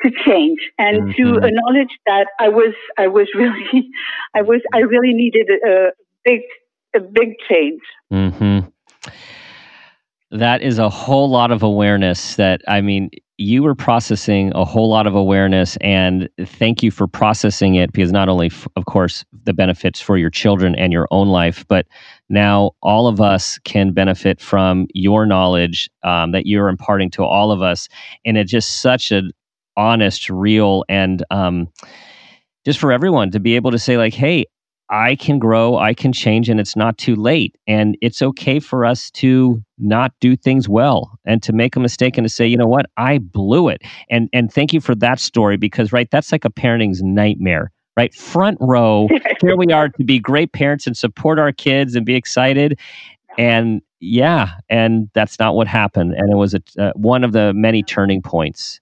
to 0.02 0.10
change 0.26 0.58
and 0.78 1.02
mm-hmm. 1.02 1.22
to 1.22 1.36
acknowledge 1.38 1.96
that 2.06 2.26
I 2.38 2.48
was 2.48 2.74
I 2.98 3.08
was 3.08 3.28
really 3.34 3.88
I 4.34 4.42
was 4.42 4.60
I 4.74 4.80
really 4.80 5.14
needed 5.14 5.48
a, 5.66 5.92
big 6.22 6.40
a 6.94 7.00
big 7.00 7.30
change. 7.48 7.80
Mm-hmm. 8.12 8.68
That 10.32 10.62
is 10.62 10.78
a 10.78 10.88
whole 10.88 11.28
lot 11.28 11.50
of 11.50 11.62
awareness. 11.62 12.36
That 12.36 12.62
I 12.66 12.80
mean, 12.80 13.10
you 13.36 13.62
were 13.62 13.74
processing 13.74 14.50
a 14.54 14.64
whole 14.64 14.88
lot 14.88 15.06
of 15.06 15.14
awareness, 15.14 15.76
and 15.82 16.28
thank 16.46 16.82
you 16.82 16.90
for 16.90 17.06
processing 17.06 17.74
it 17.74 17.92
because 17.92 18.12
not 18.12 18.30
only, 18.30 18.46
f- 18.46 18.66
of 18.76 18.86
course, 18.86 19.26
the 19.44 19.52
benefits 19.52 20.00
for 20.00 20.16
your 20.16 20.30
children 20.30 20.74
and 20.74 20.90
your 20.90 21.06
own 21.10 21.28
life, 21.28 21.66
but 21.68 21.86
now 22.30 22.70
all 22.82 23.08
of 23.08 23.20
us 23.20 23.58
can 23.64 23.92
benefit 23.92 24.40
from 24.40 24.86
your 24.94 25.26
knowledge 25.26 25.90
um, 26.02 26.32
that 26.32 26.46
you're 26.46 26.68
imparting 26.68 27.10
to 27.10 27.24
all 27.24 27.52
of 27.52 27.60
us, 27.60 27.88
and 28.24 28.38
it's 28.38 28.50
just 28.50 28.80
such 28.80 29.10
an 29.10 29.32
honest, 29.76 30.30
real, 30.30 30.84
and 30.88 31.22
um, 31.30 31.68
just 32.64 32.78
for 32.78 32.90
everyone 32.90 33.30
to 33.32 33.40
be 33.40 33.56
able 33.56 33.70
to 33.70 33.78
say, 33.78 33.98
like, 33.98 34.14
hey, 34.14 34.46
I 34.92 35.16
can 35.16 35.38
grow, 35.38 35.78
I 35.78 35.94
can 35.94 36.12
change, 36.12 36.50
and 36.50 36.60
it's 36.60 36.76
not 36.76 36.98
too 36.98 37.16
late. 37.16 37.56
And 37.66 37.96
it's 38.02 38.20
okay 38.20 38.60
for 38.60 38.84
us 38.84 39.10
to 39.12 39.62
not 39.78 40.12
do 40.20 40.36
things 40.36 40.68
well 40.68 41.18
and 41.24 41.42
to 41.44 41.52
make 41.54 41.74
a 41.76 41.80
mistake 41.80 42.18
and 42.18 42.26
to 42.26 42.32
say, 42.32 42.46
you 42.46 42.58
know 42.58 42.66
what, 42.66 42.86
I 42.98 43.18
blew 43.18 43.68
it. 43.68 43.82
And 44.10 44.28
and 44.34 44.52
thank 44.52 44.74
you 44.74 44.80
for 44.80 44.94
that 44.96 45.18
story 45.18 45.56
because 45.56 45.92
right, 45.92 46.08
that's 46.10 46.30
like 46.30 46.44
a 46.44 46.50
parenting's 46.50 47.02
nightmare 47.02 47.72
right? 47.96 48.14
Front 48.14 48.56
row. 48.60 49.08
Here 49.42 49.56
we 49.56 49.66
are 49.72 49.88
to 49.88 50.04
be 50.04 50.18
great 50.18 50.52
parents 50.52 50.86
and 50.86 50.96
support 50.96 51.38
our 51.38 51.52
kids 51.52 51.94
and 51.94 52.06
be 52.06 52.14
excited. 52.14 52.78
And 53.38 53.82
yeah, 54.00 54.52
and 54.68 55.08
that's 55.14 55.38
not 55.38 55.54
what 55.54 55.66
happened. 55.66 56.14
And 56.14 56.32
it 56.32 56.36
was 56.36 56.54
a, 56.54 56.62
uh, 56.78 56.92
one 56.94 57.24
of 57.24 57.32
the 57.32 57.52
many 57.54 57.82
turning 57.82 58.22
points. 58.22 58.80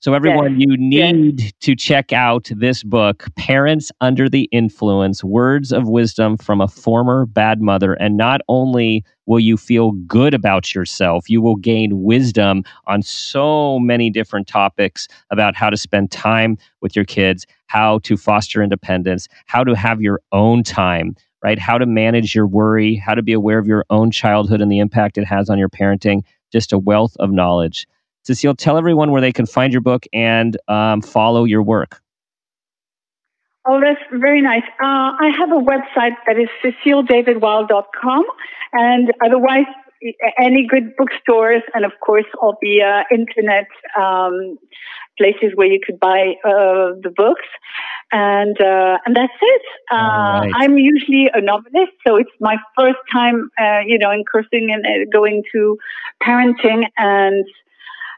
So, 0.00 0.14
everyone, 0.14 0.60
yes. 0.60 0.68
you 0.68 0.76
need 0.76 1.40
yes. 1.40 1.52
to 1.58 1.74
check 1.74 2.12
out 2.12 2.48
this 2.54 2.84
book, 2.84 3.26
Parents 3.34 3.90
Under 4.00 4.28
the 4.28 4.44
Influence 4.52 5.24
Words 5.24 5.72
of 5.72 5.88
Wisdom 5.88 6.36
from 6.36 6.60
a 6.60 6.68
Former 6.68 7.26
Bad 7.26 7.60
Mother. 7.60 7.94
And 7.94 8.16
not 8.16 8.40
only 8.46 9.04
will 9.26 9.40
you 9.40 9.56
feel 9.56 9.90
good 10.06 10.34
about 10.34 10.72
yourself, 10.72 11.28
you 11.28 11.42
will 11.42 11.56
gain 11.56 12.04
wisdom 12.04 12.62
on 12.86 13.02
so 13.02 13.80
many 13.80 14.08
different 14.08 14.46
topics 14.46 15.08
about 15.30 15.56
how 15.56 15.68
to 15.68 15.76
spend 15.76 16.12
time 16.12 16.58
with 16.80 16.94
your 16.94 17.04
kids, 17.04 17.44
how 17.66 17.98
to 18.00 18.16
foster 18.16 18.62
independence, 18.62 19.26
how 19.46 19.64
to 19.64 19.74
have 19.74 20.00
your 20.00 20.20
own 20.30 20.62
time. 20.62 21.16
Right? 21.42 21.58
How 21.58 21.78
to 21.78 21.86
manage 21.86 22.34
your 22.34 22.48
worry, 22.48 22.96
how 22.96 23.14
to 23.14 23.22
be 23.22 23.32
aware 23.32 23.58
of 23.58 23.66
your 23.68 23.84
own 23.90 24.10
childhood 24.10 24.60
and 24.60 24.72
the 24.72 24.80
impact 24.80 25.18
it 25.18 25.24
has 25.24 25.48
on 25.48 25.56
your 25.56 25.68
parenting. 25.68 26.22
Just 26.52 26.72
a 26.72 26.78
wealth 26.78 27.16
of 27.20 27.30
knowledge. 27.30 27.86
Cecile, 28.28 28.54
tell 28.54 28.76
everyone 28.76 29.10
where 29.10 29.22
they 29.22 29.32
can 29.32 29.46
find 29.46 29.72
your 29.72 29.80
book 29.80 30.04
and 30.12 30.54
um, 30.68 31.00
follow 31.00 31.44
your 31.44 31.62
work. 31.62 32.02
Oh, 33.66 33.80
that's 33.80 34.00
very 34.12 34.42
nice. 34.42 34.64
Uh, 34.80 35.16
I 35.26 35.30
have 35.38 35.50
a 35.50 35.60
website 35.60 36.16
that 36.26 36.36
is 36.38 36.48
ceciledavidweill.com, 36.62 38.24
and 38.74 39.12
otherwise, 39.24 39.66
any 40.38 40.66
good 40.66 40.94
bookstores, 40.96 41.62
and 41.74 41.86
of 41.86 41.92
course, 42.04 42.26
all 42.40 42.56
the 42.60 42.82
uh, 42.82 43.02
internet 43.10 43.66
um, 43.98 44.58
places 45.16 45.52
where 45.54 45.66
you 45.66 45.80
could 45.84 45.98
buy 45.98 46.34
uh, 46.44 46.96
the 47.02 47.12
books, 47.14 47.48
and 48.12 48.60
uh, 48.60 48.98
and 49.04 49.16
that's 49.16 49.38
it. 49.40 49.62
Uh, 49.90 49.96
right. 49.96 50.52
I'm 50.54 50.76
usually 50.76 51.30
a 51.32 51.40
novelist, 51.40 51.92
so 52.06 52.16
it's 52.16 52.30
my 52.40 52.56
first 52.78 52.98
time, 53.10 53.50
uh, 53.60 53.80
you 53.86 53.98
know, 53.98 54.10
in 54.10 54.24
cursing 54.30 54.68
and 54.72 54.84
uh, 54.86 55.10
going 55.12 55.42
to 55.52 55.78
parenting, 56.22 56.84
and 56.96 57.44